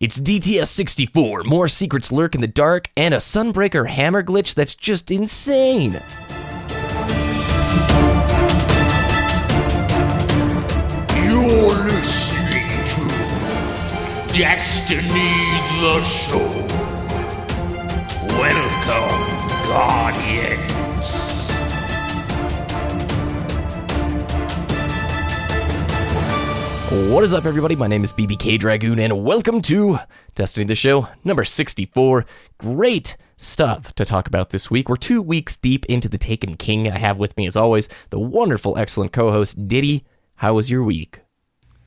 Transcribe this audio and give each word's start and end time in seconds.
It's 0.00 0.18
DTS 0.18 0.68
64. 0.68 1.44
More 1.44 1.68
secrets 1.68 2.10
lurk 2.10 2.34
in 2.34 2.40
the 2.40 2.46
dark, 2.46 2.88
and 2.96 3.12
a 3.12 3.18
Sunbreaker 3.18 3.86
hammer 3.86 4.22
glitch 4.22 4.54
that's 4.54 4.74
just 4.74 5.10
insane. 5.10 6.00
You're 11.22 11.84
listening 11.84 12.70
to 12.86 13.02
Destiny 14.32 15.02
the 15.82 16.02
Show. 16.02 16.48
Welcome, 18.40 19.68
Guardians. 19.68 20.69
What 26.90 27.22
is 27.22 27.32
up, 27.32 27.44
everybody? 27.44 27.76
My 27.76 27.86
name 27.86 28.02
is 28.02 28.12
BBK 28.12 28.58
Dragoon, 28.58 28.98
and 28.98 29.24
welcome 29.24 29.62
to 29.62 30.00
Destiny 30.34 30.66
the 30.66 30.74
Show 30.74 31.06
number 31.22 31.44
64. 31.44 32.26
Great 32.58 33.16
stuff 33.36 33.94
to 33.94 34.04
talk 34.04 34.26
about 34.26 34.50
this 34.50 34.72
week. 34.72 34.88
We're 34.88 34.96
two 34.96 35.22
weeks 35.22 35.56
deep 35.56 35.86
into 35.86 36.08
the 36.08 36.18
Taken 36.18 36.56
King. 36.56 36.90
I 36.90 36.98
have 36.98 37.16
with 37.16 37.36
me, 37.36 37.46
as 37.46 37.54
always, 37.54 37.88
the 38.10 38.18
wonderful, 38.18 38.76
excellent 38.76 39.12
co 39.12 39.30
host, 39.30 39.68
Diddy. 39.68 40.04
How 40.34 40.54
was 40.54 40.68
your 40.68 40.82
week? 40.82 41.20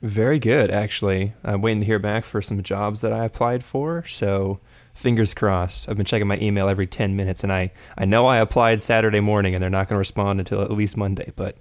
Very 0.01 0.39
good, 0.39 0.71
actually. 0.71 1.33
I'm 1.43 1.61
waiting 1.61 1.81
to 1.81 1.85
hear 1.85 1.99
back 1.99 2.23
for 2.23 2.41
some 2.41 2.63
jobs 2.63 3.01
that 3.01 3.11
I 3.11 3.25
applied 3.25 3.61
for, 3.61 4.05
so 4.05 4.61
fingers 4.93 5.33
crossed. 5.33 5.89
I've 5.89 5.97
been 5.97 6.05
checking 6.05 6.27
my 6.27 6.39
email 6.39 6.69
every 6.69 6.87
10 6.87 7.17
minutes, 7.17 7.43
and 7.43 7.51
I, 7.51 7.73
I 7.97 8.05
know 8.05 8.25
I 8.25 8.37
applied 8.37 8.79
Saturday 8.79 9.19
morning, 9.19 9.53
and 9.53 9.61
they're 9.61 9.69
not 9.69 9.89
going 9.89 9.95
to 9.95 9.99
respond 9.99 10.39
until 10.39 10.61
at 10.61 10.71
least 10.71 10.95
Monday, 10.95 11.33
but 11.35 11.57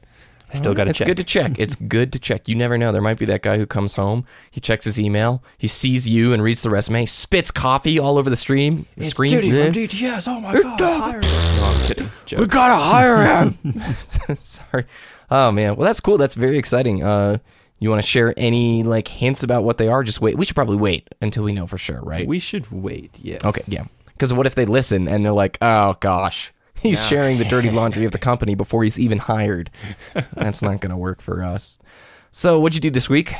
I 0.52 0.56
still 0.56 0.74
got 0.74 0.84
to 0.84 0.90
It's 0.90 1.00
good 1.00 1.16
to 1.16 1.24
check. 1.24 1.58
It's 1.58 1.74
good 1.74 2.12
to 2.12 2.18
check. 2.18 2.48
You 2.48 2.54
never 2.54 2.76
know. 2.76 2.92
There 2.92 3.00
might 3.02 3.18
be 3.18 3.24
that 3.26 3.42
guy 3.42 3.56
who 3.58 3.66
comes 3.66 3.94
home, 3.94 4.24
he 4.50 4.60
checks 4.60 4.84
his 4.84 5.00
email, 5.00 5.42
he 5.58 5.66
sees 5.68 6.06
you 6.08 6.32
and 6.32 6.42
reads 6.42 6.62
the 6.62 6.70
resume, 6.70 7.06
spits 7.06 7.50
coffee 7.50 7.98
all 7.98 8.18
over 8.18 8.28
the 8.28 8.36
stream. 8.36 8.86
screen. 9.08 9.30
DTS. 9.30 10.28
Oh 10.28 10.40
my 10.40 10.52
god, 10.60 10.80
hire 10.80 11.20
him. 11.20 11.20
No, 11.22 11.64
I'm 11.64 11.86
kidding. 11.86 12.40
We 12.40 12.46
gotta 12.46 12.74
hire 12.76 13.44
him. 13.44 13.96
Sorry. 14.42 14.84
Oh 15.30 15.50
man. 15.52 15.76
Well, 15.76 15.86
that's 15.86 16.00
cool. 16.00 16.18
That's 16.18 16.34
very 16.36 16.58
exciting. 16.58 17.02
Uh, 17.02 17.38
you 17.78 17.90
want 17.90 18.00
to 18.02 18.06
share 18.06 18.32
any 18.36 18.82
like 18.82 19.08
hints 19.08 19.42
about 19.42 19.64
what 19.64 19.78
they 19.78 19.88
are? 19.88 20.02
Just 20.04 20.20
wait. 20.20 20.36
We 20.36 20.44
should 20.44 20.54
probably 20.54 20.76
wait 20.76 21.08
until 21.20 21.42
we 21.44 21.52
know 21.52 21.66
for 21.66 21.78
sure, 21.78 22.00
right? 22.00 22.26
We 22.26 22.38
should 22.38 22.70
wait. 22.70 23.18
Yes. 23.20 23.44
okay. 23.44 23.62
Yeah. 23.66 23.84
Because 24.06 24.32
what 24.32 24.46
if 24.46 24.54
they 24.54 24.66
listen 24.66 25.08
and 25.08 25.24
they're 25.24 25.32
like, 25.32 25.58
oh 25.60 25.96
gosh, 25.98 26.52
he's 26.88 27.06
sharing 27.06 27.38
the 27.38 27.44
dirty 27.44 27.70
laundry 27.70 28.04
of 28.04 28.12
the 28.12 28.18
company 28.18 28.54
before 28.54 28.82
he's 28.82 28.98
even 28.98 29.18
hired. 29.18 29.70
That's 30.34 30.62
not 30.62 30.80
gonna 30.80 30.98
work 30.98 31.20
for 31.20 31.42
us. 31.42 31.78
So, 32.30 32.58
what'd 32.60 32.74
you 32.74 32.80
do 32.80 32.90
this 32.90 33.08
week? 33.08 33.34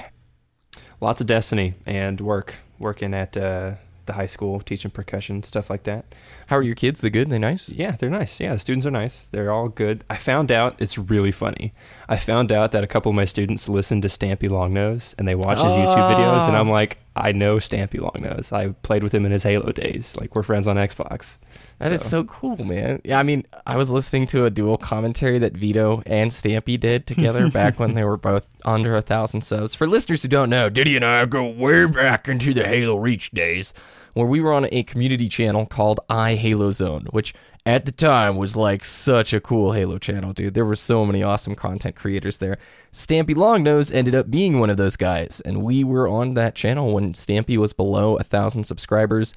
Lots 1.01 1.21
of 1.21 1.27
Destiny 1.27 1.75
and 1.87 2.20
work. 2.20 2.59
Working 2.79 3.15
at 3.15 3.37
uh, 3.37 3.77
the 4.07 4.13
high 4.13 4.27
school, 4.27 4.61
teaching 4.61 4.91
percussion, 4.91 5.43
stuff 5.43 5.70
like 5.70 5.85
that. 5.85 6.05
How 6.48 6.57
are 6.57 6.63
your 6.63 6.75
kids? 6.75 7.01
They 7.01 7.11
good? 7.11 7.31
They 7.31 7.39
nice? 7.39 7.69
Yeah, 7.69 7.93
they're 7.93 8.11
nice. 8.11 8.41
Yeah, 8.41 8.53
the 8.55 8.59
students 8.59 8.87
are 8.87 8.91
nice. 8.91 9.27
They're 9.29 9.53
all 9.53 9.69
good. 9.69 10.05
I 10.11 10.17
found 10.17 10.51
out 10.51 10.77
it's 10.79 10.98
really 10.98 11.33
funny. 11.33 11.73
I 12.09 12.17
found 12.17 12.53
out 12.53 12.73
that 12.73 12.85
a 12.85 12.87
couple 12.87 13.11
of 13.11 13.17
my 13.17 13.25
students 13.25 13.69
listen 13.69 14.01
to 14.03 14.09
Stampy 14.09 14.48
Longnose 14.48 15.15
and 15.19 15.27
they 15.27 15.35
watch 15.35 15.61
his 15.63 15.73
YouTube 15.73 16.15
videos, 16.15 16.48
and 16.48 16.57
I'm 16.57 16.69
like, 16.70 16.98
I 17.14 17.32
know 17.32 17.56
Stampy 17.56 17.98
Longnose. 17.98 18.52
I 18.52 18.68
played 18.82 19.02
with 19.02 19.14
him 19.14 19.27
in 19.27 19.32
his 19.32 19.42
Halo 19.42 19.70
days. 19.72 20.16
Like 20.16 20.34
we're 20.34 20.42
friends 20.42 20.66
on 20.66 20.77
Xbox. 20.77 21.38
That 21.78 21.92
is 21.92 22.05
so 22.05 22.24
cool, 22.24 22.64
man. 22.64 23.02
Yeah, 23.05 23.18
I 23.18 23.22
mean, 23.22 23.44
I 23.66 23.77
was 23.77 23.91
listening 23.91 24.27
to 24.28 24.44
a 24.44 24.50
dual 24.50 24.78
commentary 24.78 25.38
that 25.40 25.52
Vito 25.52 26.02
and 26.06 26.30
Stampy 26.30 26.78
did 26.78 27.06
together 27.06 27.50
back 27.50 27.78
when 27.78 27.94
they 27.94 28.05
were 28.05 28.16
both 28.16 28.48
under 28.64 28.96
a 28.96 29.02
thousand 29.02 29.42
subs. 29.42 29.74
For 29.74 29.86
listeners 29.86 30.22
who 30.22 30.28
don't 30.28 30.48
know, 30.48 30.70
Diddy 30.70 30.96
and 30.96 31.05
I 31.05 31.24
go 31.27 31.44
way 31.44 31.84
back 31.86 32.28
into 32.28 32.55
the 32.55 32.64
Halo 32.64 32.96
Reach 32.96 33.30
days, 33.33 33.74
where 34.14 34.27
we 34.27 34.41
were 34.41 34.52
on 34.52 34.66
a 34.70 34.82
community 34.82 35.28
channel 35.28 35.66
called 35.66 36.00
I 36.08 36.34
Halo 36.34 36.70
Zone, 36.70 37.06
which 37.10 37.34
at 37.64 37.86
the 37.86 37.92
time 37.92 38.36
was 38.36 38.56
like 38.56 38.84
such 38.84 39.32
a 39.32 39.41
cool 39.41 39.72
Halo 39.72 39.98
channel, 39.98 40.32
dude. 40.32 40.55
There 40.55 40.64
were 40.64 40.77
so 40.77 41.06
many 41.06 41.23
awesome 41.23 41.55
content 41.55 41.95
creators 41.95 42.39
there. 42.39 42.58
Stampy 42.92 43.34
Longnose 43.34 43.95
ended 43.95 44.14
up 44.14 44.30
being 44.30 44.58
one 44.58 44.70
of 44.70 44.77
those 44.77 44.96
guys, 44.96 45.40
and 45.45 45.62
we 45.62 45.84
were 45.84 46.08
on 46.08 46.34
that 46.34 46.55
channel 46.55 46.92
when 46.92 47.12
Stampy 47.12 47.56
was 47.56 47.72
below 47.72 48.17
a 48.17 48.24
thousand 48.24 48.64
subscribers. 48.64 49.34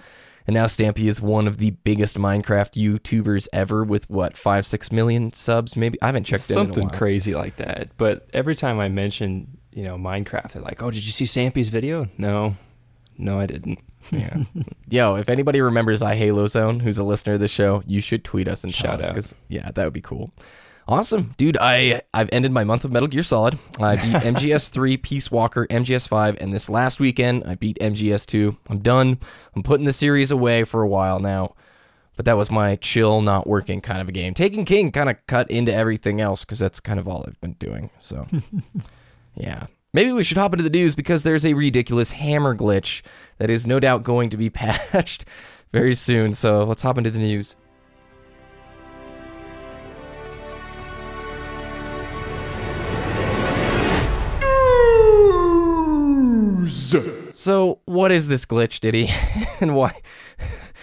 And 0.47 0.53
now 0.53 0.65
Stampy 0.65 1.05
is 1.05 1.19
one 1.19 1.47
of 1.47 1.57
the 1.57 1.71
biggest 1.71 2.17
Minecraft 2.17 2.73
YouTubers 2.73 3.47
ever 3.51 3.83
with 3.83 4.07
what, 4.11 4.37
five, 4.37 4.63
six 4.63 4.91
million 4.91 5.33
subs, 5.33 5.75
maybe? 5.75 5.99
I 6.03 6.07
haven't 6.07 6.25
checked 6.25 6.49
in 6.51 6.57
in 6.57 6.65
Something 6.65 6.89
crazy 6.89 7.33
like 7.33 7.55
that. 7.55 7.89
But 7.97 8.27
every 8.31 8.53
time 8.53 8.79
I 8.79 8.87
mention, 8.89 9.57
you 9.71 9.83
know, 9.83 9.97
Minecraft, 9.97 10.51
they're 10.51 10.61
like, 10.61 10.83
"Oh, 10.83 10.91
did 10.91 11.03
you 11.03 11.11
see 11.11 11.25
Stampy's 11.25 11.69
video?" 11.69 12.07
No, 12.19 12.55
no, 13.17 13.39
I 13.39 13.47
didn't. 13.47 13.79
Yeah. 14.11 14.43
Yo, 14.89 15.15
if 15.15 15.29
anybody 15.29 15.61
remembers 15.61 16.01
I 16.01 16.15
Halo 16.15 16.45
Zone, 16.47 16.79
who's 16.79 16.97
a 16.97 17.03
listener 17.03 17.33
of 17.33 17.39
the 17.39 17.47
show, 17.47 17.83
you 17.85 18.01
should 18.01 18.23
tweet 18.23 18.47
us 18.47 18.63
and 18.63 18.73
Shout 18.73 18.99
us 18.99 19.05
out. 19.07 19.13
because 19.13 19.35
yeah, 19.49 19.71
that 19.71 19.83
would 19.83 19.93
be 19.93 20.01
cool. 20.01 20.31
Awesome, 20.87 21.33
dude. 21.37 21.57
I 21.59 22.01
I've 22.13 22.29
ended 22.31 22.51
my 22.51 22.63
month 22.63 22.85
of 22.85 22.91
Metal 22.91 23.07
Gear 23.07 23.23
Solid. 23.23 23.57
I 23.79 23.95
beat 23.95 24.03
MGS 24.35 24.69
three, 24.69 24.97
Peace 24.97 25.31
Walker, 25.31 25.65
MGS 25.67 26.07
five, 26.07 26.37
and 26.39 26.53
this 26.53 26.69
last 26.69 26.99
weekend 26.99 27.43
I 27.45 27.55
beat 27.55 27.79
MGS 27.79 28.27
two. 28.27 28.57
I'm 28.69 28.79
done. 28.79 29.17
I'm 29.55 29.63
putting 29.63 29.85
the 29.85 29.93
series 29.93 30.29
away 30.29 30.63
for 30.63 30.83
a 30.83 30.87
while 30.87 31.19
now. 31.19 31.55
But 32.17 32.25
that 32.25 32.37
was 32.37 32.49
my 32.49 32.75
chill, 32.77 33.21
not 33.21 33.45
working 33.47 33.81
kind 33.81 33.99
of 33.99 34.07
a 34.07 34.11
game. 34.11 34.33
Taken 34.33 34.63
King 34.63 34.91
kind 34.91 35.09
of 35.09 35.25
cut 35.27 35.49
into 35.51 35.73
everything 35.73 36.21
else 36.21 36.45
because 36.45 36.59
that's 36.59 36.79
kind 36.79 36.97
of 36.99 37.07
all 37.09 37.25
I've 37.27 37.41
been 37.41 37.53
doing. 37.53 37.89
So, 37.99 38.25
yeah. 39.35 39.65
Maybe 39.95 40.11
we 40.11 40.25
should 40.25 40.35
hop 40.35 40.51
into 40.51 40.61
the 40.61 40.69
news 40.69 40.93
because 40.93 41.23
there's 41.23 41.45
a 41.45 41.53
ridiculous 41.53 42.11
hammer 42.11 42.53
glitch 42.53 43.01
that 43.37 43.49
is 43.49 43.65
no 43.65 43.79
doubt 43.79 44.03
going 44.03 44.29
to 44.29 44.35
be 44.35 44.49
patched 44.51 45.23
very 45.71 45.95
soon. 45.95 46.33
So 46.33 46.65
let's 46.65 46.81
hop 46.81 46.97
into 46.97 47.11
the 47.11 47.19
news. 47.19 47.55
So, 57.31 57.79
what 57.85 58.11
is 58.11 58.27
this 58.27 58.45
glitch, 58.45 58.81
Diddy? 58.81 59.09
and 59.61 59.77
why? 59.77 59.93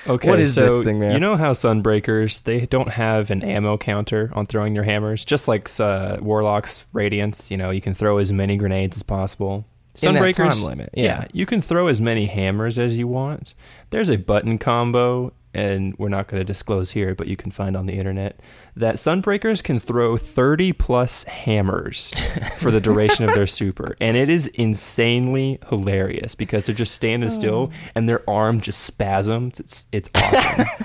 Okay, 0.06 0.28
What 0.28 0.40
is 0.40 0.54
so 0.54 0.62
this 0.62 0.84
thing, 0.84 0.98
man? 0.98 1.12
You 1.12 1.20
know 1.20 1.36
how 1.36 1.52
Sunbreakers 1.52 2.42
they 2.42 2.66
don't 2.66 2.88
have 2.88 3.30
an 3.30 3.42
ammo 3.42 3.78
counter 3.78 4.32
on 4.34 4.46
throwing 4.46 4.74
their 4.74 4.82
hammers, 4.82 5.24
just 5.24 5.48
like 5.48 5.68
uh, 5.78 6.16
Warlock's 6.20 6.86
Radiance. 6.92 7.50
You 7.50 7.56
know, 7.56 7.70
you 7.70 7.80
can 7.80 7.94
throw 7.94 8.18
as 8.18 8.32
many 8.32 8.56
grenades 8.56 8.96
as 8.96 9.02
possible. 9.02 9.64
Sunbreakers, 9.94 10.54
time 10.54 10.64
limit, 10.64 10.90
yeah. 10.94 11.26
you 11.32 11.44
can 11.44 11.60
throw 11.60 11.86
as 11.86 12.00
many 12.00 12.26
hammers 12.26 12.78
as 12.78 12.98
you 12.98 13.06
want. 13.06 13.54
There's 13.90 14.08
a 14.08 14.16
button 14.16 14.56
combo, 14.58 15.34
and 15.54 15.96
we're 15.98 16.08
not 16.08 16.28
going 16.28 16.40
to 16.40 16.44
disclose 16.44 16.92
here, 16.92 17.14
but 17.14 17.28
you 17.28 17.36
can 17.36 17.50
find 17.50 17.76
on 17.76 17.86
the 17.86 17.94
internet 17.94 18.40
that 18.76 18.96
Sunbreakers 18.96 19.62
can 19.62 19.78
throw 19.78 20.16
30 20.16 20.72
plus 20.72 21.24
hammers 21.24 22.12
for 22.58 22.70
the 22.70 22.80
duration 22.80 23.28
of 23.28 23.34
their 23.34 23.46
super, 23.46 23.96
and 24.00 24.16
it 24.16 24.28
is 24.28 24.46
insanely 24.48 25.58
hilarious 25.68 26.34
because 26.34 26.64
they're 26.64 26.74
just 26.74 26.94
standing 26.94 27.28
oh. 27.28 27.32
still 27.32 27.72
and 27.94 28.08
their 28.08 28.28
arm 28.28 28.60
just 28.60 28.82
spasms. 28.82 29.60
It's 29.60 29.86
it's 29.92 30.10
awesome. 30.14 30.66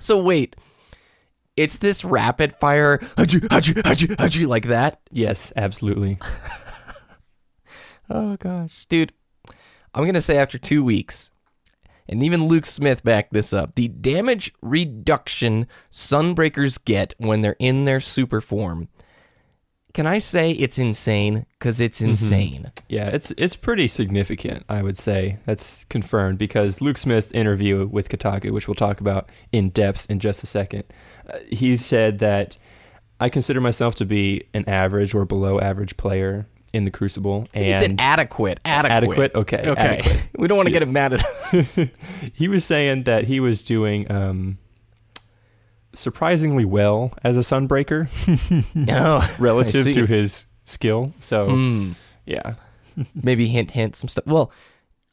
So, 0.00 0.22
wait. 0.22 0.56
It's 1.56 1.78
this 1.78 2.04
rapid 2.04 2.52
fire, 2.52 2.98
hachi, 3.16 3.40
hachi, 3.40 3.74
hachi, 3.74 4.08
hachi, 4.16 4.46
like 4.46 4.66
that? 4.66 5.00
yes, 5.10 5.52
absolutely. 5.56 6.18
Oh 8.08 8.36
gosh, 8.36 8.86
dude. 8.88 9.12
I'm 9.92 10.06
gonna 10.06 10.20
say 10.20 10.36
after 10.38 10.58
two 10.58 10.84
weeks, 10.84 11.32
and 12.08 12.22
even 12.22 12.46
Luke 12.46 12.66
Smith 12.66 13.02
backed 13.02 13.32
this 13.32 13.52
up. 13.52 13.74
The 13.74 13.88
damage 13.88 14.52
reduction 14.62 15.66
Sunbreakers 15.90 16.82
get 16.84 17.14
when 17.18 17.40
they're 17.40 17.56
in 17.58 17.84
their 17.84 18.00
super 18.00 18.40
form. 18.40 18.88
Can 19.94 20.06
I 20.06 20.18
say 20.18 20.50
it's 20.50 20.78
insane? 20.78 21.46
Because 21.58 21.80
it's 21.80 22.02
insane. 22.02 22.70
Yeah, 22.86 23.08
it's 23.08 23.30
it's 23.38 23.56
pretty 23.56 23.88
significant, 23.88 24.64
I 24.68 24.82
would 24.82 24.98
say. 24.98 25.38
That's 25.46 25.86
confirmed 25.86 26.36
because 26.36 26.82
Luke 26.82 26.98
Smith 26.98 27.34
interview 27.34 27.86
with 27.86 28.10
Kotaku, 28.10 28.50
which 28.50 28.68
we'll 28.68 28.74
talk 28.74 29.00
about 29.00 29.30
in 29.52 29.70
depth 29.70 30.06
in 30.10 30.18
just 30.18 30.42
a 30.42 30.46
second. 30.46 30.84
Uh, 31.26 31.38
he 31.50 31.78
said 31.78 32.18
that 32.18 32.58
I 33.18 33.30
consider 33.30 33.58
myself 33.62 33.94
to 33.94 34.04
be 34.04 34.44
an 34.52 34.68
average 34.68 35.14
or 35.14 35.24
below 35.24 35.60
average 35.60 35.96
player 35.96 36.46
in 36.76 36.84
the 36.84 36.90
Crucible, 36.90 37.48
He 37.52 37.72
said 37.72 37.90
and 37.90 38.00
adequate. 38.00 38.60
Adequate. 38.64 38.92
Adequate? 38.92 39.34
Okay, 39.34 39.62
Okay. 39.70 39.80
adequate. 39.98 40.22
we 40.38 40.46
don't 40.46 40.56
want 40.56 40.66
to 40.68 40.72
get 40.72 40.82
him 40.82 40.92
mad 40.92 41.14
at 41.14 41.24
us. 41.54 41.80
he 42.34 42.46
was 42.48 42.64
saying 42.64 43.04
that 43.04 43.24
he 43.24 43.40
was 43.40 43.62
doing 43.62 44.10
um, 44.12 44.58
surprisingly 45.94 46.64
well 46.64 47.12
as 47.24 47.36
a 47.36 47.40
Sunbreaker 47.40 48.08
no. 48.74 49.22
relative 49.38 49.92
to 49.94 50.06
his 50.06 50.44
skill. 50.64 51.12
So 51.20 51.48
Mm. 51.48 51.94
yeah, 52.26 52.54
maybe 53.14 53.46
hint 53.48 53.70
hint 53.72 53.96
some 53.96 54.08
stuff. 54.08 54.26
Well, 54.26 54.52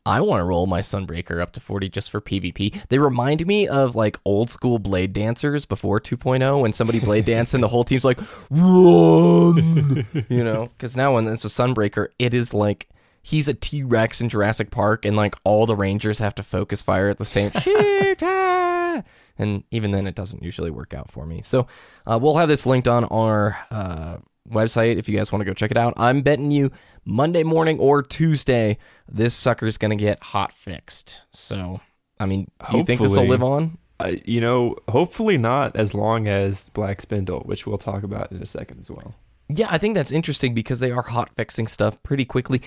I 0.06 0.22
want 0.22 0.42
to 0.42 0.44
roll 0.44 0.68
my 0.68 0.82
Sunbreaker 0.82 1.42
up 1.42 1.54
to 1.54 1.60
40 1.60 1.90
just 1.90 2.12
for 2.12 2.20
PvP. 2.20 2.88
They 2.90 3.00
remind 3.00 3.46
me 3.48 3.68
of 3.68 3.96
like 3.96 4.20
old 4.26 4.50
school 4.50 4.80
blade 4.80 5.14
dancers 5.14 5.66
before 5.66 6.02
2.0 6.02 6.62
when 6.62 6.74
somebody 6.74 7.00
blade 7.00 7.26
danced 7.26 7.54
and 7.54 7.64
the 7.64 7.70
whole 7.70 7.84
team's 7.86 8.04
like 8.04 8.20
run, 8.50 10.06
you 10.30 10.44
know, 10.44 10.72
cuz 10.78 10.98
now 10.98 11.14
when 11.14 11.28
it's 11.28 11.46
a 11.46 11.48
Sunbreaker, 11.48 12.08
it 12.20 12.34
is 12.34 12.54
like 12.54 12.90
he's 13.24 13.48
a 13.48 13.54
T 13.54 13.82
Rex 13.82 14.22
in 14.22 14.30
Jurassic 14.30 14.70
Park, 14.70 15.06
and 15.06 15.16
like 15.16 15.36
all 15.44 15.66
the 15.66 15.76
Rangers 15.76 16.20
have 16.20 16.36
to 16.36 16.44
focus 16.44 16.84
fire 16.84 17.10
at 17.10 17.18
the 17.18 17.26
same. 17.26 17.52
Cheetah! 17.60 19.04
And 19.38 19.64
even 19.72 19.92
then, 19.92 20.06
it 20.06 20.14
doesn't 20.14 20.44
usually 20.44 20.70
work 20.70 20.94
out 20.94 21.10
for 21.10 21.26
me. 21.26 21.42
So 21.42 21.66
uh, 22.06 22.20
we'll 22.22 22.38
have 22.38 22.50
this 22.50 22.68
linked 22.68 22.88
on 22.88 23.06
our 23.06 23.58
uh, 23.72 24.18
website 24.50 24.98
if 24.98 25.08
you 25.08 25.18
guys 25.18 25.32
want 25.32 25.42
to 25.42 25.46
go 25.46 25.54
check 25.54 25.72
it 25.72 25.78
out. 25.78 25.94
I'm 25.98 26.22
betting 26.22 26.52
you 26.52 26.72
Monday 27.06 27.44
morning 27.44 27.80
or 27.80 28.02
Tuesday, 28.02 28.78
this 29.08 29.34
sucker's 29.34 29.78
gonna 29.78 29.96
get 29.96 30.22
hot 30.24 30.54
fixed. 30.54 31.26
So, 31.32 31.82
I 32.20 32.26
mean, 32.26 32.50
do 32.72 32.78
you 32.78 32.86
think 32.86 33.02
this 33.02 33.16
will 33.16 33.26
live 33.26 33.44
on? 33.44 33.78
Uh, 34.00 34.14
you 34.26 34.42
know, 34.42 34.76
hopefully 34.90 35.38
not 35.38 35.76
as 35.76 35.94
long 35.94 36.28
as 36.28 36.70
Black 36.70 37.02
Spindle, 37.02 37.42
which 37.42 37.68
we'll 37.68 37.78
talk 37.78 38.04
about 38.04 38.32
in 38.32 38.42
a 38.42 38.46
second 38.46 38.80
as 38.80 38.90
well. 38.90 39.16
Yeah, 39.50 39.68
I 39.70 39.78
think 39.78 39.96
that's 39.96 40.12
interesting 40.12 40.54
because 40.54 40.80
they 40.80 40.92
are 40.92 41.04
hot 41.04 41.30
fixing 41.36 41.68
stuff 41.68 42.02
pretty 42.02 42.26
quickly. 42.26 42.62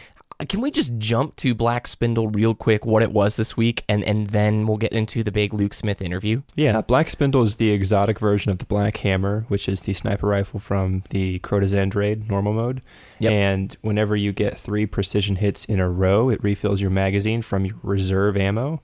Can 0.48 0.60
we 0.60 0.70
just 0.70 0.98
jump 0.98 1.34
to 1.36 1.54
Black 1.54 1.86
Spindle 1.86 2.28
real 2.28 2.54
quick, 2.54 2.84
what 2.84 3.02
it 3.02 3.10
was 3.10 3.36
this 3.36 3.56
week, 3.56 3.84
and, 3.88 4.04
and 4.04 4.26
then 4.26 4.66
we'll 4.66 4.76
get 4.76 4.92
into 4.92 5.22
the 5.22 5.32
big 5.32 5.54
Luke 5.54 5.72
Smith 5.72 6.02
interview? 6.02 6.42
Yeah, 6.54 6.82
Black 6.82 7.08
Spindle 7.08 7.42
is 7.44 7.56
the 7.56 7.70
exotic 7.70 8.18
version 8.18 8.52
of 8.52 8.58
the 8.58 8.66
Black 8.66 8.98
Hammer, 8.98 9.46
which 9.48 9.66
is 9.66 9.80
the 9.80 9.94
sniper 9.94 10.26
rifle 10.26 10.60
from 10.60 11.04
the 11.08 11.38
Crota's 11.38 11.74
End 11.74 11.94
raid 11.94 12.28
normal 12.28 12.52
mode. 12.52 12.82
Yep. 13.18 13.32
And 13.32 13.76
whenever 13.80 14.14
you 14.14 14.32
get 14.32 14.58
three 14.58 14.84
precision 14.84 15.36
hits 15.36 15.64
in 15.64 15.80
a 15.80 15.88
row, 15.88 16.28
it 16.28 16.42
refills 16.44 16.82
your 16.82 16.90
magazine 16.90 17.40
from 17.40 17.64
your 17.64 17.76
reserve 17.82 18.36
ammo. 18.36 18.82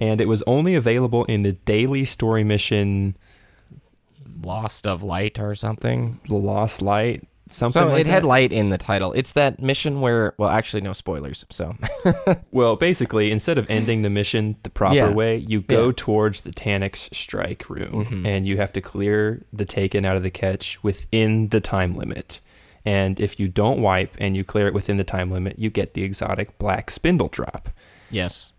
And 0.00 0.18
it 0.18 0.28
was 0.28 0.42
only 0.46 0.74
available 0.74 1.26
in 1.26 1.42
the 1.42 1.52
daily 1.52 2.06
story 2.06 2.42
mission 2.42 3.18
Lost 4.42 4.86
of 4.86 5.02
Light 5.02 5.38
or 5.38 5.54
something. 5.54 6.20
The 6.26 6.36
Lost 6.36 6.80
Light, 6.80 7.26
something 7.48 7.82
So 7.82 7.88
like 7.88 8.00
it 8.02 8.06
had 8.06 8.24
light 8.24 8.52
in 8.52 8.70
the 8.70 8.78
title. 8.78 9.12
It's 9.12 9.32
that 9.32 9.60
mission 9.62 10.00
where, 10.00 10.34
well, 10.38 10.48
actually, 10.50 10.80
no 10.82 10.92
spoilers. 10.92 11.44
So, 11.50 11.76
Well, 12.52 12.76
basically, 12.76 13.30
instead 13.30 13.58
of 13.58 13.66
ending 13.70 14.02
the 14.02 14.10
mission 14.10 14.56
the 14.62 14.70
proper 14.70 14.94
Yeah. 14.96 15.10
way, 15.12 15.36
you 15.36 15.60
go 15.62 15.86
Yeah. 15.86 15.92
towards 15.96 16.40
the 16.42 16.50
Tanix 16.50 17.12
strike 17.14 17.68
room 17.70 18.06
Mhm. 18.10 18.26
and 18.26 18.46
you 18.46 18.56
have 18.56 18.72
to 18.72 18.80
clear 18.80 19.44
the 19.52 19.64
taken 19.64 20.04
out 20.04 20.16
of 20.16 20.22
the 20.22 20.30
catch 20.30 20.82
within 20.82 21.48
the 21.48 21.60
time 21.60 21.94
limit. 21.96 22.40
And 22.84 23.18
if 23.20 23.40
you 23.40 23.48
don't 23.48 23.80
wipe 23.82 24.14
and 24.18 24.36
you 24.36 24.44
clear 24.44 24.68
it 24.68 24.74
within 24.74 24.96
the 24.96 25.04
time 25.04 25.30
limit, 25.30 25.58
you 25.58 25.70
get 25.70 25.94
the 25.94 26.02
exotic 26.04 26.56
black 26.58 26.90
spindle 26.90 27.28
drop. 27.28 27.68
yes. 28.10 28.52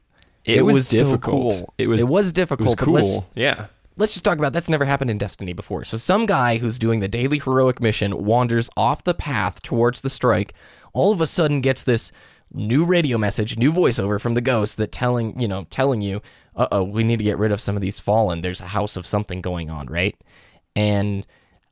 It, 0.46 0.64
was, 0.64 0.88
so 0.88 0.98
difficult. 1.00 1.52
cool. 1.52 1.74
It 1.78 1.88
was 1.88 2.00
it 2.04 2.08
was 2.08 2.30
it 2.30 2.36
difficult. 2.36 2.68
was 2.68 2.76
cool. 2.76 3.28
Yeah. 3.36 3.66
Let's 3.98 4.14
just 4.14 4.24
talk 4.24 4.38
about 4.38 4.54
that's 4.54 4.70
never 4.70 4.86
happened 4.86 5.12
in 5.12 5.18
Destiny 5.18 5.54
before. 5.54 5.84
So 5.84 5.98
some 5.98 6.26
guy 6.26 6.58
who's 6.58 6.80
doing 6.80 7.00
the 7.00 7.08
daily 7.08 7.40
heroic 7.40 7.82
mission 7.82 8.26
wanders 8.26 8.70
off 8.78 9.04
the 9.04 9.14
path 9.14 9.62
towards 9.62 10.02
the 10.02 10.10
strike, 10.10 10.54
all 10.94 11.12
of 11.12 11.20
a 11.20 11.28
sudden 11.28 11.62
gets 11.62 11.84
this 11.84 12.12
new 12.54 12.86
radio 12.86 13.18
message, 13.18 13.58
new 13.58 13.74
voiceover 13.74 14.22
from 14.22 14.34
the 14.34 14.42
ghost 14.42 14.78
that 14.78 14.92
telling, 14.92 15.40
you 15.40 15.48
know, 15.48 15.66
telling 15.70 16.02
you, 16.02 16.22
"Uh-oh, 16.56 16.84
we 16.84 17.04
need 17.04 17.18
to 17.18 17.26
get 17.26 17.38
rid 17.38 17.52
of 17.52 17.60
some 17.60 17.76
of 17.76 17.82
these 17.82 18.00
fallen. 18.00 18.42
There's 18.42 18.62
a 18.62 18.68
house 18.68 18.96
of 18.96 19.06
something 19.06 19.42
going 19.42 19.70
on, 19.70 19.88
right?" 19.88 20.16
And 20.76 21.26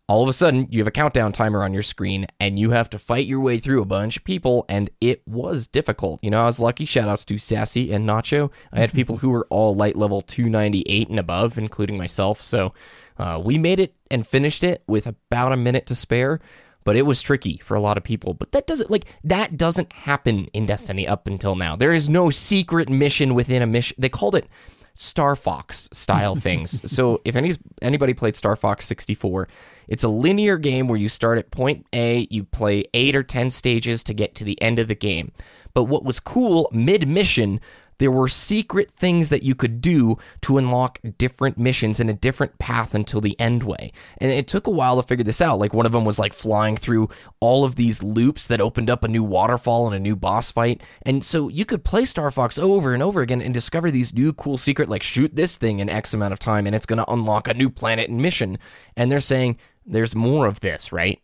all 0.08 0.22
of 0.22 0.30
a 0.30 0.34
sudden, 0.34 0.68
you 0.70 0.80
have 0.80 0.88
a 0.88 0.92
countdown 0.92 1.32
timer 1.32 1.64
on 1.64 1.74
your 1.74 1.82
screen 1.82 2.28
and 2.40 2.60
you 2.60 2.70
have 2.72 2.90
to 2.92 3.00
fight 3.00 3.26
your 3.26 3.40
way 3.40 3.58
through 3.58 3.82
a 3.82 3.86
bunch 3.86 4.18
of 4.18 4.24
people. 4.24 4.66
And 4.70 4.90
it 5.02 5.28
was 5.28 5.66
difficult. 5.66 6.24
You 6.24 6.30
know, 6.30 6.42
I 6.42 6.46
was 6.46 6.60
lucky. 6.60 6.86
Shout 6.86 7.08
outs 7.08 7.26
to 7.26 7.40
Sassy 7.40 7.92
and 7.92 8.08
Nacho. 8.08 8.52
I 8.72 8.80
had 8.80 8.92
people 8.94 9.18
who 9.18 9.30
were 9.30 9.48
all 9.50 9.76
light 9.76 9.96
level 9.96 10.22
298 10.22 11.10
and 11.10 11.20
above, 11.20 11.58
including 11.58 11.98
myself. 11.98 12.42
So 12.42 12.72
uh, 13.18 13.42
we 13.44 13.58
made 13.58 13.80
it 13.80 13.96
and 14.12 14.28
finished 14.28 14.64
it 14.64 14.84
with 14.88 15.08
about 15.08 15.52
a 15.52 15.58
minute 15.58 15.88
to 15.88 15.96
spare. 15.96 16.40
But 16.84 16.96
it 16.96 17.02
was 17.08 17.24
tricky 17.24 17.58
for 17.64 17.74
a 17.74 17.80
lot 17.80 17.98
of 17.98 18.04
people. 18.04 18.36
But 18.36 18.52
that 18.52 18.68
doesn't 18.68 18.92
like 18.92 19.06
that 19.24 19.58
doesn't 19.58 19.92
happen 19.92 20.46
in 20.54 20.68
Destiny 20.68 21.08
up 21.08 21.26
until 21.26 21.56
now. 21.56 21.76
There 21.76 21.94
is 21.94 22.08
no 22.08 22.30
secret 22.30 22.90
mission 22.90 23.34
within 23.34 23.64
a 23.64 23.66
mission. 23.66 23.96
They 23.98 24.08
called 24.10 24.36
it 24.36 24.48
Star 24.96 25.36
Fox 25.36 25.88
style 25.92 26.36
things. 26.48 26.90
so 26.92 27.22
if 27.24 27.36
any 27.36 27.54
anybody 27.82 28.14
played 28.14 28.36
Star 28.36 28.56
Fox 28.56 28.86
64, 28.86 29.48
it's 29.88 30.04
a 30.04 30.10
linear 30.10 30.58
game 30.58 30.88
where 30.88 30.98
you 30.98 31.10
start 31.10 31.38
at 31.38 31.52
point 31.52 31.86
A, 31.94 32.28
you 32.32 32.44
play 32.44 32.86
8 32.94 33.16
or 33.16 33.24
10 33.24 33.52
stages 33.52 34.04
to 34.04 34.14
get 34.14 34.34
to 34.36 34.44
the 34.44 34.60
end 34.62 34.80
of 34.80 34.88
the 34.88 34.96
game. 34.96 35.32
But 35.74 35.84
what 35.84 36.04
was 36.04 36.20
cool 36.20 36.70
mid 36.72 37.08
mission, 37.08 37.60
there 37.98 38.12
were 38.12 38.28
secret 38.28 38.92
things 38.92 39.30
that 39.30 39.44
you 39.44 39.56
could 39.56 39.82
do 39.82 40.18
to 40.42 40.58
unlock 40.58 41.00
different 41.18 41.58
missions 41.58 42.00
in 42.00 42.10
a 42.10 42.14
different 42.14 42.58
path 42.60 42.94
until 42.94 43.22
the 43.22 43.40
end 43.40 43.64
way. 43.64 43.92
And 44.18 44.32
it 44.32 44.48
took 44.48 44.68
a 44.68 44.72
while 44.72 45.02
to 45.02 45.08
figure 45.08 45.24
this 45.24 45.42
out. 45.42 45.60
Like 45.60 45.74
one 45.74 45.86
of 45.86 45.92
them 45.92 46.06
was 46.06 46.20
like 46.20 46.34
flying 46.34 46.78
through 46.78 47.10
all 47.40 47.64
of 47.64 47.76
these 47.76 48.04
loops 48.04 48.48
that 48.48 48.62
opened 48.62 48.90
up 48.90 49.04
a 49.04 49.08
new 49.08 49.24
waterfall 49.24 49.88
and 49.88 49.96
a 49.96 50.00
new 50.00 50.16
boss 50.16 50.52
fight. 50.52 50.82
And 51.04 51.24
so 51.24 51.48
you 51.48 51.66
could 51.66 51.84
play 51.84 52.06
Star 52.06 52.32
Fox 52.32 52.60
over 52.60 52.94
and 52.94 53.04
over 53.04 53.22
again 53.22 53.42
and 53.42 53.54
discover 53.54 53.92
these 53.92 54.14
new 54.14 54.34
cool 54.34 54.58
secret 54.58 54.90
like 54.90 55.04
shoot 55.04 55.36
this 55.36 55.58
thing 55.58 55.80
in 55.80 55.90
X 55.90 56.14
amount 56.14 56.34
of 56.34 56.40
time 56.40 56.66
and 56.66 56.76
it's 56.76 56.86
going 56.86 56.98
to 56.98 57.12
unlock 57.12 57.48
a 57.48 57.54
new 57.54 57.70
planet 57.70 58.10
and 58.10 58.22
mission. 58.22 58.58
And 58.98 59.12
they're 59.12 59.20
saying 59.20 59.58
there's 59.86 60.16
more 60.16 60.48
of 60.48 60.60
this, 60.60 60.92
right? 60.92 61.22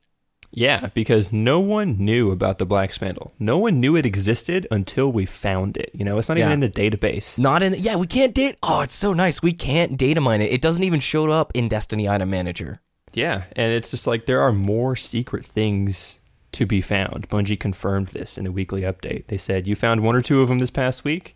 Yeah, 0.53 0.89
because 0.93 1.31
no 1.31 1.59
one 1.61 1.97
knew 1.97 2.29
about 2.31 2.57
the 2.57 2.65
black 2.65 2.93
spindle. 2.93 3.33
No 3.39 3.57
one 3.57 3.79
knew 3.79 3.95
it 3.95 4.05
existed 4.05 4.67
until 4.69 5.09
we 5.11 5.25
found 5.25 5.77
it. 5.77 5.91
You 5.93 6.03
know, 6.03 6.17
it's 6.17 6.27
not 6.27 6.37
even 6.37 6.51
in 6.51 6.59
the 6.59 6.69
database. 6.69 7.39
Not 7.39 7.63
in 7.63 7.71
The, 7.71 7.79
yeah, 7.79 7.95
we 7.95 8.05
can't 8.07 8.33
date. 8.33 8.57
Oh, 8.61 8.81
it's 8.81 8.93
so 8.93 9.13
nice. 9.13 9.41
We 9.41 9.53
can't 9.53 9.97
data 9.97 10.19
mine 10.19 10.41
it. 10.41 10.51
It 10.51 10.61
doesn't 10.61 10.83
even 10.83 10.99
show 10.99 11.29
up 11.31 11.51
in 11.55 11.69
Destiny 11.69 12.09
Item 12.09 12.29
Manager. 12.29 12.81
Yeah, 13.13 13.43
and 13.55 13.71
it's 13.71 13.91
just 13.91 14.07
like 14.07 14.25
there 14.25 14.41
are 14.41 14.51
more 14.51 14.95
secret 14.95 15.45
things 15.45 16.19
to 16.53 16.65
be 16.65 16.81
found. 16.81 17.29
Bungie 17.29 17.59
confirmed 17.59 18.09
this 18.09 18.37
in 18.37 18.45
a 18.45 18.51
weekly 18.51 18.81
update. 18.81 19.27
They 19.27 19.37
said 19.37 19.67
you 19.67 19.75
found 19.75 20.01
one 20.03 20.15
or 20.15 20.21
two 20.21 20.41
of 20.41 20.49
them 20.49 20.59
this 20.59 20.69
past 20.69 21.05
week. 21.05 21.35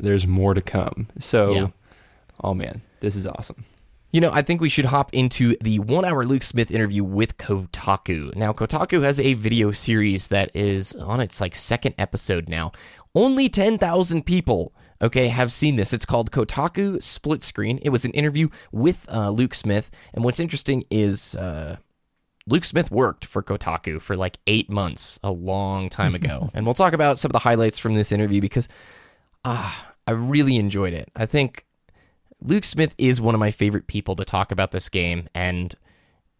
There's 0.00 0.26
more 0.26 0.54
to 0.54 0.60
come. 0.60 1.08
So, 1.20 1.52
Yeah. 1.52 1.66
oh 2.42 2.54
man, 2.54 2.82
this 3.00 3.14
is 3.16 3.26
awesome. 3.26 3.64
You 4.10 4.22
know, 4.22 4.30
I 4.32 4.40
think 4.40 4.62
we 4.62 4.70
should 4.70 4.86
hop 4.86 5.12
into 5.12 5.54
the 5.60 5.80
one 5.80 6.02
hour 6.02 6.24
Luke 6.24 6.42
Smith 6.42 6.70
interview 6.70 7.04
with 7.04 7.36
Kotaku. 7.36 8.34
Now, 8.34 8.54
Kotaku 8.54 9.02
has 9.02 9.20
a 9.20 9.34
video 9.34 9.70
series 9.70 10.28
that 10.28 10.50
is 10.54 10.94
on 10.94 11.20
its 11.20 11.42
like 11.42 11.54
second 11.54 11.94
episode 11.98 12.48
now. 12.48 12.72
Only 13.14 13.50
10,000 13.50 14.24
people, 14.24 14.72
okay, 15.02 15.28
have 15.28 15.52
seen 15.52 15.76
this. 15.76 15.92
It's 15.92 16.06
called 16.06 16.30
Kotaku 16.30 17.02
Split 17.02 17.42
Screen. 17.42 17.80
It 17.82 17.90
was 17.90 18.06
an 18.06 18.12
interview 18.12 18.48
with 18.72 19.06
uh, 19.12 19.28
Luke 19.28 19.52
Smith. 19.52 19.90
And 20.14 20.24
what's 20.24 20.40
interesting 20.40 20.84
is 20.90 21.36
uh, 21.36 21.76
Luke 22.46 22.64
Smith 22.64 22.90
worked 22.90 23.26
for 23.26 23.42
Kotaku 23.42 24.00
for 24.00 24.16
like 24.16 24.38
eight 24.46 24.70
months, 24.70 25.20
a 25.22 25.30
long 25.30 25.90
time 25.90 26.14
ago. 26.14 26.48
and 26.54 26.64
we'll 26.64 26.72
talk 26.72 26.94
about 26.94 27.18
some 27.18 27.28
of 27.28 27.34
the 27.34 27.40
highlights 27.40 27.78
from 27.78 27.92
this 27.92 28.10
interview 28.10 28.40
because 28.40 28.68
ah, 29.44 29.92
I 30.06 30.12
really 30.12 30.56
enjoyed 30.56 30.94
it. 30.94 31.10
I 31.14 31.26
think 31.26 31.66
Luke 32.42 32.64
Smith 32.64 32.94
is 32.98 33.20
one 33.20 33.34
of 33.34 33.38
my 33.40 33.50
favorite 33.50 33.86
people 33.86 34.14
to 34.16 34.24
talk 34.24 34.52
about 34.52 34.70
this 34.70 34.88
game, 34.88 35.28
and 35.34 35.74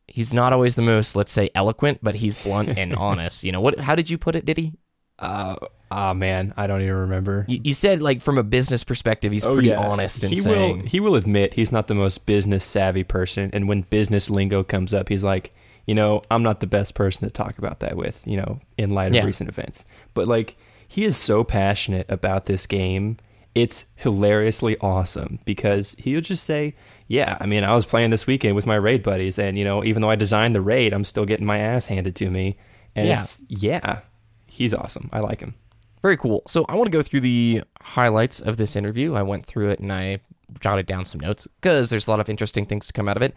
he's 0.07 0.33
not 0.33 0.52
always 0.52 0.76
the 0.76 0.83
most, 0.83 1.17
let's 1.17 1.33
say, 1.33 1.50
eloquent, 1.55 1.99
but 2.02 2.17
he's 2.17 2.37
blunt 2.37 2.69
and 2.78 2.95
honest. 2.97 3.45
You 3.45 3.52
know 3.52 3.61
what? 3.61 3.81
How 3.81 3.95
did 3.95 4.09
you 4.09 4.17
put 4.19 4.37
it? 4.37 4.45
Diddy? 4.45 4.75
Uh, 5.19 5.57
ah 5.90 6.14
man, 6.14 6.55
I 6.57 6.69
don't 6.69 6.81
even 6.83 6.95
remember. 6.95 7.45
You, 7.49 7.61
you 7.64 7.75
said 7.75 8.00
like 8.00 8.21
from 8.21 8.38
a 8.38 8.45
business 8.45 8.85
perspective, 8.85 9.33
he's 9.33 9.45
pretty 9.45 9.75
honest 9.75 10.23
and 10.23 10.31
Oh, 10.33 10.35
he 10.35 10.40
saying, 10.40 10.78
will 10.78 10.87
he 10.87 11.00
will 11.00 11.17
admit 11.17 11.55
he's 11.55 11.73
not 11.73 11.88
the 11.88 11.95
most 11.97 12.25
business 12.25 12.62
savvy 12.64 13.02
person 13.02 13.50
and 13.52 13.67
when 13.69 13.83
business 13.83 14.31
lingo 14.31 14.62
comes 14.62 14.95
up 14.95 15.09
he's 15.09 15.25
like 15.25 15.52
you 15.88 15.95
know 15.97 16.23
i'm 16.31 16.45
not 16.45 16.61
the 16.61 16.69
best 16.69 16.95
person 16.95 17.26
to 17.26 17.33
talk 17.33 17.59
about 17.59 17.81
that 17.81 17.97
with 17.97 18.25
you 18.28 18.37
know 18.37 18.61
in 18.76 18.90
light 18.90 19.09
of 19.09 19.14
Yeah. 19.17 19.25
recent 19.25 19.49
events 19.49 19.85
but 20.14 20.28
like 20.28 20.57
he 20.87 21.05
is 21.05 21.17
so 21.17 21.43
passionate 21.43 22.07
about 22.09 22.47
this 22.47 22.64
game 22.69 23.17
it's 23.62 23.87
hilariously 23.97 24.77
awesome 24.81 25.38
because 25.45 25.95
he'll 25.99 26.21
just 26.21 26.45
say 26.45 26.75
yeah 27.07 27.37
i 27.41 27.47
mean 27.47 27.65
i 27.65 27.75
was 27.75 27.85
playing 27.87 28.11
this 28.11 28.27
weekend 28.27 28.55
with 28.57 28.67
my 28.67 28.75
raid 28.77 29.03
buddies 29.03 29.38
and 29.38 29.59
you 29.59 29.65
know 29.65 29.85
even 29.85 30.03
though 30.03 30.11
i 30.11 30.17
designed 30.17 30.55
the 30.55 30.61
raid 30.61 30.93
i'm 30.93 31.05
still 31.05 31.25
getting 31.25 31.47
my 31.47 31.59
ass 31.59 31.87
handed 31.87 32.15
to 32.17 32.31
me 32.31 32.57
and 32.95 33.07
Yeah. 33.09 33.21
it's 33.21 33.43
yeah 33.49 34.00
he's 34.47 34.73
awesome 34.75 35.09
i 35.12 35.21
like 35.21 35.41
him 35.41 35.55
Very 36.03 36.17
cool. 36.17 36.43
So 36.47 36.65
I 36.69 36.75
want 36.77 36.87
to 36.87 36.97
go 36.99 37.03
through 37.03 37.21
the 37.23 37.62
highlights 37.83 38.38
of 38.41 38.57
this 38.57 38.77
interview. 38.77 39.15
I 39.15 39.23
went 39.23 39.45
through 39.47 39.71
it 39.71 39.81
and 39.81 39.93
I 39.93 40.21
jotted 40.61 40.87
down 40.87 41.05
some 41.05 41.21
notes 41.21 41.49
because 41.61 41.91
there's 41.91 42.07
a 42.07 42.11
lot 42.12 42.21
of 42.21 42.29
interesting 42.29 42.67
things 42.67 42.87
to 42.87 42.93
come 42.93 43.09
out 43.09 43.17
of 43.17 43.23
it. 43.23 43.35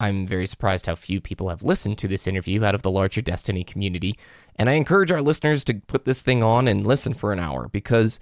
I'm 0.00 0.26
very 0.26 0.46
surprised 0.46 0.86
how 0.86 0.94
few 0.94 1.20
people 1.20 1.50
have 1.50 1.62
listened 1.62 1.98
to 1.98 2.08
this 2.08 2.26
interview 2.26 2.64
out 2.64 2.74
of 2.74 2.80
the 2.82 2.90
larger 2.90 3.20
Destiny 3.20 3.62
community. 3.62 4.16
And 4.56 4.70
I 4.70 4.72
encourage 4.72 5.12
our 5.12 5.20
listeners 5.20 5.64
to 5.64 5.74
put 5.74 6.06
this 6.06 6.22
thing 6.22 6.42
on 6.42 6.66
and 6.66 6.86
listen 6.86 7.12
for 7.12 7.30
an 7.32 7.40
hour 7.40 7.68
because 7.68 8.18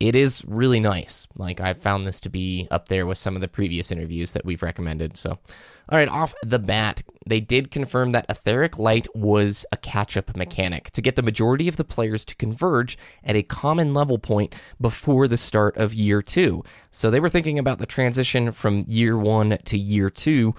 it 0.00 0.16
is 0.16 0.42
really 0.46 0.80
nice. 0.80 1.28
Like, 1.36 1.60
I've 1.60 1.78
found 1.78 2.06
this 2.06 2.20
to 2.20 2.30
be 2.30 2.66
up 2.70 2.88
there 2.88 3.06
with 3.06 3.18
some 3.18 3.34
of 3.34 3.42
the 3.42 3.48
previous 3.48 3.92
interviews 3.92 4.32
that 4.32 4.46
we've 4.46 4.62
recommended. 4.62 5.18
So, 5.18 5.32
all 5.32 5.98
right, 5.98 6.08
off 6.08 6.34
the 6.42 6.58
bat, 6.58 7.02
they 7.26 7.40
did 7.40 7.70
confirm 7.70 8.12
that 8.12 8.24
Etheric 8.30 8.78
Light 8.78 9.06
was 9.14 9.66
a 9.72 9.76
catch 9.76 10.16
up 10.16 10.34
mechanic 10.34 10.90
to 10.92 11.02
get 11.02 11.16
the 11.16 11.22
majority 11.22 11.68
of 11.68 11.76
the 11.76 11.84
players 11.84 12.24
to 12.24 12.36
converge 12.36 12.96
at 13.22 13.36
a 13.36 13.42
common 13.42 13.92
level 13.92 14.18
point 14.18 14.54
before 14.80 15.28
the 15.28 15.36
start 15.36 15.76
of 15.76 15.92
year 15.92 16.22
two. 16.22 16.64
So, 16.90 17.10
they 17.10 17.20
were 17.20 17.28
thinking 17.28 17.58
about 17.58 17.78
the 17.78 17.86
transition 17.86 18.52
from 18.52 18.86
year 18.88 19.18
one 19.18 19.58
to 19.66 19.78
year 19.78 20.08
two 20.08 20.54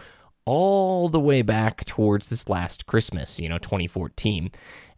all 0.45 1.09
the 1.09 1.19
way 1.19 1.41
back 1.41 1.83
towards 1.85 2.29
this 2.29 2.47
last 2.47 2.85
Christmas, 2.85 3.39
you 3.39 3.49
know, 3.49 3.57
2014. 3.57 4.51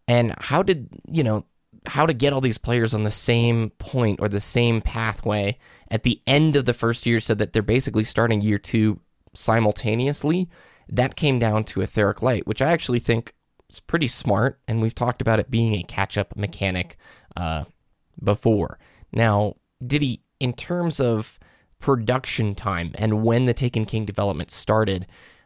And 0.08 0.36
how 0.40 0.64
did, 0.64 0.90
you 1.10 1.24
know, 1.24 1.46
how 1.86 2.06
to 2.06 2.14
get 2.14 2.34
all 2.34 2.42
these 2.42 2.58
players 2.58 2.94
on 2.94 3.04
the 3.04 3.12
same 3.12 3.72
point 3.72 4.20
or 4.20 4.28
the 4.28 4.40
same 4.40 4.82
pathway 4.82 5.58
at 5.90 6.04
the 6.04 6.22
end 6.26 6.56
of 6.56 6.66
the 6.66 6.74
first 6.74 7.06
year 7.06 7.20
so 7.20 7.34
that 7.36 7.54
they're 7.54 7.62
basically 7.62 8.04
starting 8.04 8.42
year 8.42 8.58
two 8.58 9.00
simultaneously. 9.34 10.50
That 10.90 11.16
came 11.16 11.40
down 11.40 11.64
to 11.66 11.82
Etheric 11.82 12.22
Light, 12.22 12.48
which 12.48 12.62
I 12.62 12.72
actually 12.72 13.00
think 13.00 13.34
is 13.70 13.80
pretty 13.80 14.08
smart. 14.08 14.60
And 14.68 14.82
we've 14.82 14.96
talked 14.96 15.22
about 15.22 15.40
it 15.40 15.52
being 15.52 15.74
a 15.76 15.84
catch 15.84 16.18
up 16.18 16.36
mechanic 16.36 16.98
uh, 17.36 17.66
before. 18.22 18.80
Now, 19.12 19.56
Diddy, 19.86 20.22
in 20.40 20.54
terms 20.54 21.00
of 21.00 21.40
production 21.80 22.56
time 22.56 22.92
and 22.96 23.24
when 23.24 23.46
the 23.46 23.54
Taken 23.54 23.86
King 23.86 24.06
development 24.06 24.52
started, 24.52 25.06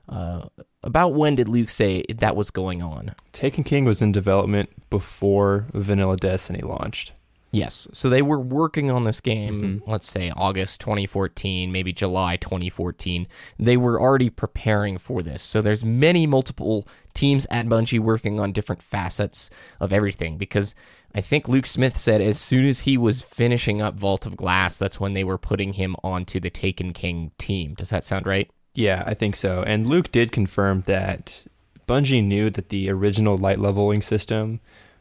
uh, 0.10 0.46
about 0.88 1.14
when 1.14 1.36
did 1.36 1.50
Luke 1.50 1.70
say 1.70 2.04
that 2.10 2.36
was 2.36 2.50
going 2.50 2.82
on? 2.82 3.14
Taken 3.34 3.64
King 3.64 3.84
was 3.84 4.02
in 4.02 4.14
development 4.14 4.70
before 4.90 5.68
Vanilla 5.74 6.16
Destiny 6.16 6.62
launched. 6.62 7.12
Yes. 7.52 7.88
So 7.92 8.10
they 8.10 8.22
were 8.22 8.40
working 8.40 8.90
on 8.90 9.04
this 9.04 9.20
game, 9.20 9.62
mm-hmm. 9.62 9.92
let's 9.92 10.10
say 10.10 10.32
August 10.36 10.80
2014, 10.82 11.72
maybe 11.72 11.92
July 11.92 12.38
2014. 12.38 13.28
They 13.60 13.76
were 13.76 14.00
already 14.00 14.30
preparing 14.30 14.98
for 14.98 15.22
this. 15.22 15.44
So 15.44 15.62
there's 15.62 15.84
many 15.84 16.26
multiple 16.26 16.88
teams 17.14 17.46
at 17.52 17.66
Bungie 17.66 18.00
working 18.00 18.40
on 18.40 18.54
different 18.54 18.82
facets 18.82 19.50
of 19.80 19.92
everything 19.92 20.38
because 20.38 20.74
I 21.16 21.22
think 21.22 21.50
Luke 21.50 21.66
Smith 21.66 21.98
said 21.98 22.22
as 22.22 22.40
soon 22.40 22.66
as 22.66 22.82
he 22.82 22.98
was 22.98 23.22
finishing 23.22 23.82
up 23.82 23.96
Vault 23.96 24.26
of 24.26 24.38
Glass, 24.38 24.78
that's 24.78 25.00
when 25.00 25.14
they 25.14 25.24
were 25.24 25.38
putting 25.38 25.74
him 25.74 25.96
onto 26.04 26.40
the 26.40 26.50
Taken 26.50 26.94
King 26.94 27.32
team. 27.38 27.74
Does 27.74 27.90
that 27.90 28.04
sound 28.04 28.26
right? 28.26 28.50
Yeah, 28.78 29.04
I 29.08 29.14
think 29.16 29.36
so. 29.36 29.64
And 29.64 29.88
Luke 29.88 30.12
did 30.12 30.32
confirm 30.32 30.82
that 30.86 31.44
Bungie 31.88 32.24
knew 32.24 32.50
that 32.52 32.70
the 32.70 32.90
original 32.90 33.38
light 33.38 33.60
leveling 33.60 34.02
system 34.02 34.60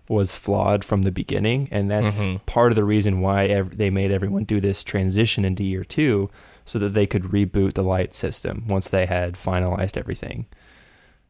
was 0.09 0.35
flawed 0.37 0.85
from 0.85 1.02
the 1.02 1.11
beginning, 1.12 1.68
and 1.71 1.90
that's 1.90 2.25
part 2.47 2.73
of 2.73 2.76
the 2.76 2.85
reason 2.85 3.21
why 3.21 3.47
ev- 3.47 3.76
they 3.76 3.90
made 3.90 4.11
everyone 4.12 4.45
do 4.45 4.61
this 4.61 4.83
transition 4.85 5.45
into 5.45 5.62
year 5.64 5.85
two, 5.85 6.30
so 6.64 6.78
that 6.78 6.95
they 6.95 7.06
could 7.06 7.25
reboot 7.25 7.75
the 7.75 7.83
light 7.83 8.14
system 8.14 8.64
once 8.68 8.88
they 8.88 9.04
had 9.06 9.35
finalized 9.35 9.97
everything. 9.97 10.47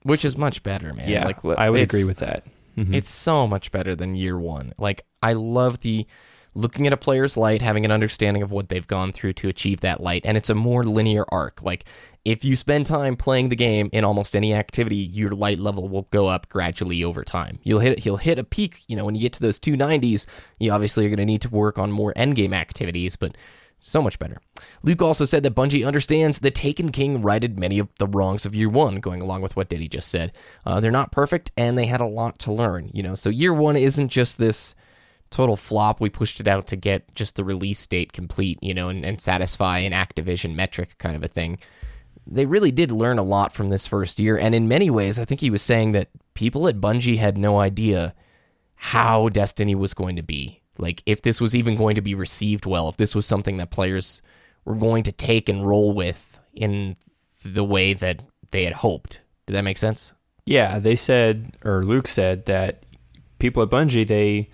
Which 0.02 0.24
is 0.24 0.36
much 0.36 0.62
better, 0.62 0.92
man. 0.94 1.08
Yeah, 1.08 1.24
like 1.24 1.44
I 1.58 1.68
would 1.70 1.80
agree 1.80 2.04
with 2.04 2.18
that. 2.18 2.44
Mhm. 2.78 2.94
It's 2.94 3.08
so 3.10 3.46
much 3.48 3.72
better 3.72 3.96
than 3.96 4.14
year 4.14 4.38
one. 4.38 4.72
Like 4.78 5.04
I 5.22 5.32
love 5.32 5.80
the 5.80 6.06
looking 6.56 6.86
at 6.86 6.92
a 6.92 6.96
player's 6.96 7.36
light, 7.36 7.62
having 7.62 7.84
an 7.84 7.92
understanding 7.92 8.42
of 8.42 8.50
what 8.50 8.68
they've 8.68 8.86
gone 8.86 9.12
through 9.12 9.34
to 9.34 9.48
achieve 9.48 9.80
that 9.80 10.00
light, 10.00 10.22
and 10.24 10.36
it's 10.36 10.50
a 10.50 10.54
more 10.54 10.84
linear 10.84 11.24
arc. 11.30 11.62
Like 11.62 11.84
if 12.24 12.44
you 12.44 12.56
spend 12.56 12.86
time 12.86 13.14
playing 13.14 13.50
the 13.50 13.56
game 13.56 13.88
in 13.92 14.04
almost 14.04 14.34
any 14.34 14.52
activity, 14.52 14.96
your 14.96 15.30
light 15.30 15.60
level 15.60 15.88
will 15.88 16.08
go 16.10 16.26
up 16.26 16.48
gradually 16.48 17.04
over 17.04 17.22
time. 17.22 17.60
You'll 17.62 17.80
hit 17.80 18.04
you'll 18.04 18.16
hit 18.16 18.38
a 18.38 18.44
peak, 18.44 18.82
you 18.88 18.96
know, 18.96 19.04
when 19.04 19.14
you 19.14 19.20
get 19.20 19.34
to 19.34 19.42
those 19.42 19.60
290s, 19.60 20.26
you 20.58 20.72
obviously 20.72 21.06
are 21.06 21.08
going 21.08 21.18
to 21.18 21.24
need 21.24 21.42
to 21.42 21.50
work 21.50 21.78
on 21.78 21.92
more 21.92 22.12
endgame 22.14 22.52
activities, 22.52 23.14
but 23.14 23.36
so 23.80 24.02
much 24.02 24.18
better. 24.18 24.40
Luke 24.82 25.02
also 25.02 25.24
said 25.24 25.44
that 25.44 25.54
Bungie 25.54 25.86
understands 25.86 26.40
the 26.40 26.50
Taken 26.50 26.90
King 26.90 27.22
righted 27.22 27.58
many 27.58 27.78
of 27.78 27.88
the 27.98 28.08
wrongs 28.08 28.44
of 28.44 28.56
year 28.56 28.68
one, 28.68 28.96
going 28.96 29.22
along 29.22 29.42
with 29.42 29.54
what 29.54 29.68
Diddy 29.68 29.88
just 29.88 30.08
said. 30.08 30.32
Uh, 30.64 30.80
they're 30.80 30.90
not 30.90 31.12
perfect, 31.12 31.52
and 31.56 31.78
they 31.78 31.86
had 31.86 32.00
a 32.00 32.06
lot 32.06 32.40
to 32.40 32.52
learn. 32.52 32.90
You 32.92 33.04
know, 33.04 33.14
so 33.14 33.30
year 33.30 33.54
one 33.54 33.76
isn't 33.76 34.08
just 34.08 34.38
this 34.38 34.74
total 35.30 35.56
flop. 35.56 36.00
We 36.00 36.10
pushed 36.10 36.40
it 36.40 36.48
out 36.48 36.66
to 36.68 36.76
get 36.76 37.14
just 37.14 37.36
the 37.36 37.44
release 37.44 37.86
date 37.86 38.12
complete, 38.12 38.58
you 38.62 38.74
know, 38.74 38.88
and, 38.88 39.04
and 39.04 39.20
satisfy 39.20 39.78
an 39.78 39.92
Activision 39.92 40.54
metric 40.54 40.96
kind 40.98 41.16
of 41.16 41.22
a 41.22 41.28
thing. 41.28 41.58
They 42.26 42.46
really 42.46 42.72
did 42.72 42.90
learn 42.90 43.18
a 43.18 43.22
lot 43.22 43.52
from 43.52 43.68
this 43.68 43.86
first 43.86 44.18
year, 44.18 44.36
and 44.36 44.54
in 44.54 44.66
many 44.66 44.90
ways, 44.90 45.18
I 45.18 45.24
think 45.24 45.40
he 45.40 45.50
was 45.50 45.62
saying 45.62 45.92
that 45.92 46.08
people 46.34 46.66
at 46.66 46.80
Bungie 46.80 47.18
had 47.18 47.38
no 47.38 47.60
idea 47.60 48.14
how 48.74 49.28
Destiny 49.28 49.74
was 49.74 49.94
going 49.94 50.16
to 50.16 50.22
be. 50.22 50.60
Like, 50.78 51.02
if 51.06 51.22
this 51.22 51.40
was 51.40 51.54
even 51.54 51.76
going 51.76 51.94
to 51.94 52.02
be 52.02 52.14
received 52.14 52.66
well, 52.66 52.88
if 52.88 52.96
this 52.96 53.14
was 53.14 53.26
something 53.26 53.58
that 53.58 53.70
players 53.70 54.22
were 54.64 54.74
going 54.74 55.04
to 55.04 55.12
take 55.12 55.48
and 55.48 55.66
roll 55.66 55.92
with 55.92 56.42
in 56.52 56.96
the 57.44 57.64
way 57.64 57.94
that 57.94 58.22
they 58.50 58.64
had 58.64 58.74
hoped. 58.74 59.20
Did 59.46 59.54
that 59.54 59.62
make 59.62 59.78
sense? 59.78 60.12
Yeah, 60.44 60.78
they 60.78 60.96
said, 60.96 61.56
or 61.64 61.84
Luke 61.84 62.06
said 62.08 62.46
that 62.46 62.84
people 63.38 63.62
at 63.62 63.70
Bungie 63.70 64.06
they 64.06 64.50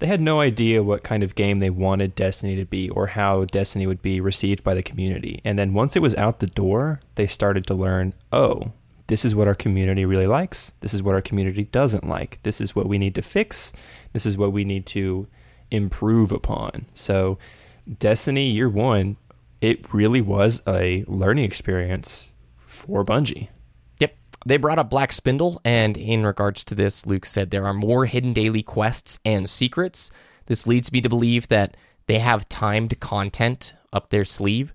they 0.00 0.06
had 0.06 0.20
no 0.20 0.40
idea 0.40 0.82
what 0.82 1.04
kind 1.04 1.22
of 1.22 1.34
game 1.34 1.58
they 1.58 1.70
wanted 1.70 2.14
Destiny 2.14 2.56
to 2.56 2.64
be 2.64 2.88
or 2.90 3.08
how 3.08 3.44
Destiny 3.44 3.86
would 3.86 4.02
be 4.02 4.20
received 4.20 4.64
by 4.64 4.74
the 4.74 4.82
community. 4.82 5.40
And 5.44 5.58
then 5.58 5.74
once 5.74 5.94
it 5.94 6.02
was 6.02 6.14
out 6.16 6.40
the 6.40 6.46
door, 6.46 7.00
they 7.14 7.26
started 7.26 7.66
to 7.66 7.74
learn, 7.74 8.14
oh, 8.32 8.72
this 9.08 9.24
is 9.24 9.34
what 9.34 9.46
our 9.46 9.54
community 9.54 10.06
really 10.06 10.26
likes. 10.26 10.72
This 10.80 10.94
is 10.94 11.02
what 11.02 11.14
our 11.14 11.20
community 11.20 11.64
doesn't 11.64 12.08
like. 12.08 12.42
This 12.44 12.60
is 12.62 12.74
what 12.74 12.86
we 12.86 12.96
need 12.96 13.14
to 13.16 13.22
fix. 13.22 13.72
This 14.14 14.24
is 14.24 14.38
what 14.38 14.52
we 14.52 14.64
need 14.64 14.86
to 14.86 15.28
improve 15.70 16.32
upon. 16.32 16.86
So, 16.94 17.38
Destiny 17.98 18.50
Year 18.50 18.68
1, 18.68 19.16
it 19.60 19.92
really 19.92 20.20
was 20.22 20.62
a 20.66 21.04
learning 21.06 21.44
experience 21.44 22.30
for 22.56 23.04
Bungie. 23.04 23.48
They 24.46 24.56
brought 24.56 24.78
up 24.78 24.88
Black 24.88 25.12
Spindle, 25.12 25.60
and 25.64 25.96
in 25.96 26.24
regards 26.24 26.64
to 26.64 26.74
this, 26.74 27.04
Luke 27.06 27.26
said 27.26 27.50
there 27.50 27.66
are 27.66 27.74
more 27.74 28.06
hidden 28.06 28.32
daily 28.32 28.62
quests 28.62 29.18
and 29.24 29.48
secrets. 29.48 30.10
This 30.46 30.66
leads 30.66 30.92
me 30.92 31.00
to 31.02 31.08
believe 31.08 31.48
that 31.48 31.76
they 32.06 32.18
have 32.18 32.48
timed 32.48 32.98
content 33.00 33.74
up 33.92 34.10
their 34.10 34.24
sleeve. 34.24 34.72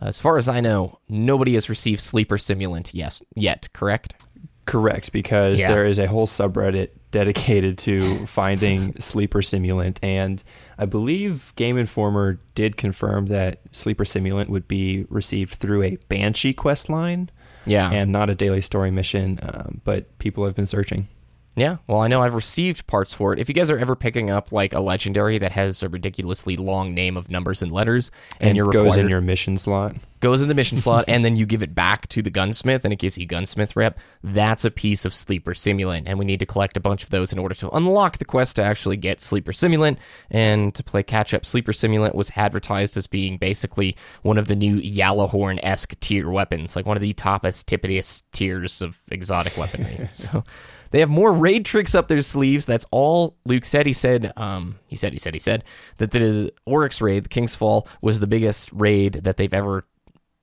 As 0.00 0.20
far 0.20 0.36
as 0.36 0.48
I 0.48 0.60
know, 0.60 0.98
nobody 1.08 1.54
has 1.54 1.70
received 1.70 2.00
Sleeper 2.00 2.36
Simulant 2.36 2.90
yes, 2.92 3.22
yet, 3.34 3.68
correct? 3.72 4.26
Correct, 4.66 5.12
because 5.12 5.60
Yeah. 5.60 5.72
there 5.72 5.86
is 5.86 5.98
a 5.98 6.08
whole 6.08 6.26
subreddit 6.26 6.90
dedicated 7.10 7.78
to 7.78 8.26
finding 8.26 8.94
Sleeper 9.00 9.40
Simulant, 9.40 9.98
and 10.02 10.42
I 10.76 10.84
believe 10.84 11.54
Game 11.56 11.78
Informer 11.78 12.40
did 12.54 12.76
confirm 12.76 13.26
that 13.26 13.60
Sleeper 13.72 14.04
Simulant 14.04 14.48
would 14.48 14.68
be 14.68 15.06
received 15.08 15.54
through 15.54 15.82
a 15.84 15.96
Banshee 16.08 16.52
quest 16.52 16.90
line 16.90 17.30
Yeah. 17.66 17.90
and 17.90 18.12
not 18.12 18.30
a 18.30 18.34
daily 18.34 18.60
story 18.60 18.90
mission, 18.90 19.38
um, 19.42 19.80
but 19.84 20.18
people 20.18 20.44
have 20.44 20.54
been 20.54 20.66
searching. 20.66 21.08
Yeah, 21.56 21.78
well, 21.86 22.00
I 22.00 22.08
know 22.08 22.20
I've 22.20 22.34
received 22.34 22.86
parts 22.86 23.14
for 23.14 23.32
it. 23.32 23.38
If 23.38 23.48
you 23.48 23.54
guys 23.54 23.70
are 23.70 23.78
ever 23.78 23.96
picking 23.96 24.30
up 24.30 24.52
like 24.52 24.74
a 24.74 24.80
legendary 24.80 25.38
that 25.38 25.52
has 25.52 25.82
a 25.82 25.88
ridiculously 25.88 26.54
long 26.54 26.92
name 26.92 27.16
of 27.16 27.30
numbers 27.30 27.62
and 27.62 27.72
letters, 27.72 28.10
and, 28.38 28.50
And 28.50 28.56
you're 28.58 28.66
goes 28.66 28.84
required, 28.84 29.04
in 29.04 29.08
your 29.08 29.22
mission 29.22 29.56
slot. 29.56 29.96
goes 30.20 30.42
in 30.42 30.48
the 30.48 30.54
mission 30.54 30.76
slot, 30.76 31.04
and 31.08 31.24
then 31.24 31.34
you 31.34 31.46
give 31.46 31.62
it 31.62 31.74
back 31.74 32.08
to 32.08 32.20
the 32.20 32.28
gunsmith, 32.28 32.84
and 32.84 32.92
it 32.92 32.98
gives 32.98 33.16
you 33.16 33.24
gunsmith 33.24 33.74
rep. 33.74 33.98
That's 34.22 34.66
a 34.66 34.70
piece 34.70 35.06
of 35.06 35.14
sleeper 35.14 35.54
simulant, 35.54 36.02
and 36.04 36.18
we 36.18 36.26
need 36.26 36.40
to 36.40 36.46
collect 36.46 36.76
a 36.76 36.80
bunch 36.80 37.02
of 37.02 37.08
those 37.08 37.32
in 37.32 37.38
order 37.38 37.54
to 37.54 37.70
unlock 37.70 38.18
the 38.18 38.26
quest 38.26 38.56
to 38.56 38.62
actually 38.62 38.98
get 38.98 39.22
sleeper 39.22 39.52
simulant 39.52 39.96
and 40.30 40.74
to 40.74 40.84
play 40.84 41.02
catch 41.02 41.32
up. 41.32 41.46
Sleeper 41.46 41.72
simulant 41.72 42.14
was 42.14 42.30
advertised 42.36 42.98
as 42.98 43.06
being 43.06 43.38
basically 43.38 43.96
one 44.20 44.36
of 44.36 44.46
the 44.46 44.56
new 44.56 44.78
Gjallarhorn 44.82 45.58
esque 45.62 45.98
tier 46.00 46.28
weapons, 46.28 46.76
like 46.76 46.84
one 46.84 46.98
of 46.98 47.02
the 47.02 47.14
toppest, 47.14 47.64
tippitiest 47.64 48.24
tiers 48.32 48.82
of 48.82 49.00
exotic 49.10 49.56
weaponry. 49.56 50.06
so. 50.12 50.44
They 50.90 51.00
have 51.00 51.10
more 51.10 51.32
raid 51.32 51.64
tricks 51.64 51.94
up 51.94 52.08
their 52.08 52.22
sleeves. 52.22 52.66
That's 52.66 52.86
all 52.90 53.36
Luke 53.44 53.64
said. 53.64 53.86
He 53.86 53.92
said, 53.92 54.32
um, 54.36 54.78
he 54.88 54.96
said, 54.96 55.12
he 55.12 55.18
said, 55.18 55.34
he 55.34 55.40
said 55.40 55.64
that 55.98 56.10
the 56.10 56.52
Oryx 56.64 57.00
raid, 57.00 57.24
the 57.24 57.28
King's 57.28 57.54
Fall, 57.54 57.88
was 58.00 58.20
the 58.20 58.26
biggest 58.26 58.70
raid 58.72 59.14
that 59.24 59.36
they've 59.36 59.54
ever 59.54 59.84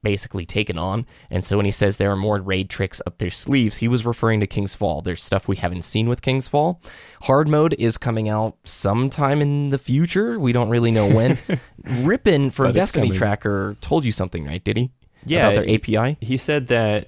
basically 0.03 0.45
taken 0.45 0.77
on. 0.77 1.05
And 1.31 1.43
so 1.43 1.57
when 1.57 1.65
he 1.65 1.71
says 1.71 1.97
there 1.97 2.11
are 2.11 2.15
more 2.17 2.39
raid 2.39 2.69
tricks 2.69 3.01
up 3.07 3.17
their 3.17 3.29
sleeves, 3.29 3.77
he 3.77 3.87
was 3.87 4.05
referring 4.05 4.41
to 4.41 4.47
King's 4.47 4.75
Fall. 4.75 5.01
There's 5.01 5.23
stuff 5.23 5.47
we 5.47 5.55
haven't 5.55 5.83
seen 5.83 6.09
with 6.09 6.21
King's 6.21 6.49
Fall. 6.49 6.81
Hard 7.23 7.47
mode 7.47 7.73
is 7.79 7.97
coming 7.97 8.29
out 8.29 8.57
sometime 8.65 9.41
in 9.41 9.69
the 9.69 9.77
future. 9.77 10.37
We 10.37 10.51
don't 10.51 10.69
really 10.69 10.91
know 10.91 11.07
when. 11.07 11.37
Rippin 12.05 12.51
from 12.51 12.73
Destiny. 12.73 13.11
Tracker 13.11 13.77
told 13.81 14.05
you 14.05 14.11
something, 14.11 14.45
right? 14.45 14.63
Did 14.63 14.77
he? 14.77 14.91
Yeah, 15.25 15.47
About 15.47 15.65
their 15.65 15.75
API? 15.75 16.17
He 16.19 16.35
said 16.35 16.67
that 16.67 17.07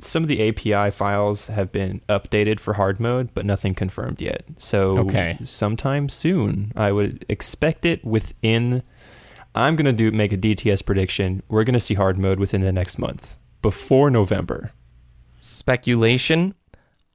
some 0.00 0.22
of 0.22 0.28
the 0.28 0.48
API 0.48 0.90
files 0.90 1.48
have 1.48 1.72
been 1.72 2.00
updated 2.08 2.60
for 2.60 2.74
hard 2.74 2.98
mode, 3.00 3.30
but 3.34 3.44
nothing 3.46 3.74
confirmed 3.74 4.20
yet. 4.20 4.44
So 4.58 4.98
Okay. 4.98 5.38
sometime 5.44 6.08
soon, 6.08 6.72
I 6.76 6.92
would 6.92 7.24
expect 7.28 7.84
it 7.84 8.04
within. 8.04 8.82
I'm 9.54 9.76
gonna 9.76 9.92
do 9.92 10.10
make 10.12 10.32
a 10.32 10.36
DTS 10.36 10.82
prediction. 10.82 11.42
We're 11.48 11.64
gonna 11.64 11.80
see 11.80 11.94
hard 11.94 12.18
mode 12.18 12.38
within 12.38 12.60
the 12.60 12.72
next 12.72 12.98
month, 12.98 13.36
before 13.62 14.10
November. 14.10 14.72
speculation. 15.38 16.54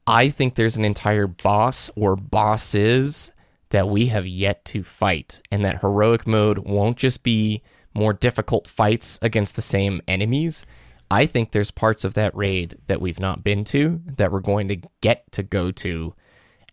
I 0.08 0.30
think 0.30 0.56
there's 0.56 0.78
an 0.78 0.86
entire 0.86 1.28
boss 1.28 1.90
or 1.96 2.16
bosses 2.16 3.32
that 3.70 3.88
we 3.90 4.08
have 4.08 4.26
yet 4.26 4.64
to 4.66 4.84
fight, 4.84 5.42
and 5.52 5.64
that 5.66 5.82
heroic 5.82 6.26
mode 6.26 6.60
won't 6.60 6.98
just 6.98 7.24
be 7.24 7.62
more 7.94 8.14
difficult 8.14 8.68
fights 8.68 9.20
against 9.22 9.56
the 9.56 9.62
same 9.62 10.02
enemies. 10.08 10.66
I 11.12 11.26
think 11.26 11.52
there's 11.52 11.72
parts 11.72 12.04
of 12.04 12.14
that 12.16 12.36
raid 12.36 12.78
that 12.88 13.02
we've 13.02 13.20
not 13.20 13.44
been 13.44 13.64
to 13.66 14.02
that 14.18 14.32
we're 14.32 14.40
going 14.40 14.68
to 14.70 14.78
get 15.02 15.32
to 15.34 15.44
go 15.44 15.72
to 15.72 16.14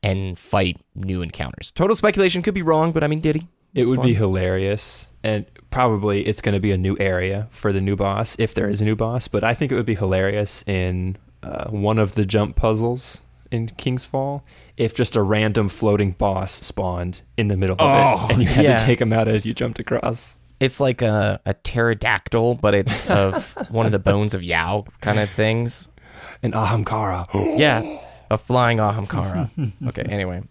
and 0.03 0.39
fight 0.39 0.81
new 0.95 1.23
encounters. 1.23 1.73
Total 1.73 1.97
speculation 1.97 2.43
could 2.43 2.55
be 2.55 2.63
wrong, 2.63 2.93
but 2.93 3.03
I 3.03 3.09
mean, 3.09 3.21
Diddy. 3.21 3.49
It 3.75 3.87
would 3.87 4.01
be 4.01 4.15
hilarious, 4.15 5.13
and 5.23 5.45
probably 5.71 6.27
it's 6.27 6.41
going 6.41 6.55
to 6.55 6.61
be 6.61 6.73
a 6.73 6.79
new 6.79 6.97
area 6.99 7.49
for 7.51 7.73
the 7.73 7.81
new 7.81 7.97
boss 7.97 8.37
if 8.39 8.55
there 8.55 8.69
is 8.69 8.81
a 8.81 8.85
new 8.85 8.97
boss. 8.97 9.29
But 9.29 9.45
I 9.45 9.55
think 9.55 9.71
it 9.71 9.75
would 9.75 9.87
be 9.87 9.95
hilarious 9.95 10.65
in 10.67 11.17
uh, 11.43 11.69
one 11.69 11.99
of 11.99 12.15
the 12.15 12.25
jump 12.25 12.57
puzzles 12.57 13.23
in 13.51 13.69
King's 13.69 14.07
Fall 14.07 14.45
if 14.77 14.95
just 14.95 15.17
a 15.17 15.23
random 15.23 15.69
floating 15.69 16.13
boss 16.13 16.53
spawned 16.53 17.23
in 17.37 17.49
the 17.49 17.57
middle 17.57 17.77
of 17.79 17.81
Oh, 17.81 18.27
it 18.27 18.33
and 18.35 18.43
you 18.43 18.49
had 18.49 18.65
yeah. 18.65 18.79
to 18.79 18.85
take 18.85 19.01
him 19.01 19.13
out 19.13 19.29
as 19.29 19.45
you 19.47 19.53
jumped 19.53 19.79
across. 19.79 20.39
It's 20.61 20.81
like 20.81 21.03
a, 21.03 21.41
a 21.47 21.55
pterodactyl, 21.55 22.57
but 22.57 22.75
it's 22.75 23.09
of 23.09 23.57
one 23.71 23.87
of 23.87 23.93
the 23.93 23.99
bones 23.99 24.35
of 24.35 24.43
Eao 24.43 24.87
kind 25.01 25.19
of 25.19 25.31
things. 25.31 25.89
An 26.43 26.53
Ahamkara. 26.53 27.59
Yeah, 27.59 28.01
a 28.31 28.39
flying 28.39 28.79
Ahamkara. 28.79 29.73
okay, 29.89 30.03
anyway. 30.03 30.43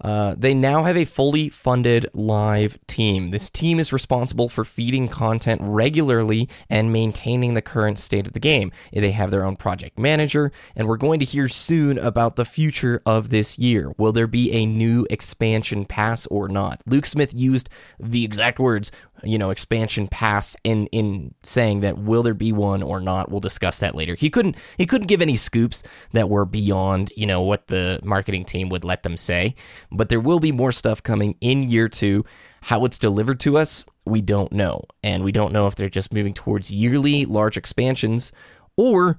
Uh, 0.00 0.34
they 0.38 0.54
now 0.54 0.84
have 0.84 0.96
a 0.96 1.04
fully 1.04 1.48
funded 1.48 2.06
live 2.12 2.78
team. 2.86 3.30
This 3.30 3.50
team 3.50 3.80
is 3.80 3.92
responsible 3.92 4.48
for 4.48 4.64
feeding 4.64 5.08
content 5.08 5.60
regularly 5.64 6.48
and 6.70 6.92
maintaining 6.92 7.54
the 7.54 7.62
current 7.62 7.98
state 7.98 8.26
of 8.26 8.32
the 8.32 8.40
game. 8.40 8.70
They 8.92 9.10
have 9.10 9.30
their 9.30 9.44
own 9.44 9.56
project 9.56 9.98
manager, 9.98 10.52
and 10.76 10.86
we're 10.86 10.96
going 10.96 11.18
to 11.20 11.24
hear 11.24 11.48
soon 11.48 11.98
about 11.98 12.36
the 12.36 12.44
future 12.44 13.02
of 13.04 13.30
this 13.30 13.58
year. 13.58 13.92
Will 13.98 14.12
there 14.12 14.26
be 14.26 14.52
a 14.52 14.66
new 14.66 15.06
expansion 15.10 15.84
pass 15.84 16.26
or 16.26 16.48
not? 16.48 16.80
Luke 16.86 17.06
Smith 17.06 17.34
used 17.34 17.68
the 17.98 18.24
exact 18.24 18.58
words, 18.58 18.92
you 19.22 19.38
know, 19.38 19.50
expansion 19.50 20.08
pass 20.08 20.56
in 20.64 20.86
in 20.88 21.34
saying 21.42 21.80
that 21.80 21.98
will 21.98 22.22
there 22.22 22.34
be 22.34 22.52
one 22.52 22.82
or 22.82 23.00
not? 23.00 23.30
We'll 23.30 23.40
discuss 23.40 23.78
that 23.78 23.94
later. 23.94 24.14
He 24.14 24.30
couldn't 24.30 24.56
he 24.76 24.86
couldn't 24.86 25.06
give 25.06 25.22
any 25.22 25.36
scoops 25.36 25.82
that 26.12 26.28
were 26.28 26.44
beyond, 26.44 27.12
you 27.16 27.26
know, 27.26 27.42
what 27.42 27.68
the 27.68 28.00
marketing 28.02 28.44
team 28.44 28.68
would 28.68 28.84
let 28.84 29.02
them 29.02 29.16
say. 29.16 29.54
But 29.90 30.08
there 30.08 30.20
will 30.20 30.40
be 30.40 30.52
more 30.52 30.72
stuff 30.72 31.02
coming 31.02 31.36
in 31.40 31.68
year 31.68 31.88
2. 31.88 32.24
How 32.62 32.84
it's 32.84 32.98
delivered 32.98 33.40
to 33.40 33.56
us, 33.56 33.84
we 34.04 34.20
don't 34.20 34.52
know. 34.52 34.82
And 35.02 35.22
we 35.22 35.32
don't 35.32 35.52
know 35.52 35.66
if 35.66 35.76
they're 35.76 35.88
just 35.88 36.12
moving 36.12 36.34
towards 36.34 36.70
yearly 36.70 37.24
large 37.24 37.56
expansions 37.56 38.32
or 38.76 39.18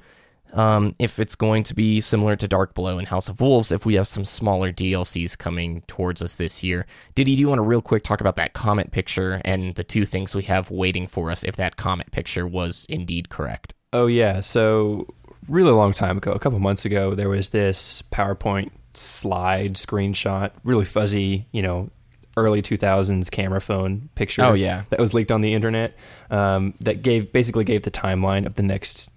um, 0.54 0.96
if 1.00 1.20
it's 1.20 1.36
going 1.36 1.64
to 1.64 1.76
be 1.76 2.02
similar 2.02 2.36
to 2.36 2.48
Dark 2.48 2.74
Below 2.74 2.98
and 2.98 3.08
House 3.08 3.30
of 3.30 3.42
Wolves, 3.42 3.72
if 3.72 3.86
we 3.86 3.96
have 3.96 4.08
some 4.08 4.26
smaller 4.26 4.72
DLCs 4.72 5.38
coming 5.38 5.82
towards 5.88 6.22
us 6.22 6.36
this 6.36 6.64
year. 6.64 6.86
Diddy, 7.16 7.36
do 7.36 7.42
you 7.42 7.48
want 7.48 7.60
to 7.60 7.64
real 7.64 7.82
quick 7.82 8.04
talk 8.04 8.22
about 8.22 8.36
that 8.38 8.54
comet 8.54 8.92
picture 8.92 9.42
and 9.46 9.76
the 9.76 9.84
two 9.84 10.06
things 10.06 10.36
we 10.36 10.44
have 10.44 10.72
waiting 10.72 11.08
for 11.08 11.32
us 11.32 11.44
if 11.44 11.56
that 11.58 11.78
comet 11.78 12.12
picture 12.12 12.48
was 12.48 12.86
indeed 12.90 13.30
correct? 13.30 13.74
Oh 13.94 14.08
yeah, 14.08 14.42
so 14.42 15.08
really 15.48 15.72
long 15.72 15.94
time 15.94 16.18
ago, 16.18 16.32
a 16.32 16.40
couple 16.40 16.60
months 16.60 16.86
ago, 16.86 17.16
there 17.16 17.30
was 17.30 17.50
this 17.50 18.02
PowerPoint 18.04 18.72
slide 18.94 19.74
screenshot, 19.76 20.52
really 20.64 20.86
fuzzy, 20.86 21.48
you 21.52 21.62
know, 21.62 21.90
early 22.38 22.62
2000s 22.62 23.30
camera 23.32 23.60
phone 23.60 24.10
picture. 24.16 24.44
Oh, 24.44 24.54
yeah. 24.54 24.84
that 24.90 25.00
was 25.00 25.14
leaked 25.14 25.32
on 25.32 25.42
the 25.42 25.54
internet. 25.54 25.96
Um, 26.30 26.74
that 26.80 27.02
gave 27.02 27.32
basically 27.34 27.66
gave 27.66 27.84
the 27.84 27.92
timeline 27.92 28.46
of 28.46 28.56
the 28.56 28.64
next 28.64 29.10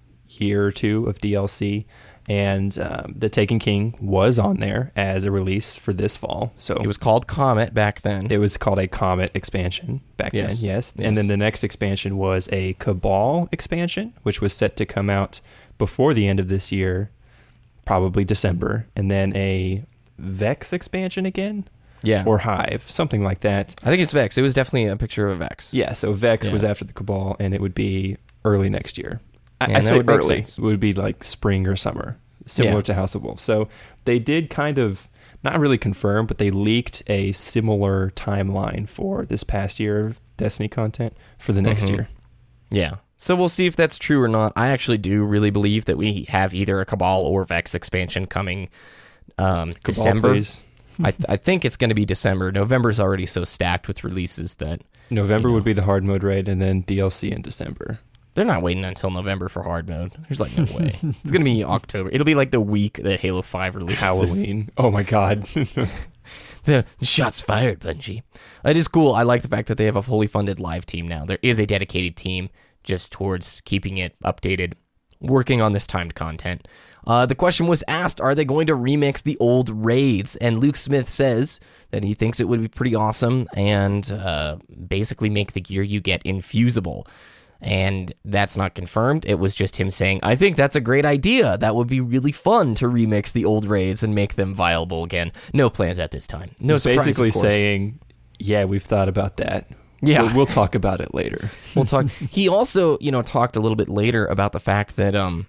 year 0.43 0.67
or 0.67 0.73
two 0.73 1.07
of 1.07 1.19
DLC, 1.19 1.85
and 2.29 2.79
um, 2.79 3.15
the 3.19 3.29
Taken 3.29 3.59
King 3.59 3.97
was 4.01 4.39
on 4.39 4.59
there 4.59 4.93
as 4.95 5.25
a 5.25 5.31
release 5.33 5.77
for 5.77 5.93
this 5.93 6.17
fall. 6.17 6.53
So 6.57 6.75
It 6.77 6.87
was 6.87 6.97
called 6.97 7.27
Comet 7.27 7.75
back 7.75 8.03
then. 8.03 8.31
it 8.31 8.39
was 8.39 8.57
called 8.57 8.79
a 8.79 8.87
Comet 8.87 9.31
expansion 9.35 10.01
back 10.17 10.33
Yes. 10.33 10.61
then, 10.61 10.69
yes. 10.71 10.93
Yes. 10.97 11.07
And 11.07 11.17
then 11.17 11.27
the 11.27 11.37
next 11.37 11.65
expansion 11.65 12.17
was 12.17 12.49
a 12.53 12.75
Cabal 12.75 13.49
expansion, 13.51 14.15
which 14.23 14.41
was 14.41 14.53
set 14.53 14.77
to 14.77 14.87
come 14.87 15.11
out 15.11 15.41
before 15.79 16.15
the 16.15 16.29
end 16.29 16.39
of 16.39 16.47
this 16.49 16.71
year, 16.71 17.11
probably 17.85 18.25
December. 18.25 18.87
And 18.95 19.11
then 19.11 19.35
a 19.37 19.83
Vex 20.19 20.73
expansion 20.73 21.27
again, 21.27 21.65
yeah. 22.05 22.23
or 22.25 22.39
Hive, 22.39 22.89
something 22.89 23.25
like 23.25 23.41
that. 23.41 23.75
I 23.83 23.91
think 23.91 24.01
it's 24.01 24.13
Vex. 24.13 24.39
It 24.39 24.43
was 24.43 24.55
definitely 24.55 24.87
a 24.87 24.97
picture 24.97 25.27
of 25.27 25.33
a 25.33 25.45
Vex. 25.45 25.75
Yeah, 25.75 25.93
so 25.95 26.13
Vex 26.13 26.49
was 26.49 26.63
after 26.63 26.85
the 26.85 26.93
Cabal, 26.93 27.35
and 27.41 27.53
it 27.53 27.61
would 27.61 27.75
be 27.75 28.17
early 28.45 28.69
next 28.71 28.97
year. 28.99 29.21
I, 29.69 29.71
Yeah, 29.73 29.77
I 29.79 29.81
say 29.81 29.97
would 29.97 30.09
early. 30.11 30.45
Would 30.59 30.81
be 30.81 30.93
like 30.95 31.25
spring 31.25 31.67
or 31.67 31.77
summer, 31.77 32.19
similar 32.47 32.77
Yeah. 32.77 32.83
to 32.83 32.95
House 32.95 33.15
of 33.15 33.23
Wolves. 33.23 33.43
So 33.43 33.69
they 34.05 34.19
did 34.19 34.51
kind 34.51 34.79
of 34.79 35.09
not 35.45 35.59
really 35.59 35.79
confirm, 35.79 36.27
but 36.27 36.39
they 36.39 36.51
leaked 36.51 37.03
a 37.09 37.33
similar 37.33 38.11
timeline 38.11 38.89
for 38.89 39.25
this 39.25 39.43
past 39.45 39.81
year 39.81 40.07
of 40.07 40.21
Destiny 40.37 40.69
content 40.69 41.17
for 41.39 41.53
the 41.53 41.63
next 41.63 41.87
Mhm. 41.87 41.91
year. 41.91 42.09
Yeah. 42.71 42.95
So 43.17 43.37
we'll 43.37 43.49
see 43.49 43.67
if 43.67 43.77
that's 43.77 43.99
true 43.99 44.21
or 44.21 44.29
not. 44.29 44.53
I 44.57 44.69
actually 44.69 44.99
do 44.99 45.23
really 45.25 45.51
believe 45.51 45.85
that 45.85 45.97
we 45.97 46.25
have 46.29 46.55
either 46.55 46.81
a 46.81 46.85
Cabal 46.85 47.23
or 47.23 47.45
Vex 47.45 47.75
expansion 47.75 48.27
coming 48.27 48.69
um, 49.39 49.73
Cabal, 49.85 50.05
December. 50.05 50.41
I, 51.03 51.15
I 51.29 51.37
think 51.37 51.65
it's 51.65 51.77
going 51.77 51.89
to 51.91 51.95
be 51.95 52.05
December. 52.05 52.51
November's 52.53 52.99
already 53.01 53.27
so 53.27 53.45
stacked 53.45 53.89
with 53.89 54.05
releases 54.05 54.57
that 54.57 54.83
November 55.11 55.49
You 55.49 55.53
know. 55.53 55.55
would 55.57 55.65
be 55.65 55.73
the 55.73 55.83
hard 55.85 56.05
mode 56.05 56.23
raid, 56.23 56.49
and 56.49 56.61
then 56.61 56.83
DLC 56.83 57.31
in 57.31 57.43
December. 57.43 58.01
They're 58.35 58.45
not 58.45 58.63
waiting 58.63 58.85
until 58.85 59.11
November 59.11 59.49
for 59.49 59.63
hard 59.63 59.89
mode. 59.89 60.13
There's 60.29 60.41
like 60.41 60.57
no 60.57 60.65
way. 60.77 60.99
it's 61.03 61.31
going 61.31 61.41
to 61.41 61.45
be 61.45 61.65
October. 61.65 62.11
It'll 62.11 62.25
be 62.25 62.35
like 62.35 62.51
the 62.51 62.61
week 62.61 62.99
that 62.99 63.21
Halo 63.21 63.43
5 63.43 63.77
releases. 63.77 64.01
Halloween. 64.01 64.71
Oh 64.79 64.91
my 64.91 65.03
god. 65.03 65.47
The 66.65 66.87
shots 67.03 67.41
fired, 67.41 67.81
Bungie. 67.81 68.23
It 68.65 68.77
is 68.77 68.87
cool. 68.87 69.13
I 69.13 69.25
like 69.25 69.43
the 69.43 69.49
fact 69.49 69.67
that 69.67 69.79
they 69.79 69.87
have 69.87 69.97
a 69.97 70.03
fully 70.03 70.29
funded 70.29 70.61
live 70.61 70.87
team 70.87 71.09
now. 71.09 71.25
There 71.25 71.41
is 71.43 71.59
a 71.59 71.67
dedicated 71.67 72.17
team 72.17 72.51
just 72.85 73.11
towards 73.11 73.61
keeping 73.63 73.99
it 73.99 74.15
updated, 74.25 74.75
working 75.21 75.61
on 75.61 75.73
this 75.73 75.89
timed 75.89 76.15
content. 76.15 76.69
Uh, 77.05 77.27
the 77.27 77.35
question 77.35 77.67
was 77.67 77.83
asked 77.89 78.21
Are 78.21 78.35
they 78.35 78.45
going 78.45 78.69
to 78.69 78.77
remix 78.77 79.23
the 79.25 79.37
old 79.39 79.71
raids? 79.71 80.37
And 80.37 80.61
Luke 80.61 80.77
Smith 80.77 81.09
says 81.09 81.59
that 81.91 82.05
he 82.05 82.15
thinks 82.15 82.39
it 82.39 82.47
would 82.47 82.61
be 82.61 82.69
pretty 82.69 82.95
awesome 82.95 83.49
and 83.57 84.11
uh, 84.13 84.59
basically 84.87 85.31
make 85.31 85.53
the 85.53 85.61
gear 85.61 85.83
you 85.83 86.01
get 86.01 86.23
infusible. 86.23 87.07
And 87.65 88.13
that's 88.25 88.57
not 88.57 88.75
confirmed. 88.75 89.25
It 89.25 89.37
was 89.37 89.55
just 89.55 89.77
him 89.77 89.91
saying, 89.91 90.19
I 90.25 90.35
think 90.35 90.57
that's 90.57 90.75
a 90.75 90.81
great 90.81 91.05
idea. 91.07 91.57
That 91.59 91.77
would 91.77 91.87
be 91.87 92.01
really 92.01 92.33
fun 92.33 92.75
to 92.77 92.87
remix 92.87 93.33
the 93.33 93.45
old 93.45 93.67
raids 93.67 94.03
and 94.03 94.15
make 94.15 94.35
them 94.35 94.53
viable 94.53 95.05
again. 95.05 95.31
No 95.55 95.71
plans 95.71 96.01
at 96.01 96.11
this 96.11 96.27
time. 96.27 96.51
No 96.59 96.75
He's 96.75 96.83
surprise, 96.83 97.07
basically 97.07 97.31
saying, 97.31 98.01
"Yeah, 98.41 98.65
we've 98.65 98.83
thought 98.83 99.09
about 99.09 99.37
that. 99.37 99.69
Yeah. 100.01 100.23
we'll, 100.23 100.39
we'll 100.39 100.47
talk 100.47 100.75
about 100.75 101.01
it 101.01 101.15
later." 101.15 101.51
we'll 101.77 101.85
talk. 101.85 102.09
he 102.09 102.49
also, 102.49 102.99
you 103.01 103.13
know, 103.13 103.23
talked 103.23 103.55
a 103.55 103.61
little 103.61 103.77
bit 103.77 103.89
later 103.89 104.27
about 104.27 104.51
the 104.51 104.61
fact 104.61 104.97
that 104.97 105.15
um 105.15 105.47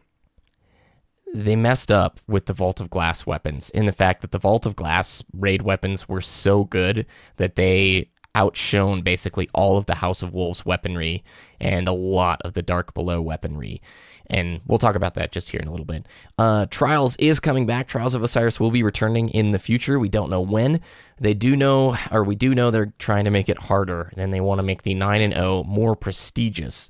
they 1.34 1.56
messed 1.56 1.92
up 1.92 2.20
with 2.28 2.46
the 2.46 2.54
Vault 2.54 2.80
of 2.80 2.92
Glass 2.92 3.26
weapons 3.26 3.72
in 3.72 3.86
the 3.88 3.92
fact 3.92 4.22
that 4.22 4.30
the 4.30 4.38
Vault 4.38 4.68
of 4.68 4.76
Glass 4.76 5.24
raid 5.34 5.64
weapons 5.64 6.08
were 6.08 6.22
so 6.22 6.64
good 6.64 7.08
that 7.38 7.56
they 7.56 8.12
outshone 8.36 9.02
basically 9.02 9.50
all 9.54 9.78
of 9.78 9.86
the 9.86 9.96
House 9.96 10.22
of 10.24 10.34
Wolves 10.34 10.66
weaponry 10.66 11.24
and 11.64 11.88
a 11.88 11.94
lot 11.94 12.42
of 12.44 12.54
the 12.54 12.62
Dark 12.62 12.94
Below 12.94 13.22
weaponry. 13.22 13.82
And 14.28 14.62
we'll 14.68 14.78
talk 14.78 14.96
about 14.96 15.16
that 15.16 15.32
just 15.32 15.50
here 15.50 15.60
in 15.62 15.68
a 15.68 15.72
little 15.72 15.86
bit. 15.86 16.08
Uh, 16.38 16.66
Trials 16.68 17.16
is 17.18 17.40
coming 17.40 17.66
back. 17.66 17.88
Trials 17.88 18.16
of 18.16 18.24
Osiris 18.24 18.60
will 18.60 18.72
be 18.72 18.84
returning 18.84 19.30
in 19.30 19.52
the 19.52 19.60
future. 19.60 19.98
We 19.98 20.10
don't 20.10 20.30
know 20.30 20.42
when. 20.42 20.82
They 21.20 21.34
do 21.34 21.56
know, 21.56 21.98
or 22.12 22.24
we 22.24 22.36
do 22.36 22.54
know 22.54 22.70
they're 22.70 22.94
trying 23.00 23.26
to 23.26 23.32
make 23.32 23.50
it 23.50 23.58
harder, 23.58 24.12
and 24.18 24.34
they 24.34 24.42
want 24.42 24.60
to 24.60 24.64
make 24.64 24.84
the 24.84 24.94
9 24.94 25.22
and 25.22 25.34
0 25.34 25.64
more 25.64 25.96
prestigious. 25.96 26.90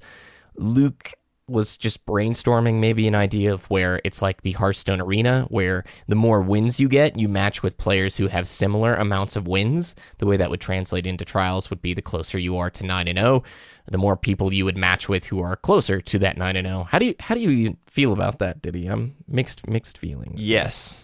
Luke 0.56 1.14
was 1.48 1.76
just 1.76 2.06
brainstorming 2.06 2.76
maybe 2.80 3.08
an 3.08 3.16
idea 3.16 3.54
of 3.54 3.66
where 3.70 4.00
it's 4.06 4.22
like 4.22 4.42
the 4.44 4.54
Hearthstone 4.54 5.02
arena, 5.02 5.46
where 5.50 5.84
the 6.08 6.16
more 6.16 6.42
wins 6.42 6.80
you 6.80 6.88
get, 6.88 7.20
you 7.20 7.28
match 7.28 7.62
with 7.62 7.78
players 7.78 8.16
who 8.16 8.28
have 8.28 8.48
similar 8.48 8.96
amounts 8.96 9.36
of 9.36 9.48
wins. 9.48 9.94
The 10.20 10.26
way 10.26 10.38
that 10.38 10.50
would 10.50 10.62
translate 10.62 11.06
into 11.06 11.26
trials 11.26 11.70
would 11.70 11.82
be 11.82 11.94
the 11.94 12.02
closer 12.02 12.38
you 12.40 12.58
are 12.58 12.70
to 12.70 12.86
9 12.86 13.08
and 13.10 13.20
0, 13.20 13.44
the 13.88 13.98
more 13.98 14.16
people 14.16 14.54
you 14.54 14.64
would 14.64 14.78
match 14.78 15.10
with 15.10 15.26
who 15.26 15.42
are 15.42 15.58
closer 15.58 16.00
to 16.00 16.20
that 16.20 16.38
9 16.38 16.56
and 16.56 16.66
0. 16.68 16.84
How 16.90 16.98
do 17.00 17.08
you 17.08 17.16
how 17.20 17.36
do 17.36 17.42
you 17.42 17.76
feel 17.88 18.14
about 18.14 18.40
that, 18.40 18.62
Diddy? 18.62 18.88
I'm 18.88 19.16
mixed 19.28 19.68
mixed 19.68 19.98
feelings. 19.98 20.48
Yes. 20.48 21.04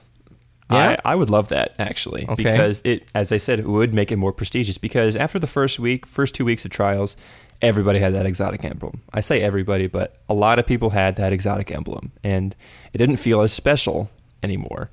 Yeah? 0.71 0.97
I, 1.04 1.13
I 1.13 1.15
would 1.15 1.30
love 1.32 1.49
that 1.49 1.73
actually 1.80 2.25
Okay. 2.30 2.36
because 2.43 2.82
it, 2.86 3.08
as 3.15 3.32
I 3.32 3.38
said, 3.38 3.60
it 3.60 3.67
would 3.67 3.91
make 3.93 4.12
it 4.12 4.17
more 4.17 4.32
prestigious. 4.32 4.78
Because 4.78 5.17
after 5.17 5.39
the 5.39 5.47
first 5.47 5.80
week, 5.80 6.06
first 6.06 6.36
two 6.36 6.45
weeks 6.45 6.63
of 6.63 6.69
trials, 6.71 7.17
everybody 7.62 8.00
had 8.00 8.13
that 8.13 8.26
exotic 8.26 8.63
emblem. 8.63 9.02
I 9.13 9.19
say 9.19 9.41
everybody, 9.41 9.88
but 9.88 10.15
a 10.30 10.34
lot 10.34 10.60
of 10.60 10.65
people 10.65 10.91
had 10.91 11.15
that 11.17 11.34
exotic 11.34 11.72
emblem, 11.72 12.12
and 12.24 12.56
it 12.93 12.98
didn't 12.98 13.17
feel 13.17 13.41
as 13.41 13.52
special 13.52 14.10
anymore. 14.43 14.89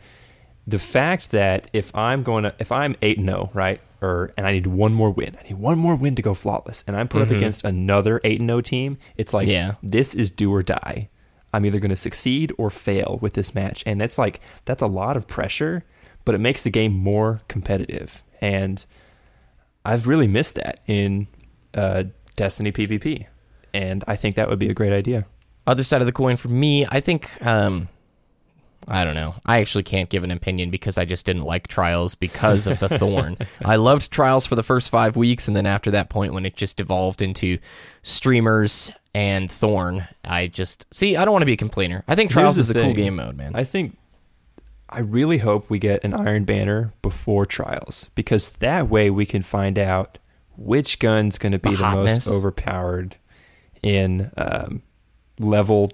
The 0.66 0.78
fact 0.80 1.30
that 1.30 1.68
if 1.72 1.94
I'm 1.94 2.22
going 2.24 2.44
to, 2.44 2.54
if 2.58 2.72
I'm 2.72 2.96
eight 3.02 3.18
and 3.18 3.28
zero, 3.28 3.50
right, 3.54 3.80
or 4.02 4.32
and 4.36 4.46
I 4.46 4.52
need 4.52 4.66
one 4.66 4.92
more 4.94 5.10
win, 5.10 5.36
I 5.40 5.44
need 5.44 5.58
one 5.58 5.78
more 5.78 5.94
win 5.94 6.14
to 6.16 6.22
go 6.22 6.34
flawless, 6.34 6.82
and 6.86 6.96
I'm 6.96 7.06
put 7.08 7.22
up 7.22 7.30
against 7.30 7.64
another 7.64 8.20
eight 8.24 8.40
and 8.40 8.48
zero 8.48 8.60
team, 8.60 8.98
it's 9.16 9.32
like 9.32 9.46
Yeah. 9.48 9.74
this 9.82 10.14
is 10.14 10.30
do 10.30 10.52
or 10.52 10.62
die. 10.62 11.08
I'm 11.52 11.64
either 11.64 11.78
going 11.78 11.90
to 11.90 11.96
succeed 11.96 12.52
or 12.58 12.68
fail 12.68 13.18
with 13.22 13.32
this 13.34 13.54
match. 13.54 13.82
And 13.86 13.98
that's 14.00 14.18
like, 14.18 14.40
that's 14.66 14.82
a 14.82 14.86
lot 14.86 15.16
of 15.16 15.26
pressure, 15.26 15.84
but 16.26 16.34
it 16.34 16.38
makes 16.38 16.60
the 16.62 16.68
game 16.70 16.92
more 16.92 17.40
competitive. 17.48 18.22
And 18.42 18.84
I've 19.84 20.06
really 20.06 20.26
missed 20.26 20.56
that 20.56 20.80
in 20.86 21.28
uh, 21.72 22.04
Destiny 22.36 22.72
PvP. 22.72 23.26
And 23.74 24.04
I 24.06 24.16
think 24.16 24.36
that 24.36 24.48
would 24.48 24.58
be 24.58 24.68
a 24.68 24.74
great 24.74 24.92
idea. 24.92 25.26
Other 25.66 25.82
side 25.82 26.00
of 26.00 26.06
the 26.06 26.12
coin 26.12 26.36
for 26.36 26.48
me, 26.48 26.86
I 26.86 27.00
think 27.00 27.30
um 27.44 27.88
I 28.88 29.04
don't 29.04 29.16
know. 29.16 29.34
I 29.44 29.58
actually 29.60 29.82
can't 29.82 30.08
give 30.08 30.22
an 30.22 30.30
opinion 30.30 30.70
because 30.70 30.96
I 30.96 31.04
just 31.04 31.26
didn't 31.26 31.42
like 31.42 31.66
Trials 31.66 32.14
because 32.14 32.68
of 32.68 32.78
the 32.78 32.88
thorn. 32.88 33.36
I 33.64 33.76
loved 33.76 34.12
Trials 34.12 34.46
for 34.46 34.54
the 34.54 34.62
first 34.62 34.90
five 34.90 35.16
weeks, 35.16 35.48
and 35.48 35.56
then 35.56 35.66
after 35.66 35.90
that 35.90 36.08
point, 36.08 36.32
when 36.32 36.46
it 36.46 36.54
just 36.54 36.78
evolved 36.78 37.20
into 37.20 37.58
streamers 38.02 38.92
and 39.12 39.50
Thorn, 39.50 40.06
I 40.24 40.46
just 40.46 40.86
see. 40.94 41.16
I 41.16 41.24
don't 41.24 41.32
want 41.32 41.42
to 41.42 41.46
be 41.46 41.54
a 41.54 41.56
complainer. 41.56 42.04
I 42.06 42.14
think 42.14 42.30
Trials 42.30 42.58
is 42.58 42.70
a 42.70 42.74
cool 42.74 42.92
game 42.92 43.16
mode, 43.16 43.36
man. 43.36 43.56
I 43.56 43.64
think 43.64 43.96
I 44.88 45.00
really 45.00 45.38
hope 45.38 45.68
we 45.68 45.78
get 45.78 46.04
an 46.04 46.14
Iron 46.14 46.44
Banner 46.44 46.92
before 47.02 47.44
trials 47.44 48.10
because 48.14 48.50
that 48.50 48.88
way 48.88 49.10
we 49.10 49.26
can 49.26 49.42
find 49.42 49.78
out 49.78 50.18
which 50.56 50.98
gun's 50.98 51.38
going 51.38 51.52
to 51.52 51.58
be 51.58 51.70
The 51.70 51.76
the, 51.76 51.90
most 51.90 52.28
overpowered 52.28 53.16
in 53.82 54.30
um, 54.36 54.82
level 55.38 55.92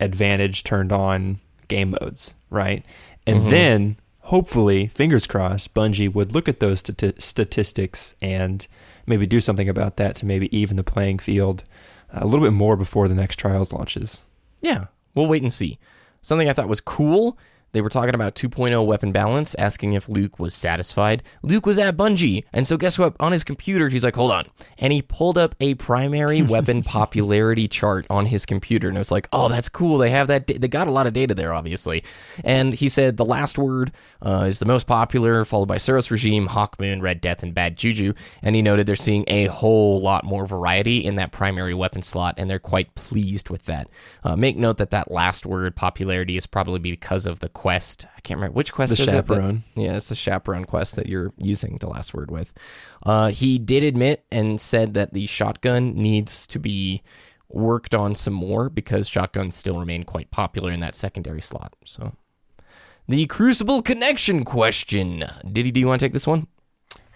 advantage 0.00 0.64
turned 0.64 0.92
on 0.92 1.38
game 1.68 1.90
modes, 2.00 2.34
right? 2.50 2.84
And 3.26 3.42
Mhm. 3.42 3.50
then 3.50 3.96
hopefully, 4.22 4.86
fingers 4.88 5.26
crossed, 5.26 5.74
Bungie 5.74 6.12
would 6.12 6.32
look 6.32 6.48
at 6.48 6.60
those 6.60 6.82
stati- 6.82 7.20
statistics 7.20 8.14
and 8.22 8.66
maybe 9.06 9.26
do 9.26 9.40
something 9.40 9.68
about 9.68 9.96
that 9.96 10.16
to 10.16 10.26
maybe 10.26 10.54
even 10.56 10.76
the 10.76 10.84
playing 10.84 11.18
field 11.18 11.64
a 12.12 12.26
little 12.26 12.44
bit 12.46 12.52
more 12.52 12.76
before 12.76 13.08
the 13.08 13.14
next 13.14 13.36
trials 13.36 13.72
launches. 13.72 14.22
Yeah, 14.62 14.86
we'll 15.14 15.26
wait 15.26 15.42
and 15.42 15.52
see. 15.52 15.78
Something 16.22 16.48
I 16.48 16.52
thought 16.54 16.68
was 16.68 16.80
cool. 16.80 17.36
They 17.74 17.82
were 17.82 17.88
talking 17.88 18.14
about 18.14 18.36
2.0 18.36 18.86
weapon 18.86 19.10
balance, 19.10 19.56
asking 19.56 19.94
if 19.94 20.08
Luke 20.08 20.38
was 20.38 20.54
satisfied. 20.54 21.24
Luke 21.42 21.66
was 21.66 21.76
at 21.76 21.96
Bungie, 21.96 22.44
and 22.52 22.64
so 22.64 22.76
guess 22.76 23.00
what? 23.00 23.16
On 23.18 23.32
his 23.32 23.42
computer, 23.42 23.88
he's 23.88 24.04
like, 24.04 24.14
hold 24.14 24.30
on. 24.30 24.46
And 24.78 24.92
he 24.92 25.02
pulled 25.02 25.36
up 25.36 25.56
a 25.58 25.74
primary 25.74 26.40
weapon 26.54 26.84
popularity 26.84 27.66
chart 27.66 28.06
on 28.08 28.26
his 28.26 28.46
computer, 28.46 28.86
and 28.86 28.96
it 28.96 29.00
was 29.00 29.10
like, 29.10 29.28
oh, 29.32 29.48
that's 29.48 29.68
cool. 29.68 29.98
They 29.98 30.10
have 30.10 30.28
that. 30.28 30.46
Da- 30.46 30.56
they 30.56 30.68
got 30.68 30.86
a 30.86 30.92
lot 30.92 31.08
of 31.08 31.14
data 31.14 31.34
there, 31.34 31.52
obviously. 31.52 32.04
And 32.44 32.72
he 32.72 32.88
said 32.88 33.16
the 33.16 33.24
last 33.24 33.58
word 33.58 33.90
uh, 34.22 34.44
is 34.46 34.60
the 34.60 34.66
most 34.66 34.86
popular, 34.86 35.44
followed 35.44 35.66
by 35.66 35.78
Suros 35.78 36.12
Regime, 36.12 36.46
Hawkmoon, 36.46 37.02
Red 37.02 37.20
Death, 37.20 37.42
and 37.42 37.52
Bad 37.52 37.76
Juju. 37.76 38.12
And 38.40 38.54
he 38.54 38.62
noted 38.62 38.86
they're 38.86 38.94
seeing 38.94 39.24
a 39.26 39.46
whole 39.46 40.00
lot 40.00 40.22
more 40.22 40.46
variety 40.46 41.04
in 41.04 41.16
that 41.16 41.32
primary 41.32 41.74
weapon 41.74 42.02
slot, 42.02 42.36
and 42.38 42.48
they're 42.48 42.60
quite 42.60 42.94
pleased 42.94 43.50
with 43.50 43.64
that. 43.64 43.88
Uh, 44.22 44.36
make 44.36 44.56
note 44.56 44.76
that 44.76 44.90
that 44.90 45.10
last 45.10 45.44
word, 45.44 45.74
popularity, 45.74 46.36
is 46.36 46.46
probably 46.46 46.78
because 46.78 47.26
of 47.26 47.40
the 47.40 47.48
quest. 47.64 48.06
I 48.14 48.20
can't 48.20 48.36
remember 48.36 48.52
which 48.56 48.74
quest 48.74 48.90
The 48.94 49.00
is 49.00 49.08
it 49.08 49.10
that- 49.12 49.12
chaperone. 49.26 49.64
yeah, 49.74 49.96
it's 49.96 50.10
the 50.10 50.14
chaperone 50.14 50.66
quest 50.66 50.96
that 50.96 51.06
you're 51.06 51.32
using 51.38 51.78
the 51.78 51.88
last 51.88 52.12
word 52.12 52.30
with. 52.30 52.52
Uh, 53.06 53.28
he 53.28 53.58
did 53.58 53.82
admit 53.82 54.26
and 54.30 54.60
said 54.60 54.92
that 54.92 55.14
the 55.14 55.24
shotgun 55.24 55.94
needs 55.94 56.46
to 56.48 56.58
be 56.58 57.02
worked 57.48 57.94
on 57.94 58.14
some 58.16 58.34
more 58.34 58.68
because 58.68 59.08
shotguns 59.08 59.54
still 59.56 59.78
remain 59.78 60.02
quite 60.02 60.30
popular 60.30 60.70
in 60.72 60.80
that 60.80 60.94
secondary 60.94 61.40
slot. 61.40 61.72
So, 61.86 62.12
the 63.08 63.24
Crucible 63.24 63.80
connection 63.80 64.44
question. 64.44 65.24
Diddy, 65.50 65.70
do 65.70 65.80
you 65.80 65.86
want 65.86 66.00
to 66.00 66.04
take 66.06 66.12
this 66.12 66.26
one? 66.26 66.48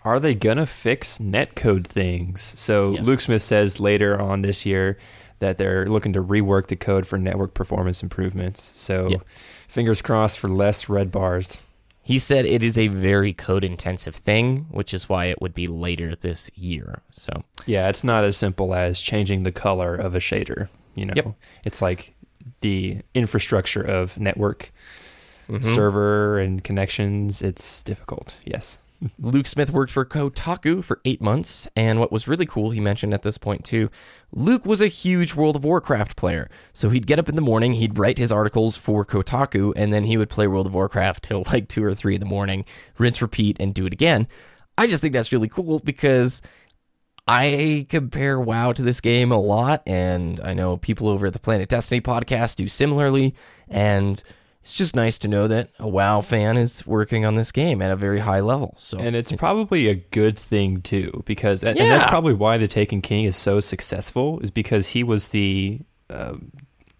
Are 0.03 0.19
they 0.19 0.35
gonna 0.35 0.65
fix 0.65 1.19
netcode 1.19 1.87
things? 1.87 2.41
So 2.41 2.93
Yes. 2.93 3.05
Luke 3.05 3.21
Smith 3.21 3.43
says 3.43 3.81
later 3.81 4.19
on 4.19 4.41
this 4.41 4.65
year 4.65 4.97
that 5.41 5.59
they're 5.59 5.87
looking 5.87 6.13
to 6.15 6.23
rework 6.23 6.67
the 6.69 6.77
code 6.77 7.07
for 7.07 7.19
network 7.19 7.55
performance 7.55 8.03
improvements. 8.03 8.63
So 8.63 9.09
Yep. 9.11 9.23
fingers 9.69 10.03
crossed 10.03 10.39
for 10.39 10.49
less 10.49 10.89
red 10.89 11.11
bars. 11.11 11.63
He 12.03 12.19
said 12.19 12.47
it 12.47 12.63
is 12.63 12.79
a 12.79 12.89
very 12.89 13.35
code 13.35 13.65
intensive 13.65 14.15
thing, 14.17 14.67
which 14.71 14.95
is 14.95 15.09
why 15.11 15.27
it 15.27 15.43
would 15.43 15.55
be 15.55 15.67
later 15.67 16.15
this 16.17 16.51
year. 16.55 17.03
So, 17.11 17.45
Yeah, 17.67 17.89
it's 17.89 18.03
not 18.03 18.25
as 18.25 18.37
simple 18.37 18.75
as 18.75 18.99
changing 19.01 19.43
the 19.43 19.53
color 19.53 19.95
of 19.95 20.15
a 20.15 20.19
shader. 20.19 20.69
You 20.95 21.05
know, 21.05 21.13
Yep. 21.15 21.35
it's 21.65 21.83
like 21.83 22.15
the 22.61 22.99
infrastructure 23.15 23.83
of 23.83 24.19
network 24.19 24.71
mhm. 25.51 25.63
server 25.63 26.39
and 26.39 26.65
connections. 26.65 27.43
It's 27.43 27.83
difficult. 27.83 28.39
Yes. 28.45 28.79
Luke 29.19 29.47
Smith 29.47 29.71
worked 29.71 29.93
for 29.93 30.05
Kotaku 30.05 30.83
for 30.83 31.01
eight 31.05 31.21
months, 31.21 31.69
and 31.77 32.01
what 32.01 32.11
was 32.11 32.27
really 32.27 32.47
cool, 32.47 32.71
he 32.71 32.81
mentioned 32.81 33.15
at 33.15 33.23
this 33.23 33.39
point 33.39 33.65
too, 33.65 33.91
Luke 34.33 34.67
was 34.67 34.81
a 34.81 34.89
huge 34.89 35.35
World 35.35 35.55
of 35.55 35.65
Warcraft 35.65 36.17
player. 36.17 36.51
So 36.73 36.91
he'd 36.91 37.07
get 37.07 37.19
up 37.19 37.29
in 37.29 37.37
the 37.37 37.41
morning, 37.41 37.75
he'd 37.75 37.99
write 37.99 38.19
his 38.19 38.33
articles 38.33 38.77
for 38.77 39.05
Kotaku, 39.05 39.73
and 39.77 39.93
then 39.93 40.05
he 40.05 40.17
would 40.17 40.29
play 40.29 40.49
World 40.49 40.67
of 40.67 40.75
Warcraft 40.75 41.23
till 41.23 41.45
like 41.53 41.69
two 41.69 41.85
or 41.85 41.95
three 41.95 42.15
in 42.15 42.21
the 42.21 42.27
morning, 42.27 42.65
rinse, 42.99 43.23
repeat, 43.23 43.57
and 43.61 43.73
do 43.73 43.87
it 43.87 43.93
again. 43.93 44.27
I 44.77 44.87
just 44.87 45.01
think 45.01 45.13
that's 45.13 45.33
really 45.33 45.49
cool 45.49 45.79
because 45.79 46.43
I 47.27 47.87
compare 47.89 48.41
WoW 48.41 48.73
to 48.73 48.83
this 48.83 49.01
game 49.01 49.31
a 49.31 49.41
lot, 49.41 49.83
and 49.87 50.41
I 50.41 50.55
know 50.55 50.77
people 50.77 51.09
over 51.09 51.27
at 51.27 51.35
the 51.35 51.39
Planet 51.39 51.69
Destiny 51.69 52.01
podcast 52.01 52.57
do 52.57 52.67
similarly, 52.69 53.35
and 53.69 54.23
it's 54.69 54.77
just 54.77 54.95
nice 54.95 55.17
to 55.17 55.29
know 55.29 55.49
that 55.49 55.71
a 55.79 55.89
WoW 55.89 56.21
fan 56.21 56.59
is 56.59 56.87
working 56.87 57.25
on 57.25 57.37
this 57.37 57.51
game 57.53 57.81
at 57.81 57.91
a 57.91 57.97
very 57.97 58.19
high 58.19 58.41
level. 58.41 58.75
So 58.79 58.99
And 58.99 59.17
it's 59.17 59.33
probably 59.33 59.89
a 59.89 59.95
good 59.95 60.39
thing 60.39 60.83
too, 60.83 61.23
because 61.25 61.63
and, 61.65 61.79
and 61.79 61.91
that's 61.91 62.05
probably 62.05 62.35
why 62.35 62.59
the 62.59 62.69
Taken 62.69 63.01
King 63.01 63.25
is 63.25 63.35
so 63.35 63.61
successful, 63.61 64.41
is 64.41 64.51
because 64.51 64.89
he 64.89 65.03
was 65.03 65.29
the 65.29 65.81
um 66.11 66.53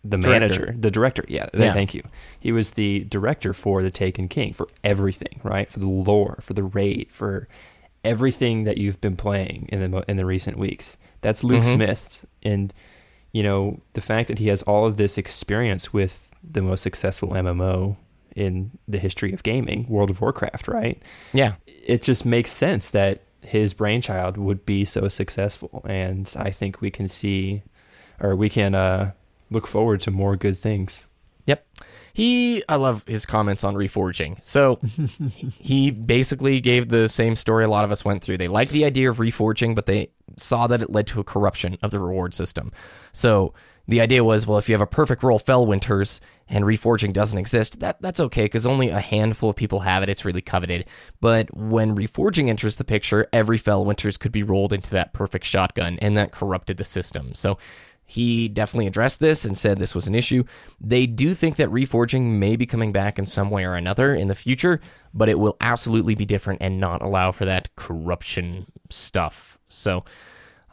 the 0.03 0.17
Director. 0.17 0.31
manager, 0.31 0.75
the 0.79 0.91
director. 0.91 1.25
Yeah, 1.29 1.47
Yeah. 1.53 1.75
thank 1.75 1.93
you. 1.93 2.03
He 2.41 2.53
was 2.53 2.71
the 2.71 3.01
director 3.01 3.53
for 3.53 3.83
the 3.83 3.91
Taken 3.91 4.29
King 4.29 4.55
for 4.55 4.67
everything, 4.83 5.39
right? 5.43 5.69
For 5.69 5.81
the 5.81 5.89
lore, 5.89 6.39
for 6.41 6.55
the 6.55 6.63
raid, 6.63 7.09
for 7.11 7.49
everything 8.05 8.65
that 8.65 8.79
you've 8.79 9.01
been 9.03 9.17
playing 9.17 9.69
in 9.71 9.91
the 9.91 10.05
in 10.09 10.17
the 10.17 10.25
recent 10.25 10.57
weeks. 10.57 10.97
That's 11.21 11.45
Luke 11.45 11.63
Mhm. 11.65 11.75
Smith, 11.75 12.25
and 12.43 12.73
you 13.33 13.43
know 13.43 13.81
the 13.93 14.01
fact 14.01 14.29
that 14.29 14.39
he 14.39 14.49
has 14.49 14.63
all 14.63 14.87
of 14.87 14.97
this 14.97 15.19
experience 15.19 15.93
with 15.93 16.28
the 16.43 16.63
most 16.63 16.83
successful 16.83 17.31
MMO 17.31 17.97
in 18.35 18.71
the 18.87 18.99
history 18.99 19.33
of 19.33 19.43
gaming, 19.43 19.87
World 19.89 20.11
of 20.11 20.21
Warcraft, 20.21 20.69
right? 20.69 21.03
yeah, 21.33 21.55
it 21.67 22.03
just 22.03 22.25
makes 22.25 22.51
sense 22.53 22.91
that 22.91 23.23
his 23.43 23.75
brainchild 23.75 24.37
would 24.37 24.67
be 24.67 24.85
so 24.85 25.09
successful 25.09 25.83
and 25.89 26.35
i 26.39 26.51
think 26.51 26.81
we 26.81 26.91
can 26.91 27.09
see 27.09 27.63
or 28.21 28.35
we 28.35 28.49
can 28.49 28.75
uh, 28.75 29.13
look 29.49 29.67
forward 29.67 30.01
to 30.01 30.11
more 30.11 30.37
good 30.37 30.59
things 30.59 31.09
Yep. 31.49 31.67
He, 32.13 32.63
I 32.69 32.77
love 32.77 33.07
his 33.07 33.25
comments 33.25 33.65
on 33.65 33.75
reforging. 33.75 34.37
So 34.45 34.81
he 35.59 35.91
basically 35.91 36.61
gave 36.61 36.91
the 36.91 37.09
same 37.09 37.37
story 37.37 37.65
a 37.65 37.71
lot 37.71 37.87
of 37.87 37.91
us 37.91 38.05
went 38.05 38.23
through. 38.23 38.37
They 38.37 38.49
liked 38.49 38.71
the 38.71 38.85
idea 38.85 39.09
of 39.09 39.17
reforging, 39.17 39.75
but 39.75 39.87
they 39.87 40.11
saw 40.37 40.67
that 40.67 40.83
it 40.83 40.91
led 40.91 41.07
to 41.07 41.21
a 41.21 41.25
corruption 41.25 41.79
of 41.83 41.91
the 41.91 42.01
reward 42.01 42.35
system. 42.35 42.71
So 43.13 43.55
the 43.89 44.03
idea 44.03 44.23
was, 44.23 44.47
well, 44.47 44.59
if 44.59 44.69
you 44.69 44.75
have 44.75 44.83
a 44.83 44.87
perfect 44.87 45.23
roll 45.23 45.41
Felwinter's 45.41 46.21
and 46.47 46.65
reforging 46.65 47.13
doesn't 47.13 47.39
exist, 47.39 47.81
that 47.81 48.01
that's 48.01 48.21
okay 48.21 48.45
because 48.45 48.67
only 48.67 48.91
a 48.91 49.01
handful 49.01 49.51
of 49.51 49.57
people 49.57 49.81
have 49.81 50.03
it. 50.03 50.11
It's 50.11 50.25
really 50.27 50.43
coveted. 50.43 50.87
But 51.21 51.55
when 51.57 51.97
reforging 51.97 52.49
enters 52.49 52.77
the 52.77 52.85
picture, 52.85 53.27
every 53.33 53.59
Felwinter's 53.59 54.19
could 54.19 54.33
be 54.33 54.43
rolled 54.43 54.75
into 54.75 54.91
that 54.91 55.15
perfect 55.15 55.47
shotgun, 55.47 55.99
and 56.01 56.17
that 56.19 56.33
corrupted 56.33 56.77
the 56.77 56.85
system. 56.85 57.35
So 57.35 57.59
he 58.05 58.49
definitely 58.49 58.87
addressed 58.87 59.21
this 59.21 59.45
and 59.45 59.57
said 59.57 59.79
this 59.79 59.95
was 59.95 60.07
an 60.07 60.15
issue. 60.15 60.45
They 60.81 61.07
do 61.07 61.35
think 61.35 61.57
that 61.57 61.69
reforging 61.69 62.39
may 62.39 62.57
be 62.57 62.65
coming 62.65 62.91
back 62.91 63.19
in 63.19 63.27
some 63.27 63.51
way 63.51 63.65
or 63.65 63.75
another 63.75 64.15
in 64.15 64.29
the 64.29 64.35
future, 64.35 64.81
but 65.13 65.29
it 65.29 65.39
will 65.39 65.57
absolutely 65.61 66.15
be 66.15 66.25
different 66.25 66.63
and 66.63 66.81
not 66.81 67.03
allow 67.03 67.33
for 67.33 67.45
that 67.45 67.75
corruption 67.77 68.67
stuff. 68.89 69.59
So, 69.69 70.05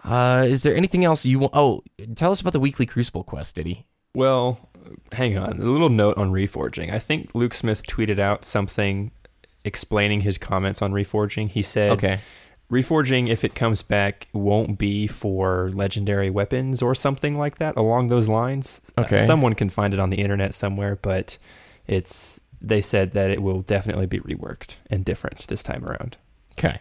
uh, 0.05 0.45
is 0.47 0.63
there 0.63 0.75
anything 0.75 1.03
else 1.03 1.25
you 1.25 1.39
want? 1.39 1.53
Oh, 1.55 1.83
tell 2.15 2.31
us 2.31 2.41
about 2.41 2.53
the 2.53 2.59
weekly 2.59 2.85
Crucible 2.85 3.23
quest, 3.23 3.55
Diddy? 3.55 3.85
well 4.13 4.69
hang 5.11 5.37
on 5.37 5.59
a 5.59 5.65
little 5.65 5.89
note 5.89 6.17
on 6.17 6.31
reforging 6.31 6.93
i 6.93 6.97
think 6.99 7.35
luke 7.35 7.53
smith 7.53 7.85
tweeted 7.85 8.17
out 8.17 8.45
something 8.45 9.11
explaining 9.65 10.21
his 10.21 10.37
comments 10.37 10.81
on 10.81 10.93
reforging 10.93 11.49
he 11.49 11.61
said 11.61 11.91
Okay. 11.91 12.19
reforging 12.71 13.27
if 13.27 13.43
it 13.43 13.55
comes 13.55 13.81
back 13.81 14.27
won't 14.31 14.77
be 14.77 15.05
for 15.05 15.69
legendary 15.73 16.29
weapons 16.29 16.81
or 16.81 16.95
something 16.95 17.37
like 17.37 17.57
that 17.57 17.75
along 17.75 18.07
those 18.07 18.29
lines 18.29 18.79
Uh, 18.97 19.01
Okay. 19.01 19.17
someone 19.17 19.53
can 19.53 19.69
find 19.69 19.93
it 19.93 19.99
on 19.99 20.11
the 20.11 20.21
internet 20.21 20.53
somewhere 20.53 20.95
but 20.95 21.37
it's 21.87 22.39
they 22.61 22.79
said 22.79 23.11
that 23.11 23.29
it 23.31 23.41
will 23.41 23.61
definitely 23.63 24.05
be 24.05 24.19
reworked 24.21 24.75
and 24.89 25.03
different 25.03 25.45
this 25.47 25.61
time 25.63 25.83
around 25.83 26.15
Okay. 26.57 26.79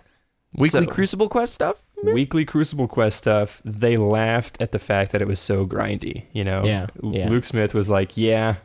Weekly 0.57 0.85
So- 0.85 0.91
Crucible 0.91 1.29
quest 1.29 1.53
stuff? 1.55 1.83
Weekly 2.13 2.45
crucible 2.45 2.87
quest 2.89 3.17
stuff 3.19 3.63
they 3.65 3.97
laughed 3.97 4.61
at 4.61 4.73
the 4.73 4.79
fact 4.79 5.13
that 5.13 5.23
it 5.23 5.29
was 5.29 5.41
so 5.41 5.67
grindy 5.67 6.25
you 6.33 6.45
know 6.45 6.65
Yeah, 6.65 6.87
yeah. 7.03 7.29
luke 7.29 7.45
smith 7.45 7.75
was 7.75 7.89
like 7.89 8.17
yeah 8.17 8.57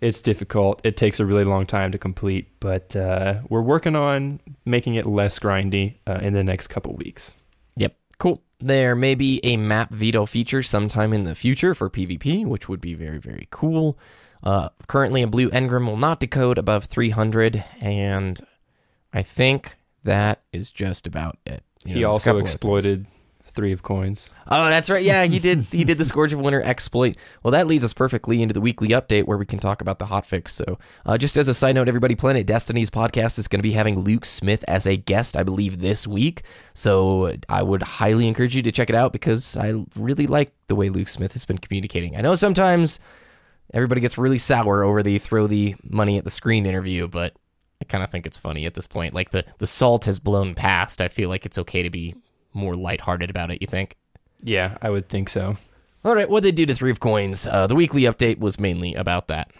it's 0.00 0.22
difficult 0.22 0.80
it 0.84 0.96
takes 0.96 1.20
a 1.20 1.26
really 1.26 1.44
long 1.44 1.66
time 1.66 1.92
to 1.92 1.98
complete 1.98 2.48
but 2.60 2.96
uh, 2.96 3.40
we're 3.48 3.62
working 3.62 3.94
on 3.94 4.40
making 4.64 4.94
it 4.96 5.06
less 5.06 5.38
grindy 5.38 5.96
uh, 6.06 6.18
in 6.22 6.32
the 6.32 6.42
next 6.44 6.68
couple 6.68 6.94
weeks 6.94 7.34
Yep. 7.76 7.96
Cool. 8.18 8.42
There 8.60 8.94
may 8.94 9.14
be 9.14 9.40
a 9.42 9.56
map 9.56 9.90
veto 9.92 10.26
feature 10.26 10.62
sometime 10.62 11.12
in 11.12 11.24
the 11.24 11.34
future 11.34 11.74
for 11.74 11.88
PvP, 11.90 12.44
which 12.46 12.68
would 12.68 12.80
be 12.80 12.94
very, 12.94 13.18
very 13.18 13.48
cool. 13.50 13.98
Uh, 14.42 14.68
currently, 14.86 15.22
a 15.22 15.26
blue 15.26 15.48
engram 15.50 15.86
will 15.86 15.96
not 15.96 16.20
decode 16.20 16.58
above 16.58 16.84
300, 16.84 17.64
and 17.80 18.40
I 19.12 19.22
think 19.22 19.76
that 20.04 20.42
is 20.52 20.70
just 20.70 21.06
about 21.06 21.38
it. 21.46 21.64
You 21.84 21.90
know, 21.90 21.94
he 21.94 22.00
there's 22.02 22.14
also 22.14 22.30
couple 22.30 22.40
of 22.40 22.42
exploited 22.42 23.06
three 23.44 23.72
of 23.72 23.82
coins 23.82 24.30
Oh, 24.54 24.68
that's 24.68 24.90
right. 24.90 25.02
Yeah, 25.02 25.24
he 25.24 25.38
did. 25.38 25.60
He 25.70 25.82
did 25.82 25.96
the 25.96 26.04
Scourge 26.04 26.34
of 26.34 26.40
Winter 26.40 26.60
exploit. 26.60 27.16
Well, 27.42 27.52
that 27.52 27.66
leads 27.66 27.84
us 27.84 27.94
perfectly 27.94 28.42
into 28.42 28.52
the 28.52 28.60
weekly 28.60 28.88
update 28.88 29.24
where 29.24 29.38
we 29.38 29.46
can 29.46 29.58
talk 29.58 29.80
about 29.80 29.98
the 29.98 30.04
hotfix. 30.04 30.50
So, 30.50 30.78
uh, 31.06 31.16
just 31.16 31.38
as 31.38 31.48
a 31.48 31.54
side 31.54 31.74
note, 31.74 31.88
everybody, 31.88 32.14
Planet 32.14 32.46
Destiny's 32.46 32.90
podcast 32.90 33.38
is 33.38 33.48
going 33.48 33.60
to 33.60 33.62
be 33.62 33.72
having 33.72 34.00
Luke 34.00 34.26
Smith 34.26 34.62
as 34.68 34.86
a 34.86 34.98
guest, 34.98 35.38
I 35.38 35.42
believe, 35.42 35.80
this 35.80 36.06
week. 36.06 36.42
So, 36.74 37.34
I 37.48 37.62
would 37.62 37.82
highly 37.82 38.28
encourage 38.28 38.54
you 38.54 38.60
to 38.62 38.72
check 38.72 38.90
it 38.90 38.94
out 38.94 39.12
because 39.12 39.56
I 39.56 39.82
really 39.96 40.26
like 40.26 40.52
the 40.66 40.74
way 40.74 40.90
Luke 40.90 41.08
Smith 41.08 41.32
has 41.32 41.46
been 41.46 41.56
communicating. 41.58 42.14
I 42.14 42.20
know 42.20 42.34
sometimes 42.34 43.00
everybody 43.72 44.02
gets 44.02 44.18
really 44.18 44.38
sour 44.38 44.82
over 44.82 45.02
the 45.02 45.16
throw 45.16 45.46
the 45.46 45.76
money 45.82 46.18
at 46.18 46.24
the 46.24 46.30
screen 46.30 46.66
interview, 46.66 47.08
but 47.08 47.32
I 47.82 47.84
kind 47.84 48.04
of 48.04 48.10
think 48.10 48.26
it's 48.26 48.38
funny 48.38 48.64
at 48.64 48.74
this 48.74 48.86
point. 48.86 49.12
Like 49.12 49.30
the 49.30 49.44
the 49.58 49.66
salt 49.66 50.04
has 50.04 50.20
blown 50.20 50.54
past. 50.54 51.00
I 51.00 51.08
feel 51.08 51.28
like 51.28 51.44
it's 51.44 51.58
okay 51.58 51.82
to 51.82 51.90
be 51.90 52.14
more 52.54 52.76
lighthearted 52.76 53.28
about 53.28 53.50
it. 53.50 53.60
You 53.60 53.66
think? 53.66 53.96
Yeah, 54.40 54.78
I 54.80 54.88
would 54.90 55.08
think 55.08 55.28
so. 55.28 55.56
All 56.04 56.14
right, 56.14 56.30
what 56.30 56.44
they 56.44 56.52
do 56.52 56.64
to 56.64 56.74
Three 56.74 56.92
of 56.92 57.00
Coins? 57.00 57.44
Uh, 57.44 57.66
the 57.66 57.74
weekly 57.74 58.02
update 58.02 58.38
was 58.38 58.60
mainly 58.60 58.94
about 58.94 59.26
that. 59.26 59.50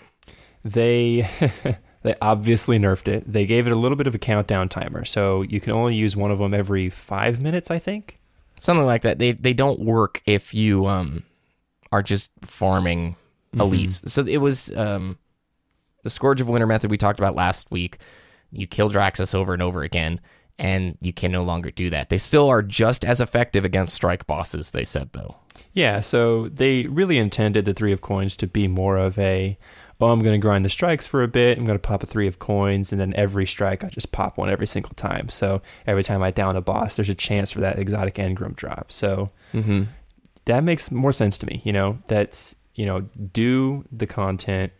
They 0.65 1.29
they 2.03 2.15
obviously 2.23 2.79
nerfed 2.79 3.09
it. 3.09 3.33
They 3.33 3.45
gave 3.45 3.67
it 3.67 3.73
a 3.73 3.77
little 3.77 3.97
bit 3.97 4.07
of 4.07 4.15
a 4.15 4.19
countdown 4.19 4.69
timer, 4.69 5.05
so 5.05 5.43
you 5.43 5.59
can 5.59 5.73
only 5.73 5.97
use 5.97 6.17
one 6.17 6.31
of 6.31 6.39
them 6.39 6.55
every 6.55 6.91
five 6.91 7.41
minutes, 7.41 7.73
I 7.73 7.81
think. 7.81 8.21
Something 8.61 8.87
like 8.87 9.03
that. 9.03 9.19
They 9.19 9.33
they 9.33 9.53
don't 9.53 9.81
work 9.81 10.23
if 10.27 10.55
you 10.55 10.87
um 10.87 11.25
are 11.91 12.05
just 12.05 12.31
farming 12.43 13.17
elites. 13.57 14.09
So 14.09 14.25
it 14.25 14.39
was 14.39 14.73
um 14.77 15.19
the 16.03 16.11
Scourge 16.11 16.41
of 16.41 16.49
Winter 16.49 16.67
method 16.67 16.91
we 16.91 16.99
talked 16.99 17.19
about 17.19 17.35
last 17.35 17.71
week. 17.71 17.99
You 18.51 18.67
kill 18.67 18.91
Draksis 18.91 19.35
over 19.35 19.53
and 19.53 19.63
over 19.63 19.83
again, 19.83 20.21
and 20.59 20.97
you 21.01 21.13
can 21.13 21.33
no 21.33 21.43
longer 21.43 21.71
do 21.71 21.91
that. 21.91 22.09
They 22.11 22.19
still 22.19 22.49
are 22.49 22.63
just 22.63 23.05
as 23.05 23.21
effective 23.21 23.65
against 23.65 23.95
strike 23.95 24.27
bosses. 24.27 24.71
They 24.73 24.85
said 24.85 25.11
though. 25.13 25.37
Yeah, 25.75 26.01
so 26.01 26.49
they 26.49 26.87
really 26.87 27.17
intended 27.19 27.65
the 27.65 27.73
three 27.75 27.93
of 27.93 28.01
coins 28.03 28.37
to 28.37 28.47
be 28.47 28.69
more 28.69 28.99
of 28.99 29.19
a, 29.19 29.57
oh, 30.01 30.11
I'm 30.11 30.21
going 30.21 30.39
to 30.39 30.45
grind 30.45 30.65
the 30.67 30.69
strikes 30.69 31.07
for 31.07 31.23
a 31.23 31.29
bit. 31.29 31.57
I'm 31.57 31.65
going 31.65 31.79
to 31.79 31.83
pop 31.83 32.03
a 32.03 32.07
three 32.07 32.27
of 32.27 32.39
coins, 32.39 32.93
and 32.93 33.01
then 33.01 33.15
every 33.17 33.47
strike 33.47 33.83
I 33.83 33.89
just 33.89 34.13
pop 34.13 34.37
one 34.37 34.51
every 34.51 34.67
single 34.67 34.95
time. 34.95 35.31
So 35.31 35.63
every 35.87 36.03
time 36.03 36.23
I 36.23 36.31
down 36.31 36.57
a 36.57 36.61
boss, 36.61 36.97
there's 36.97 37.09
a 37.09 37.15
chance 37.15 37.53
for 37.53 37.61
that 37.61 37.79
exotic 37.79 38.15
engram 38.17 38.55
drop. 38.57 38.93
So 38.93 39.31
Mm-hmm. 39.55 39.85
that 40.47 40.65
makes 40.65 40.91
more 40.91 41.13
sense 41.13 41.39
to 41.39 41.47
me. 41.47 41.63
You 41.65 41.73
know, 41.73 41.99
that's 42.07 42.57
you 42.75 42.85
know, 42.87 43.03
do 43.33 43.85
the 43.93 44.07
content 44.07 44.73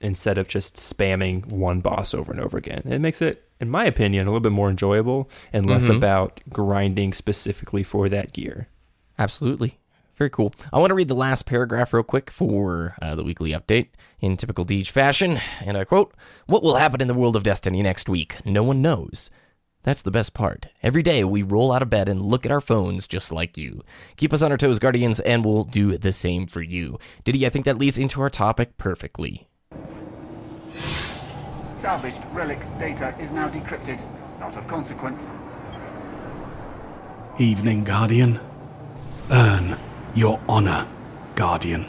instead 0.00 0.38
of 0.38 0.48
just 0.48 0.76
spamming 0.76 1.46
one 1.46 1.80
boss 1.80 2.14
over 2.14 2.30
and 2.32 2.40
over 2.40 2.56
again. 2.56 2.82
It 2.84 3.00
makes 3.00 3.20
it, 3.20 3.44
in 3.60 3.68
my 3.70 3.84
opinion, 3.84 4.26
a 4.26 4.30
little 4.30 4.40
bit 4.40 4.52
more 4.52 4.70
enjoyable 4.70 5.28
and 5.52 5.66
less 5.66 5.88
Mhm. 5.88 5.96
about 5.96 6.40
grinding 6.50 7.12
specifically 7.12 7.82
for 7.82 8.08
that 8.08 8.32
gear. 8.32 8.68
Absolutely. 9.18 9.78
Very 10.16 10.30
cool. 10.30 10.52
I 10.72 10.78
want 10.78 10.90
to 10.90 10.94
read 10.94 11.08
the 11.08 11.14
last 11.14 11.46
paragraph 11.46 11.92
real 11.92 12.02
quick 12.02 12.30
for 12.30 12.96
uh, 13.00 13.14
the 13.14 13.22
weekly 13.24 13.50
update 13.52 13.88
in 14.20 14.36
typical 14.36 14.64
Deej 14.64 14.88
fashion. 14.90 15.38
And 15.64 15.76
I 15.76 15.84
quote 15.84 16.12
What 16.46 16.62
will 16.62 16.76
happen 16.76 17.00
in 17.00 17.08
the 17.08 17.14
world 17.14 17.36
of 17.36 17.42
Destiny 17.44 17.82
next 17.82 18.08
week? 18.08 18.36
No 18.44 18.62
one 18.64 18.82
knows. 18.82 19.30
That's 19.84 20.02
the 20.02 20.10
best 20.10 20.34
part. 20.34 20.66
Every 20.82 21.02
day 21.04 21.22
we 21.24 21.42
roll 21.42 21.70
out 21.72 21.82
of 21.82 21.88
bed 21.90 22.08
and 22.08 22.20
look 22.20 22.44
at 22.44 22.52
our 22.52 22.60
phones 22.60 23.06
just 23.06 23.30
like 23.32 23.56
you. 23.56 23.82
Keep 24.16 24.32
us 24.32 24.42
on 24.42 24.50
our 24.50 24.58
toes, 24.58 24.80
Guardians, 24.80 25.20
and 25.20 25.44
we'll 25.44 25.64
do 25.64 25.96
the 25.96 26.12
same 26.12 26.46
for 26.46 26.62
you. 26.62 26.98
Diddy, 27.24 27.46
I 27.46 27.48
think 27.48 27.64
that 27.64 27.78
leads 27.78 27.96
into 27.96 28.20
our 28.20 28.28
topic 28.30 28.76
perfectly. 28.76 29.47
Salvaged 31.76 32.20
relic 32.32 32.58
data 32.78 33.14
is 33.20 33.30
now 33.32 33.48
decrypted. 33.48 34.00
Not 34.40 34.56
of 34.56 34.66
consequence. 34.68 35.28
Evening, 37.38 37.84
Guardian. 37.84 38.40
Earn 39.30 39.76
your 40.14 40.40
honor, 40.48 40.86
Guardian. 41.34 41.86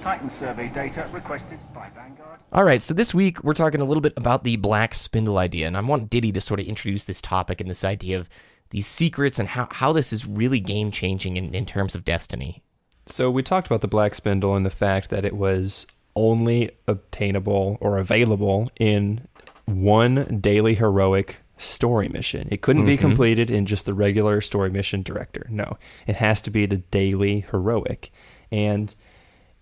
Titan 0.00 0.30
survey 0.30 0.68
data 0.68 1.08
requested 1.12 1.58
by 1.74 1.88
Vanguard. 1.94 2.38
All 2.52 2.64
right, 2.64 2.80
so 2.80 2.94
this 2.94 3.12
week 3.12 3.42
we're 3.42 3.52
talking 3.54 3.80
a 3.80 3.84
little 3.84 4.00
bit 4.00 4.14
about 4.16 4.44
the 4.44 4.56
black 4.56 4.94
spindle 4.94 5.36
idea, 5.36 5.66
and 5.66 5.76
I 5.76 5.80
want 5.80 6.08
Diddy 6.08 6.32
to 6.32 6.40
sort 6.40 6.60
of 6.60 6.66
introduce 6.66 7.04
this 7.04 7.20
topic 7.20 7.60
and 7.60 7.68
this 7.68 7.84
idea 7.84 8.18
of 8.18 8.28
these 8.70 8.86
secrets 8.86 9.38
and 9.38 9.48
how, 9.48 9.68
how 9.70 9.92
this 9.92 10.12
is 10.12 10.26
really 10.26 10.60
game 10.60 10.90
changing 10.90 11.36
in, 11.36 11.54
in 11.54 11.66
terms 11.66 11.94
of 11.94 12.04
Destiny. 12.04 12.62
So 13.06 13.30
we 13.30 13.42
talked 13.42 13.66
about 13.66 13.80
the 13.80 13.88
Black 13.88 14.14
Spindle 14.14 14.54
and 14.54 14.64
the 14.64 14.70
fact 14.70 15.10
that 15.10 15.24
it 15.24 15.36
was 15.36 15.86
only 16.16 16.70
obtainable 16.88 17.78
or 17.80 17.98
available 17.98 18.70
in 18.80 19.28
one 19.66 20.38
daily 20.40 20.74
heroic 20.74 21.40
story 21.58 22.08
mission. 22.08 22.48
It 22.50 22.62
couldn't 22.62 22.84
be 22.84 22.94
mm-hmm. 22.94 23.06
completed 23.06 23.50
in 23.50 23.66
just 23.66 23.86
the 23.86 23.94
regular 23.94 24.40
story 24.40 24.70
mission 24.70 25.02
director. 25.02 25.46
No, 25.50 25.76
it 26.06 26.16
has 26.16 26.40
to 26.42 26.50
be 26.50 26.66
the 26.66 26.78
daily 26.78 27.40
heroic. 27.50 28.10
And 28.50 28.94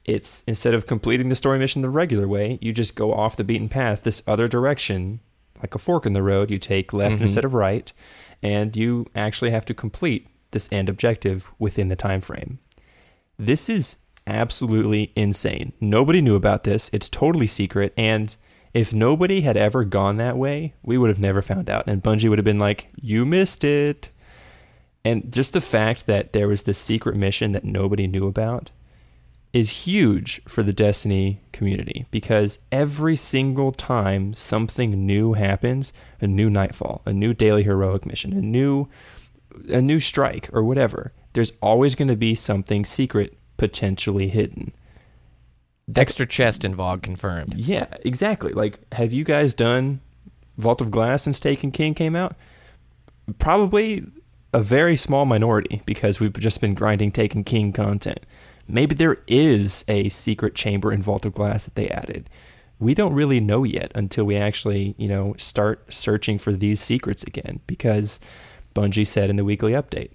it's 0.05 0.43
instead 0.47 0.75
of 0.75 0.87
completing 0.87 1.29
the 1.29 1.37
story 1.37 1.59
mission 1.59 1.83
the 1.83 1.91
regular 1.91 2.29
way, 2.29 2.59
you 2.61 2.73
just 2.73 2.95
go 2.95 3.13
off 3.13 3.37
the 3.37 3.45
beaten 3.45 3.69
path 3.69 4.03
this 4.03 4.23
other 4.27 4.49
direction, 4.49 5.21
like 5.61 5.75
a 5.75 5.79
fork 5.79 6.05
in 6.05 6.13
the 6.13 6.23
road. 6.23 6.51
You 6.51 6.59
take 6.59 6.93
left 6.93 7.17
mm-hmm. 7.17 7.25
instead 7.25 7.45
of 7.45 7.55
right, 7.55 7.93
and 8.43 8.77
you 8.77 9.07
actually 9.15 9.51
have 9.51 9.65
to 9.67 9.75
complete 9.75 10.29
this 10.51 10.69
end 10.71 10.89
objective 10.89 11.51
within 11.59 11.89
the 11.89 11.97
time 11.97 12.21
frame. 12.21 12.59
This 13.39 13.69
is 13.69 13.97
absolutely 14.27 15.13
insane. 15.17 15.73
Nobody 15.81 16.21
knew 16.21 16.35
about 16.35 16.65
this. 16.65 16.91
It's 16.93 17.09
totally 17.09 17.47
secret. 17.47 17.93
And 17.97 18.35
if 18.73 18.93
nobody 18.93 19.43
had 19.43 19.57
ever 19.57 19.85
gone 19.85 20.17
that 20.17 20.37
way, 20.37 20.75
we 20.83 20.99
would 20.99 21.09
have 21.09 21.21
never 21.21 21.43
found 21.43 21.71
out. 21.71 21.87
And 21.87 22.03
Bungie 22.03 22.29
would 22.29 22.39
have 22.39 22.45
been 22.45 22.59
like, 22.59 22.89
you 23.01 23.25
missed 23.25 23.65
it. 23.65 24.11
And 25.05 25.33
just 25.33 25.53
the 25.53 25.61
fact 25.61 26.07
that 26.07 26.33
there 26.33 26.49
was 26.49 26.63
this 26.63 26.79
secret 26.79 27.17
mission 27.17 27.53
that 27.53 27.65
nobody 27.65 28.07
knew 28.07 28.27
about 28.27 28.71
is 29.53 29.85
huge 29.87 30.43
for 30.49 30.65
the 30.65 30.73
Destiny 30.73 31.41
community 31.53 32.07
because 32.11 32.59
every 32.73 33.15
single 33.15 33.71
time 33.71 34.35
something 34.35 35.07
new 35.07 35.35
happens, 35.35 35.93
a 36.21 36.27
new 36.27 36.51
nightfall, 36.51 37.03
a 37.07 37.13
new 37.13 37.33
daily 37.33 37.63
heroic 37.63 38.05
mission, 38.05 38.33
a 38.33 38.43
new 38.43 38.89
a 39.69 39.81
new 39.81 40.01
strike 40.01 40.51
or 40.53 40.65
whatever, 40.65 41.13
there's 41.35 41.53
always 41.63 41.95
going 41.95 42.09
to 42.09 42.17
be 42.17 42.35
something 42.35 42.85
secret 42.85 43.39
potentially 43.65 44.29
hidden. 44.29 44.75
Extra 45.97 46.27
chest 46.27 46.67
in 46.67 46.75
VOG 46.75 47.03
confirmed. 47.03 47.55
Yeah, 47.55 47.87
exactly. 48.03 48.53
Like, 48.53 48.79
have 48.93 49.11
you 49.11 49.25
guys 49.25 49.55
done 49.55 50.03
Vault 50.59 50.83
of 50.83 50.91
Glass 50.91 51.23
since 51.23 51.41
Taken 51.41 51.71
King 51.73 51.95
came 51.95 52.15
out? 52.15 52.37
Probably 53.39 54.05
a 54.53 54.61
very 54.61 54.99
small 54.99 55.25
minority 55.25 55.81
because 55.87 56.21
we've 56.21 56.35
just 56.35 56.61
been 56.61 56.75
grinding 56.75 57.11
Taken 57.11 57.43
King 57.43 57.73
content. 57.73 58.21
Maybe 58.69 58.95
there 58.95 59.17
is 59.27 59.83
a 59.89 60.11
secret 60.11 60.55
chamber 60.55 60.93
in 60.93 61.01
Vault 61.01 61.25
of 61.25 61.33
Glass 61.33 61.65
that 61.65 61.75
they 61.75 61.89
added. 61.89 62.29
We 62.79 62.93
don't 62.93 63.15
really 63.15 63.41
know 63.41 63.65
yet 63.65 63.93
until 63.95 64.27
we 64.27 64.37
actually, 64.37 64.95
you 64.99 65.09
know, 65.09 65.37
start 65.39 65.87
searching 65.93 66.39
for 66.39 66.53
these 66.53 66.81
secrets 66.81 67.23
again 67.23 67.61
because 67.67 68.21
Bungie 68.75 69.07
said 69.07 69.31
in 69.31 69.37
the 69.37 69.45
weekly 69.45 69.73
update, 69.73 70.11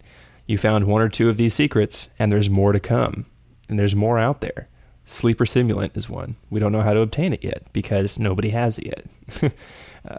you 0.46 0.60
found 0.60 0.86
one 0.86 1.02
or 1.02 1.10
two 1.10 1.30
of 1.30 1.38
these 1.38 1.56
secrets 1.56 2.10
and 2.20 2.32
there's 2.32 2.50
more 2.50 2.74
to 2.74 2.80
come. 2.80 3.26
And 3.70 3.80
there's 3.80 3.96
more 3.96 4.20
out 4.20 4.42
there. 4.42 4.68
Sleeper 5.06 5.46
Simulant 5.46 5.96
is 5.96 6.10
one. 6.10 6.36
We 6.50 6.60
don't 6.60 6.72
know 6.72 6.82
how 6.82 6.94
to 6.94 7.02
obtain 7.02 7.34
it 7.34 7.44
yet 7.44 7.64
because 7.72 8.20
nobody 8.20 8.50
has 8.50 8.78
it 8.78 8.88
yet. 8.88 9.54
uh, 10.10 10.18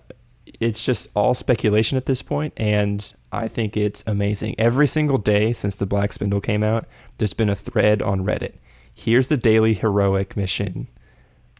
it's 0.58 0.82
just 0.82 1.10
all 1.14 1.34
speculation 1.34 1.96
at 1.96 2.06
this 2.06 2.22
point, 2.22 2.52
and 2.56 3.12
I 3.32 3.48
think 3.48 3.76
it's 3.76 4.02
amazing. 4.06 4.56
Every 4.58 4.86
single 4.86 5.18
day 5.18 5.52
since 5.52 5.76
the 5.76 5.86
Black 5.86 6.12
Spindle 6.12 6.40
came 6.40 6.62
out, 6.62 6.86
there's 7.18 7.34
been 7.34 7.48
a 7.48 7.54
thread 7.54 8.02
on 8.02 8.24
Reddit. 8.24 8.54
Here's 8.92 9.28
the 9.28 9.36
daily 9.36 9.74
heroic 9.74 10.36
mission. 10.36 10.88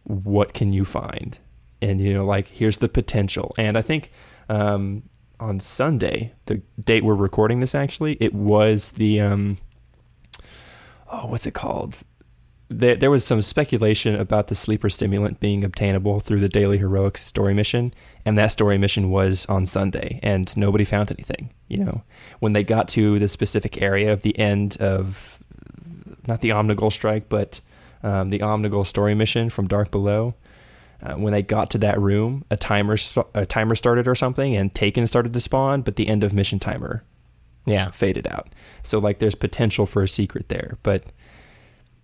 What 0.03 0.53
can 0.53 0.73
you 0.73 0.83
find? 0.83 1.39
And 1.81 2.01
you 2.01 2.13
know, 2.13 2.25
like 2.25 2.47
here's 2.47 2.77
the 2.77 2.89
potential. 2.89 3.55
And 3.57 3.77
I 3.77 3.81
think 3.81 4.11
um, 4.49 5.03
on 5.39 5.59
Sunday, 5.59 6.33
the 6.45 6.61
date 6.83 7.03
we're 7.03 7.15
recording 7.15 7.59
this, 7.59 7.73
actually, 7.73 8.17
it 8.19 8.33
was 8.33 8.93
the 8.93 9.21
um, 9.21 9.57
oh, 11.11 11.27
what's 11.27 11.45
it 11.45 11.53
called? 11.53 12.03
There, 12.69 12.95
there 12.95 13.11
was 13.11 13.25
some 13.25 13.41
speculation 13.41 14.15
about 14.15 14.47
the 14.47 14.55
sleeper 14.55 14.89
stimulant 14.89 15.41
being 15.41 15.63
obtainable 15.63 16.21
through 16.21 16.39
the 16.39 16.47
daily 16.47 16.77
heroic 16.77 17.17
story 17.17 17.53
mission, 17.53 17.93
and 18.25 18.37
that 18.37 18.53
story 18.53 18.77
mission 18.77 19.09
was 19.09 19.45
on 19.47 19.65
Sunday, 19.65 20.19
and 20.23 20.55
nobody 20.55 20.85
found 20.85 21.11
anything. 21.11 21.53
You 21.67 21.83
know, 21.83 22.03
when 22.39 22.53
they 22.53 22.63
got 22.63 22.87
to 22.89 23.19
the 23.19 23.27
specific 23.27 23.81
area 23.81 24.11
of 24.13 24.23
the 24.23 24.37
end 24.39 24.77
of 24.77 25.43
not 26.27 26.39
the 26.41 26.49
Omnigul 26.49 26.93
strike, 26.93 27.27
but 27.27 27.59
um, 28.03 28.29
the 28.29 28.39
Omnigul 28.39 28.87
story 28.87 29.15
mission 29.15 29.49
from 29.49 29.67
Dark 29.67 29.91
Below. 29.91 30.33
Uh, 31.03 31.15
when 31.15 31.33
they 31.33 31.41
got 31.41 31.71
to 31.71 31.79
that 31.79 31.99
room, 31.99 32.45
a 32.51 32.55
timer 32.55 32.95
a 33.33 33.43
timer 33.43 33.73
started 33.73 34.07
or 34.07 34.13
something, 34.13 34.55
and 34.55 34.73
Taken 34.73 35.07
started 35.07 35.33
to 35.33 35.41
spawn, 35.41 35.81
but 35.81 35.95
the 35.95 36.07
end 36.07 36.23
of 36.23 36.31
mission 36.31 36.59
timer 36.59 37.03
Yeah. 37.65 37.91
faded 37.91 38.27
out. 38.27 38.49
So 38.83 38.99
like 38.99 39.19
there's 39.19 39.35
potential 39.35 39.85
for 39.85 40.03
a 40.03 40.07
secret 40.07 40.49
there, 40.49 40.77
but 40.83 41.05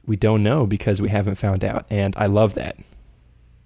we 0.06 0.16
don't 0.16 0.44
know 0.44 0.66
because 0.66 1.02
we 1.02 1.10
haven't 1.10 1.36
found 1.36 1.64
out. 1.64 1.86
And 1.90 2.16
I 2.18 2.28
love 2.28 2.54
that. 2.56 2.78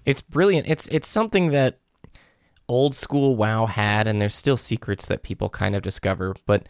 It's 0.06 0.21
brilliant. 0.21 0.67
It's 0.67 0.88
it's 0.88 1.08
something 1.08 1.51
that 1.51 1.77
old 2.67 2.95
school 2.95 3.36
WoW 3.36 3.65
had, 3.65 4.08
and 4.08 4.21
there's 4.21 4.34
still 4.34 4.58
secrets 4.58 5.06
that 5.08 5.23
people 5.23 5.49
kind 5.49 5.75
of 5.75 5.84
discover, 5.84 6.36
but 6.45 6.67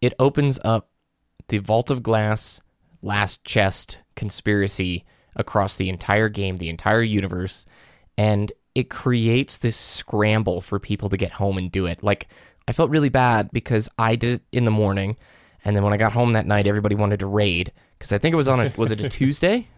it 0.00 0.14
opens 0.18 0.60
up 0.64 0.90
the 1.48 1.58
Vault 1.58 1.90
of 1.90 2.02
Glass 2.02 2.60
last 3.02 3.44
chest 3.44 3.98
conspiracy 4.14 5.04
across 5.34 5.76
the 5.76 5.88
entire 5.88 6.28
game, 6.28 6.58
the 6.58 6.68
entire 6.68 7.02
universe, 7.02 7.64
and 8.16 8.52
it 8.74 8.90
creates 8.90 9.56
this 9.58 9.76
scramble 9.76 10.60
for 10.60 10.78
people 10.78 11.08
to 11.08 11.16
get 11.16 11.32
home 11.32 11.58
and 11.58 11.72
do 11.72 11.86
it. 11.86 12.02
Like 12.02 12.28
I 12.68 12.72
felt 12.72 12.90
really 12.90 13.08
bad 13.08 13.50
because 13.50 13.88
I 13.98 14.14
did 14.14 14.34
it 14.34 14.42
in 14.52 14.66
the 14.66 14.70
morning, 14.70 15.16
and 15.64 15.74
then 15.74 15.82
when 15.82 15.94
I 15.94 15.96
got 15.96 16.12
home 16.12 16.34
that 16.34 16.46
night, 16.46 16.66
everybody 16.66 16.94
wanted 16.94 17.20
to 17.20 17.26
raid 17.26 17.72
because 17.98 18.12
I 18.12 18.18
think 18.18 18.34
it 18.34 18.36
was 18.36 18.46
on 18.46 18.60
a 18.60 18.72
was 18.76 18.90
it 18.90 19.00
a 19.00 19.08
Tuesday? 19.18 19.68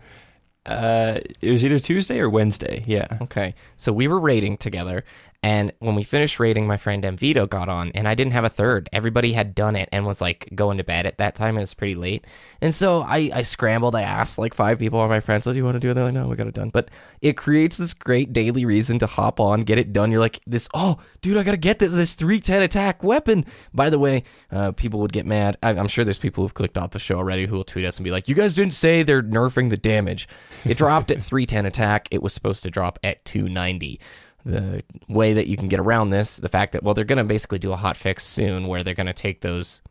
Uh, 0.67 1.21
it 1.41 1.53
was 1.53 1.65
either 1.65 1.79
Tuesday 1.79 2.19
or 2.19 2.29
Wednesday. 2.29 2.83
Yeah. 2.87 3.07
Okay. 3.23 3.55
So 3.77 3.93
we 3.93 4.09
were 4.09 4.19
raiding 4.19 4.57
together. 4.57 5.05
And 5.43 5.73
when 5.79 5.95
we 5.95 6.03
finished 6.03 6.39
raiding, 6.39 6.67
my 6.67 6.77
friend 6.77 7.03
Mvito 7.03 7.49
got 7.49 7.71
on, 7.71 7.93
and 7.95 8.07
I 8.07 8.15
didn't 8.15 8.35
have 8.35 8.45
a 8.45 8.51
third. 8.51 8.91
Everybody 8.93 9.33
had 9.33 9.55
done 9.55 9.75
it 9.75 9.89
and 9.91 10.05
was 10.05 10.21
like 10.21 10.51
going 10.55 10.77
to 10.77 10.85
bed 10.85 11.07
at 11.07 11.17
that 11.17 11.35
time. 11.35 11.57
It 11.57 11.63
was 11.63 11.73
pretty 11.73 11.95
late. 11.95 12.27
And 12.61 12.75
so 12.75 13.01
I, 13.01 13.31
I 13.33 13.43
scrambled. 13.43 13.95
I 13.95 14.03
asked 14.03 14.37
like 14.37 14.53
five 14.53 14.79
people 14.79 15.01
on 15.01 15.09
my 15.09 15.21
friends, 15.21 15.47
oh, 15.47 15.53
do 15.53 15.59
you 15.59 15.65
want 15.65 15.77
to 15.77 15.81
do 15.81 15.91
it? 15.91 15.95
They're 15.95 16.05
like, 16.05 16.13
no, 16.13 16.29
we 16.29 16.37
got 16.37 16.47
it 16.47 16.55
done. 16.55 16.69
But 16.69 16.91
it 17.23 17.39
creates 17.39 17.79
this 17.79 17.95
great 17.95 18.35
daily 18.35 18.67
reason 18.67 18.99
to 18.99 19.07
hop 19.07 19.41
on, 19.41 19.63
get 19.63 19.79
it 19.79 19.95
done. 19.95 20.11
You're 20.11 20.21
like, 20.21 20.41
this, 20.47 20.69
oh, 20.75 20.99
dude, 21.23 21.39
I 21.39 21.43
got 21.43 21.53
to 21.53 21.57
get 21.57 21.79
this, 21.79 21.95
this 21.95 22.13
310 22.13 22.61
attack 22.61 23.03
weapon. 23.03 23.47
By 23.73 23.89
the 23.89 23.99
way, 23.99 24.25
uh, 24.53 24.73
people 24.73 25.01
would 25.01 25.13
get 25.13 25.25
mad. 25.25 25.57
I, 25.63 25.71
I'm 25.71 25.89
sure 25.89 26.05
there's 26.05 26.19
people 26.19 26.45
who've 26.45 26.53
clicked 26.53 26.77
off 26.77 26.91
the 26.91 26.99
show 26.99 27.17
already 27.17 27.47
who 27.47 27.57
will 27.57 27.65
tweet 27.65 27.87
us 27.87 27.97
and 27.97 28.05
be 28.05 28.11
like, 28.11 28.29
you 28.29 28.35
guys 28.35 28.55
didn't 28.55 28.75
say 28.75 29.03
they're 29.03 29.23
nerfing 29.23 29.71
the 29.71 29.79
damage. 29.79 30.29
It 30.67 30.77
dropped 30.77 31.11
at 31.11 31.23
310 31.23 31.65
attack. 31.65 32.09
It 32.11 32.23
was 32.23 32.35
supposed 32.35 32.63
to 32.65 32.71
drop 32.71 32.99
at 33.03 33.25
290 33.25 33.99
the 34.45 34.83
way 35.09 35.35
that 35.35 35.47
you 35.47 35.57
can 35.57 35.69
get 35.69 35.81
around 35.81 36.11
this, 36.11 36.37
the 36.37 36.49
fact 36.49 36.73
that 36.73 36.83
well, 36.83 36.95
they're 36.95 37.05
going 37.05 37.19
to 37.19 37.25
basically 37.25 37.59
do 37.59 37.73
a 37.73 37.77
hot 37.77 37.97
fix 37.97 38.25
soon, 38.25 38.67
where 38.67 38.83
they're 38.83 38.95
going 38.95 39.07
to 39.07 39.13
take 39.13 39.41
those 39.41 39.83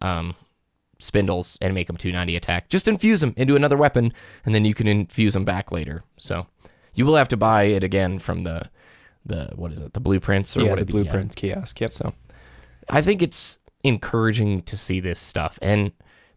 um, 0.00 0.34
spindles 0.98 1.58
and 1.60 1.74
make 1.74 1.86
them 1.86 1.96
290 1.96 2.36
attack. 2.36 2.68
Just 2.68 2.88
infuse 2.88 3.20
them 3.20 3.34
into 3.36 3.56
another 3.56 3.76
weapon, 3.76 4.12
and 4.44 4.54
then 4.54 4.64
you 4.64 4.74
can 4.74 4.86
infuse 4.86 5.34
them 5.34 5.44
back 5.44 5.72
later. 5.72 6.04
So 6.18 6.46
you 6.94 7.04
will 7.04 7.16
have 7.16 7.28
to 7.28 7.36
buy 7.36 7.64
it 7.64 7.84
again 7.84 8.18
from 8.18 8.44
the 8.44 8.70
the 9.24 9.50
what 9.54 9.70
is 9.72 9.80
it, 9.80 9.92
the 9.92 10.00
blueprints 10.00 10.56
or 10.56 10.62
yeah, 10.62 10.70
what 10.70 10.78
the 10.78 10.84
blueprint 10.86 11.36
kiosk. 11.36 11.80
Yep. 11.80 11.90
So 11.90 12.14
I 12.88 13.02
think 13.02 13.22
it's 13.22 13.58
encouraging 13.82 14.62
to 14.62 14.76
see 14.76 15.00
this 15.00 15.18
stuff, 15.18 15.58
and 15.62 15.92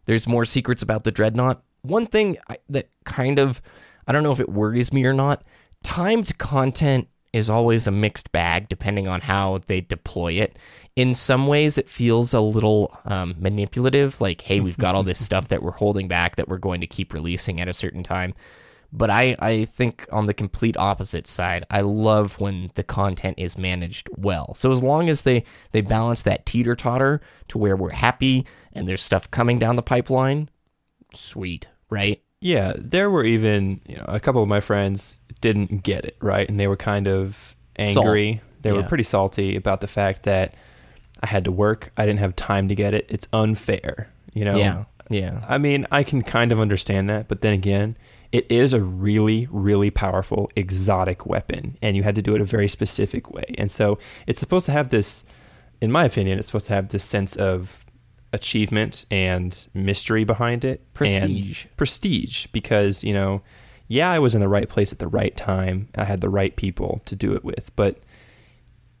there's 0.06 0.26
more 0.26 0.44
secrets 0.44 0.82
about 0.82 1.04
the 1.04 1.10
dreadnought. 1.10 1.62
One 1.82 2.06
thing 2.06 2.38
I, 2.48 2.58
that 2.68 2.90
kind 3.04 3.38
of 3.38 3.62
I 4.06 4.12
don't 4.12 4.22
know 4.22 4.32
if 4.32 4.40
it 4.40 4.48
worries 4.48 4.92
me 4.92 5.04
or 5.04 5.12
not. 5.12 5.44
Timed 5.82 6.36
content 6.38 7.08
is 7.34 7.50
always 7.50 7.88
a 7.88 7.90
mixed 7.90 8.30
bag 8.30 8.68
depending 8.68 9.08
on 9.08 9.20
how 9.20 9.58
they 9.66 9.80
deploy 9.80 10.34
it. 10.34 10.56
In 10.94 11.14
some 11.14 11.48
ways, 11.48 11.76
it 11.76 11.90
feels 11.90 12.32
a 12.32 12.40
little 12.40 12.96
um, 13.04 13.34
manipulative. 13.40 14.20
Like, 14.20 14.40
hey, 14.42 14.60
we've 14.60 14.78
got 14.78 14.94
all 14.94 15.02
this 15.02 15.22
stuff 15.24 15.48
that 15.48 15.60
we're 15.60 15.72
holding 15.72 16.06
back 16.06 16.36
that 16.36 16.48
we're 16.48 16.58
going 16.58 16.80
to 16.80 16.86
keep 16.86 17.12
releasing 17.12 17.60
at 17.60 17.66
a 17.66 17.72
certain 17.72 18.04
time. 18.04 18.34
But 18.92 19.10
I, 19.10 19.34
I 19.40 19.64
think 19.64 20.06
on 20.12 20.26
the 20.26 20.34
complete 20.34 20.76
opposite 20.76 21.26
side, 21.26 21.64
I 21.68 21.80
love 21.80 22.40
when 22.40 22.70
the 22.74 22.84
content 22.84 23.40
is 23.40 23.58
managed 23.58 24.08
well. 24.16 24.54
So 24.54 24.70
as 24.70 24.84
long 24.84 25.08
as 25.08 25.22
they, 25.22 25.42
they 25.72 25.80
balance 25.80 26.22
that 26.22 26.46
teeter 26.46 26.76
totter 26.76 27.20
to 27.48 27.58
where 27.58 27.74
we're 27.74 27.90
happy 27.90 28.46
and 28.72 28.88
there's 28.88 29.02
stuff 29.02 29.28
coming 29.32 29.58
down 29.58 29.74
the 29.74 29.82
pipeline, 29.82 30.48
sweet, 31.12 31.66
right? 31.90 32.22
Yeah, 32.44 32.74
there 32.76 33.08
were 33.08 33.24
even 33.24 33.80
you 33.88 33.96
know 33.96 34.04
a 34.06 34.20
couple 34.20 34.42
of 34.42 34.48
my 34.48 34.60
friends 34.60 35.18
didn't 35.40 35.82
get 35.82 36.04
it 36.04 36.14
right, 36.20 36.46
and 36.46 36.60
they 36.60 36.68
were 36.68 36.76
kind 36.76 37.08
of 37.08 37.56
angry. 37.76 38.42
They 38.60 38.70
were 38.70 38.82
pretty 38.82 39.02
salty 39.02 39.56
about 39.56 39.80
the 39.80 39.86
fact 39.86 40.24
that 40.24 40.54
I 41.22 41.26
had 41.26 41.46
to 41.46 41.50
work. 41.50 41.90
I 41.96 42.04
didn't 42.04 42.18
have 42.18 42.36
time 42.36 42.68
to 42.68 42.74
get 42.74 42.92
it. 42.92 43.06
It's 43.08 43.26
unfair, 43.32 44.12
you 44.34 44.44
know. 44.44 44.56
Yeah, 44.56 44.84
yeah. 45.08 45.42
I 45.48 45.56
mean, 45.56 45.86
I 45.90 46.02
can 46.02 46.20
kind 46.20 46.52
of 46.52 46.60
understand 46.60 47.08
that, 47.08 47.28
but 47.28 47.40
then 47.40 47.54
again, 47.54 47.96
it 48.30 48.46
is 48.50 48.74
a 48.74 48.80
really, 48.82 49.48
really 49.50 49.90
powerful 49.90 50.50
exotic 50.54 51.24
weapon, 51.24 51.78
and 51.80 51.96
you 51.96 52.02
had 52.02 52.14
to 52.16 52.22
do 52.22 52.34
it 52.34 52.42
a 52.42 52.44
very 52.44 52.68
specific 52.68 53.30
way. 53.30 53.54
And 53.56 53.70
so 53.70 53.98
it's 54.26 54.38
supposed 54.38 54.66
to 54.66 54.72
have 54.72 54.90
this, 54.90 55.24
in 55.80 55.90
my 55.90 56.04
opinion, 56.04 56.38
it's 56.38 56.48
supposed 56.48 56.66
to 56.66 56.74
have 56.74 56.88
this 56.88 57.04
sense 57.04 57.36
of 57.36 57.83
achievement 58.34 59.06
and 59.10 59.68
mystery 59.72 60.24
behind 60.24 60.64
it. 60.64 60.82
Prestige. 60.92 61.66
Prestige, 61.76 62.46
because, 62.52 63.04
you 63.04 63.14
know, 63.14 63.42
yeah, 63.88 64.10
I 64.10 64.18
was 64.18 64.34
in 64.34 64.40
the 64.40 64.48
right 64.48 64.68
place 64.68 64.92
at 64.92 64.98
the 64.98 65.06
right 65.06 65.36
time. 65.36 65.88
I 65.94 66.04
had 66.04 66.20
the 66.20 66.28
right 66.28 66.54
people 66.56 67.00
to 67.04 67.14
do 67.14 67.32
it 67.34 67.44
with, 67.44 67.70
but 67.76 67.98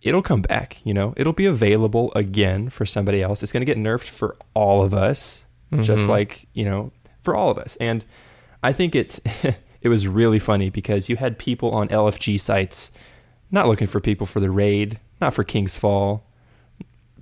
it'll 0.02 0.22
come 0.22 0.42
back, 0.42 0.80
you 0.84 0.94
know. 0.94 1.14
It'll 1.16 1.32
be 1.32 1.46
available 1.46 2.12
again 2.14 2.68
for 2.68 2.86
somebody 2.86 3.22
else. 3.22 3.42
It's 3.42 3.52
going 3.52 3.62
to 3.62 3.66
get 3.66 3.78
nerfed 3.78 4.08
for 4.08 4.36
all 4.54 4.82
of 4.82 4.94
us, 4.94 5.46
just 5.80 6.02
mm-hmm. 6.02 6.10
like, 6.10 6.46
you 6.52 6.64
know, 6.64 6.92
for 7.22 7.34
all 7.34 7.50
of 7.50 7.58
us. 7.58 7.76
And 7.80 8.04
I 8.62 8.72
think 8.72 8.94
it's 8.94 9.20
it 9.82 9.88
was 9.88 10.06
really 10.06 10.38
funny 10.38 10.70
because 10.70 11.08
you 11.08 11.16
had 11.16 11.38
people 11.38 11.70
on 11.72 11.88
LFG 11.88 12.38
sites 12.38 12.90
not 13.50 13.68
looking 13.68 13.86
for 13.86 14.00
people 14.00 14.26
for 14.26 14.40
the 14.40 14.50
raid, 14.50 15.00
not 15.20 15.34
for 15.34 15.44
King's 15.44 15.78
Fall, 15.78 16.24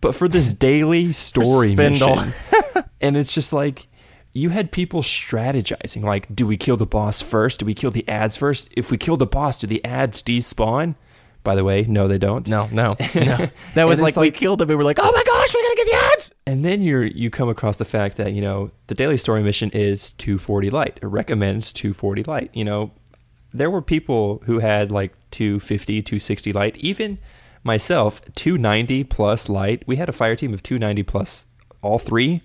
but 0.03 0.15
for 0.15 0.29
this 0.29 0.53
daily 0.53 1.13
story 1.13 1.75
mission. 1.75 2.35
and 3.01 3.17
it's 3.17 3.33
just 3.33 3.53
like 3.55 3.87
you 4.35 4.51
had 4.51 4.71
people 4.73 5.01
strategizing 5.03 6.03
like 6.03 6.35
do 6.35 6.47
we 6.47 6.57
kill 6.57 6.77
the 6.77 6.87
boss 6.87 7.21
first 7.23 7.61
do 7.61 7.67
we 7.67 7.75
kill 7.75 7.91
the 7.91 8.07
ads 8.09 8.37
first 8.37 8.69
if 8.77 8.91
we 8.91 8.97
kill 8.99 9.17
the 9.17 9.27
boss 9.27 9.59
do 9.61 9.67
the 9.67 9.85
ads 9.85 10.23
despawn 10.23 10.95
by 11.45 11.55
the 11.55 11.65
way 11.65 11.83
no 11.89 12.07
they 12.09 12.19
don't 12.19 12.47
No, 12.49 12.69
no, 12.71 12.97
no. 13.15 13.49
That 13.75 13.85
was 13.89 13.99
And 13.99 14.05
like, 14.05 14.17
we 14.17 14.27
like- 14.29 14.35
killed 14.35 14.63
him. 14.63 14.69
We 14.69 14.75
were 14.77 14.85
like, 14.85 14.99
oh 15.01 15.11
my 15.13 15.23
gosh, 15.27 15.55
we 15.55 15.63
gotta 15.63 15.77
get 15.77 15.87
the 15.87 16.11
ads. 16.15 16.33
and 16.47 16.65
then 16.65 16.83
you're 16.83 17.05
you 17.05 17.31
come 17.31 17.49
across 17.49 17.77
the 17.77 17.85
fact 17.85 18.17
that 18.19 18.33
you 18.33 18.41
know 18.41 18.71
the 18.87 18.95
daily 18.95 19.17
story 19.17 19.43
mission 19.43 19.69
is 19.71 20.13
240 20.13 20.71
light 20.71 20.99
it 21.03 21.07
recommends 21.07 21.73
240 21.73 22.23
light 22.25 22.51
you 22.55 22.65
know 22.65 22.93
there 23.53 23.71
were 23.71 23.83
people 23.83 24.41
who 24.47 24.61
had 24.61 24.91
like 24.93 25.13
250 25.31 26.01
260 26.03 26.53
light 26.53 26.77
even 26.79 27.19
myself 27.65 28.21
290 28.35 29.05
plus 29.05 29.49
light. 29.49 29.83
We 29.87 29.97
had 29.97 30.09
a 30.09 30.13
fire 30.13 30.37
team 30.37 30.53
of 30.53 30.63
290 30.63 31.03
plus 31.03 31.47
all 31.81 31.99
3 31.99 32.43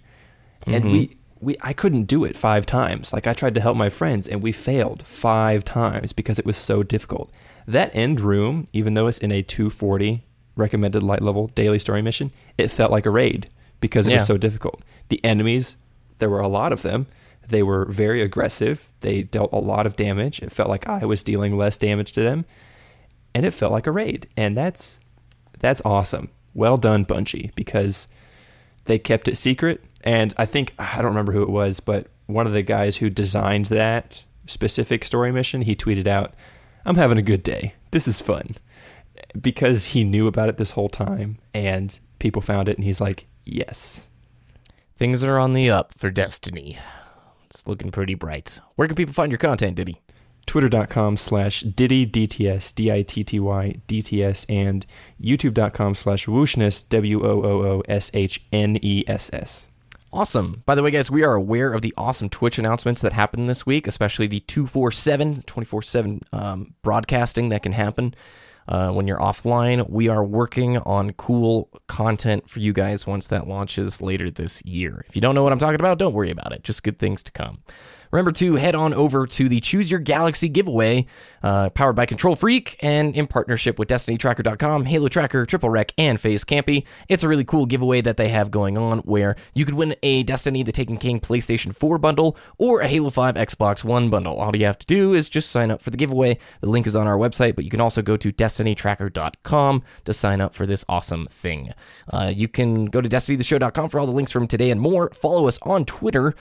and 0.66 0.84
mm-hmm. 0.84 0.92
we 0.92 1.18
we 1.40 1.56
I 1.62 1.74
couldn't 1.74 2.04
do 2.04 2.24
it 2.26 2.36
5 2.36 2.66
times. 2.66 3.14
Like 3.14 3.28
I 3.28 3.34
tried 3.34 3.56
to 3.56 3.62
help 3.62 3.78
my 3.78 3.90
friends 3.90 4.28
and 4.28 4.42
we 4.42 4.52
failed 4.52 5.04
5 5.06 5.64
times 5.64 6.14
because 6.14 6.40
it 6.40 6.46
was 6.46 6.58
so 6.58 6.84
difficult. 6.84 7.32
That 7.68 7.96
end 7.96 8.20
room 8.20 8.66
even 8.74 8.94
though 8.94 9.08
it's 9.08 9.20
in 9.20 9.32
a 9.32 9.44
240 9.44 10.24
recommended 10.56 11.04
light 11.04 11.22
level 11.22 11.48
daily 11.50 11.78
story 11.78 12.02
mission 12.02 12.32
it 12.58 12.72
felt 12.72 12.92
like 12.92 13.06
a 13.06 13.12
raid 13.12 13.48
because 13.80 14.08
it 14.08 14.12
Yeah. 14.12 14.18
was 14.18 14.28
so 14.28 14.38
difficult. 14.38 14.82
The 15.10 15.24
enemies 15.24 15.78
there 16.20 16.30
were 16.30 16.40
a 16.40 16.48
lot 16.48 16.74
of 16.74 16.82
them. 16.82 17.06
They 17.48 17.64
were 17.64 17.86
very 17.86 18.22
aggressive. 18.22 18.90
They 19.02 19.24
dealt 19.24 19.54
a 19.54 19.60
lot 19.60 19.86
of 19.86 19.96
damage. 19.96 20.42
It 20.42 20.52
felt 20.52 20.70
like 20.70 20.88
I 20.88 21.06
was 21.06 21.24
dealing 21.24 21.58
less 21.58 21.78
damage 21.78 22.12
to 22.14 22.22
them. 22.22 22.46
And 23.34 23.46
it 23.46 23.52
felt 23.52 23.72
like 23.72 23.88
a 23.88 23.92
raid. 23.92 24.28
And 24.36 24.58
that's 24.58 25.00
that's 25.60 25.82
awesome 25.86 26.30
well 26.54 26.78
done 26.78 27.06
Bungie 27.06 27.54
because 27.56 28.08
they 28.86 28.98
kept 29.00 29.28
it 29.28 29.36
secret 29.36 29.84
and 30.04 30.34
I 30.38 30.46
think 30.46 30.74
I 30.80 30.98
don't 30.98 31.12
remember 31.12 31.34
who 31.34 31.44
it 31.44 31.50
was 31.50 31.80
but 31.80 32.08
one 32.26 32.48
of 32.48 32.54
the 32.54 32.64
guys 32.64 32.98
who 32.98 33.10
designed 33.10 33.68
that 33.68 34.24
specific 34.46 35.04
story 35.04 35.32
mission 35.32 35.62
he 35.62 35.76
tweeted 35.76 36.08
out 36.08 36.34
I'm 36.86 36.96
having 36.96 37.18
a 37.18 37.24
good 37.24 37.44
day 37.44 37.74
this 37.92 38.08
is 38.08 38.22
fun 38.22 38.56
because 39.40 39.86
he 39.86 40.04
knew 40.04 40.28
about 40.28 40.50
it 40.50 40.58
this 40.58 40.72
whole 40.72 40.90
time 40.90 41.38
and 41.54 42.00
people 42.20 42.42
found 42.42 42.70
it 42.70 42.78
and 42.78 42.84
he's 42.86 43.02
like 43.02 43.26
yes 43.46 44.08
Things 44.98 45.24
are 45.24 45.38
on 45.38 45.54
the 45.54 45.70
up 45.70 45.94
for 45.94 46.10
Destiny. 46.10 46.80
It's 47.46 47.68
looking 47.68 47.92
pretty 47.92 48.16
bright. 48.16 48.60
Where 48.78 48.88
can 48.88 48.96
people 48.96 49.14
find 49.14 49.32
your 49.32 49.38
content, 49.38 49.76
Diddy? 49.76 50.02
twitter.com 50.48 51.18
slash 51.18 51.62
diddy 51.62 52.08
dts 52.08 52.74
and 54.50 54.88
youtube.com 55.22 55.94
slash 55.94 56.26
whooshness 56.26 56.90
w-o-o-o-s-h-n-e-s-s 56.90 59.68
Awesome. 60.14 60.64
By 60.66 60.76
the 60.76 60.82
way, 60.82 60.90
guys, 60.90 61.12
we 61.12 61.24
are 61.24 61.34
aware 61.34 61.74
of 61.74 61.82
the 61.82 61.94
awesome 61.98 62.30
Twitch 62.30 62.58
announcements 62.58 63.02
that 63.02 63.12
happened 63.12 63.50
this 63.50 63.66
week, 63.66 63.88
especially 63.88 64.26
the 64.26 64.40
247, 64.40 65.44
24 65.46 65.82
7 65.82 66.22
um, 66.32 66.74
broadcasting 66.82 67.50
that 67.50 67.62
can 67.62 67.74
happen 67.74 68.16
uh, 68.68 68.92
when 68.92 69.06
you're 69.06 69.20
offline. 69.20 69.90
We 69.90 70.08
are 70.08 70.24
working 70.24 70.78
on 70.80 71.12
cool 71.14 71.70
content 71.88 72.50
for 72.50 72.60
you 72.60 72.74
guys 72.74 73.06
once 73.06 73.28
that 73.28 73.48
launches 73.48 74.02
later 74.02 74.32
this 74.32 74.64
year. 74.66 75.06
If 75.10 75.16
you 75.16 75.22
don't 75.22 75.36
know 75.36 75.44
what 75.44 75.52
I'm 75.52 75.60
talking 75.60 75.80
about, 75.80 75.98
don't 75.98 76.14
worry 76.14 76.32
about 76.32 76.54
it. 76.54 76.64
Just 76.64 76.84
good 76.84 77.00
things 77.00 77.22
to 77.24 77.32
come. 77.32 77.60
Remember 78.12 78.32
to 78.34 78.56
head 78.56 78.76
on 78.76 78.94
over 78.94 79.28
to 79.28 79.50
the 79.50 79.60
Choose 79.60 79.92
Your 79.92 80.00
Galaxy 80.00 80.50
giveaway, 80.50 81.06
uh, 81.44 81.70
powered 81.70 81.96
by 81.96 82.06
KontrolFreek 82.06 82.76
and 82.82 83.16
in 83.16 83.28
partnership 83.28 83.78
with 83.80 83.90
DestinyTracker.com, 83.90 84.86
Halo 84.86 85.08
Tracker, 85.08 85.46
Triple 85.46 85.70
Wreck, 85.70 85.94
and 85.98 86.20
Phase 86.20 86.44
Campy. 86.44 86.86
It's 87.10 87.24
a 87.24 87.28
really 87.28 87.44
cool 87.44 87.66
giveaway 87.66 88.02
that 88.02 88.18
they 88.18 88.30
have 88.30 88.52
going 88.52 88.78
on 88.78 89.00
where 89.00 89.36
you 89.54 89.66
could 89.66 89.76
win 89.76 89.96
a 90.04 90.24
Destiny 90.24 90.64
The 90.64 90.72
Taken 90.72 90.98
King 90.98 91.20
PlayStation 91.20 91.76
4 91.76 91.98
bundle 91.98 92.38
or 92.58 92.82
a 92.82 92.88
Halo 92.88 93.10
5 93.10 93.36
Xbox 93.36 93.84
One 93.84 94.10
bundle. 94.10 94.40
All 94.40 94.56
you 94.56 94.66
have 94.66 94.80
to 94.80 94.88
do 94.88 95.14
is 95.14 95.30
just 95.30 95.52
sign 95.52 95.72
up 95.72 95.82
for 95.82 95.90
the 95.90 95.98
giveaway. 95.98 96.38
The 96.62 96.70
link 96.70 96.88
is 96.88 96.96
on 96.96 97.08
our 97.08 97.18
website, 97.18 97.56
but 97.56 97.66
you 97.66 97.72
can 97.72 97.82
also 97.82 98.02
go 98.02 98.18
to 98.18 98.32
DestinyTracker.com 98.32 99.84
to 100.06 100.14
sign 100.14 100.42
up 100.42 100.54
for 100.54 100.66
this 100.66 100.86
awesome 100.88 101.28
thing. 101.28 101.74
Uh, 102.12 102.32
you 102.34 102.48
can 102.48 102.86
go 102.86 103.02
to 103.02 103.10
DestinyTheShow.com 103.10 103.90
for 103.90 104.00
all 104.00 104.06
the 104.06 104.12
links 104.12 104.32
from 104.32 104.48
today 104.48 104.72
and 104.72 104.82
more. 104.82 105.10
Follow 105.12 105.48
us 105.48 105.60
on 105.64 105.86
Twitter 105.86 106.36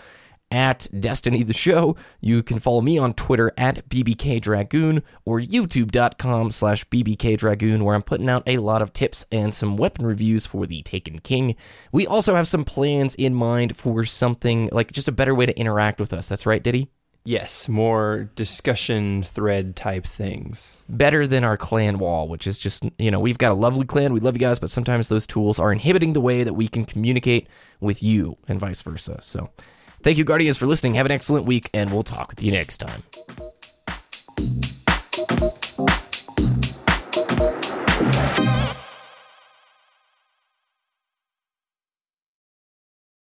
at 0.50 0.88
Destiny 0.98 1.42
the 1.42 1.52
Show. 1.52 1.96
You 2.20 2.42
can 2.42 2.58
follow 2.58 2.80
me 2.80 2.98
on 2.98 3.14
Twitter 3.14 3.52
at 3.56 3.88
BBK 3.88 4.40
Dragoon 4.40 5.02
or 5.24 5.40
youtube.com 5.40 6.50
slash 6.50 6.84
BBK 6.88 7.36
Dragoon, 7.38 7.84
where 7.84 7.94
I'm 7.94 8.02
putting 8.02 8.28
out 8.28 8.42
a 8.46 8.58
lot 8.58 8.82
of 8.82 8.92
tips 8.92 9.24
and 9.32 9.52
some 9.52 9.76
weapon 9.76 10.06
reviews 10.06 10.46
for 10.46 10.66
the 10.66 10.82
Taken 10.82 11.18
King. 11.18 11.56
We 11.92 12.06
also 12.06 12.34
have 12.34 12.48
some 12.48 12.64
plans 12.64 13.14
in 13.14 13.34
mind 13.34 13.76
for 13.76 14.04
something 14.04 14.68
like 14.72 14.92
just 14.92 15.08
a 15.08 15.12
better 15.12 15.34
way 15.34 15.46
to 15.46 15.58
interact 15.58 16.00
with 16.00 16.12
us. 16.12 16.28
That's 16.28 16.46
right, 16.46 16.62
Diddy? 16.62 16.88
Yes, 17.26 17.68
more 17.68 18.30
discussion 18.36 19.24
thread 19.24 19.74
type 19.74 20.06
things. 20.06 20.76
Better 20.88 21.26
than 21.26 21.42
our 21.42 21.56
clan 21.56 21.98
wall, 21.98 22.28
which 22.28 22.46
is 22.46 22.56
just, 22.56 22.84
you 23.00 23.10
know, 23.10 23.18
we've 23.18 23.36
got 23.36 23.50
a 23.50 23.54
lovely 23.54 23.84
clan. 23.84 24.12
We 24.12 24.20
love 24.20 24.36
you 24.36 24.40
guys, 24.40 24.60
but 24.60 24.70
sometimes 24.70 25.08
those 25.08 25.26
tools 25.26 25.58
are 25.58 25.72
inhibiting 25.72 26.12
the 26.12 26.20
way 26.20 26.44
that 26.44 26.54
we 26.54 26.68
can 26.68 26.84
communicate 26.84 27.48
with 27.80 28.00
you 28.00 28.36
and 28.46 28.60
vice 28.60 28.80
versa. 28.80 29.18
So 29.22 29.50
Thank 30.06 30.18
you, 30.18 30.24
Guardians, 30.24 30.56
for 30.56 30.66
listening. 30.66 30.94
Have 30.94 31.06
an 31.06 31.10
excellent 31.10 31.46
week, 31.46 31.68
and 31.74 31.92
we'll 31.92 32.04
talk 32.04 32.28
with 32.28 32.40
you 32.40 32.52
next 32.52 32.78
time. 32.78 33.02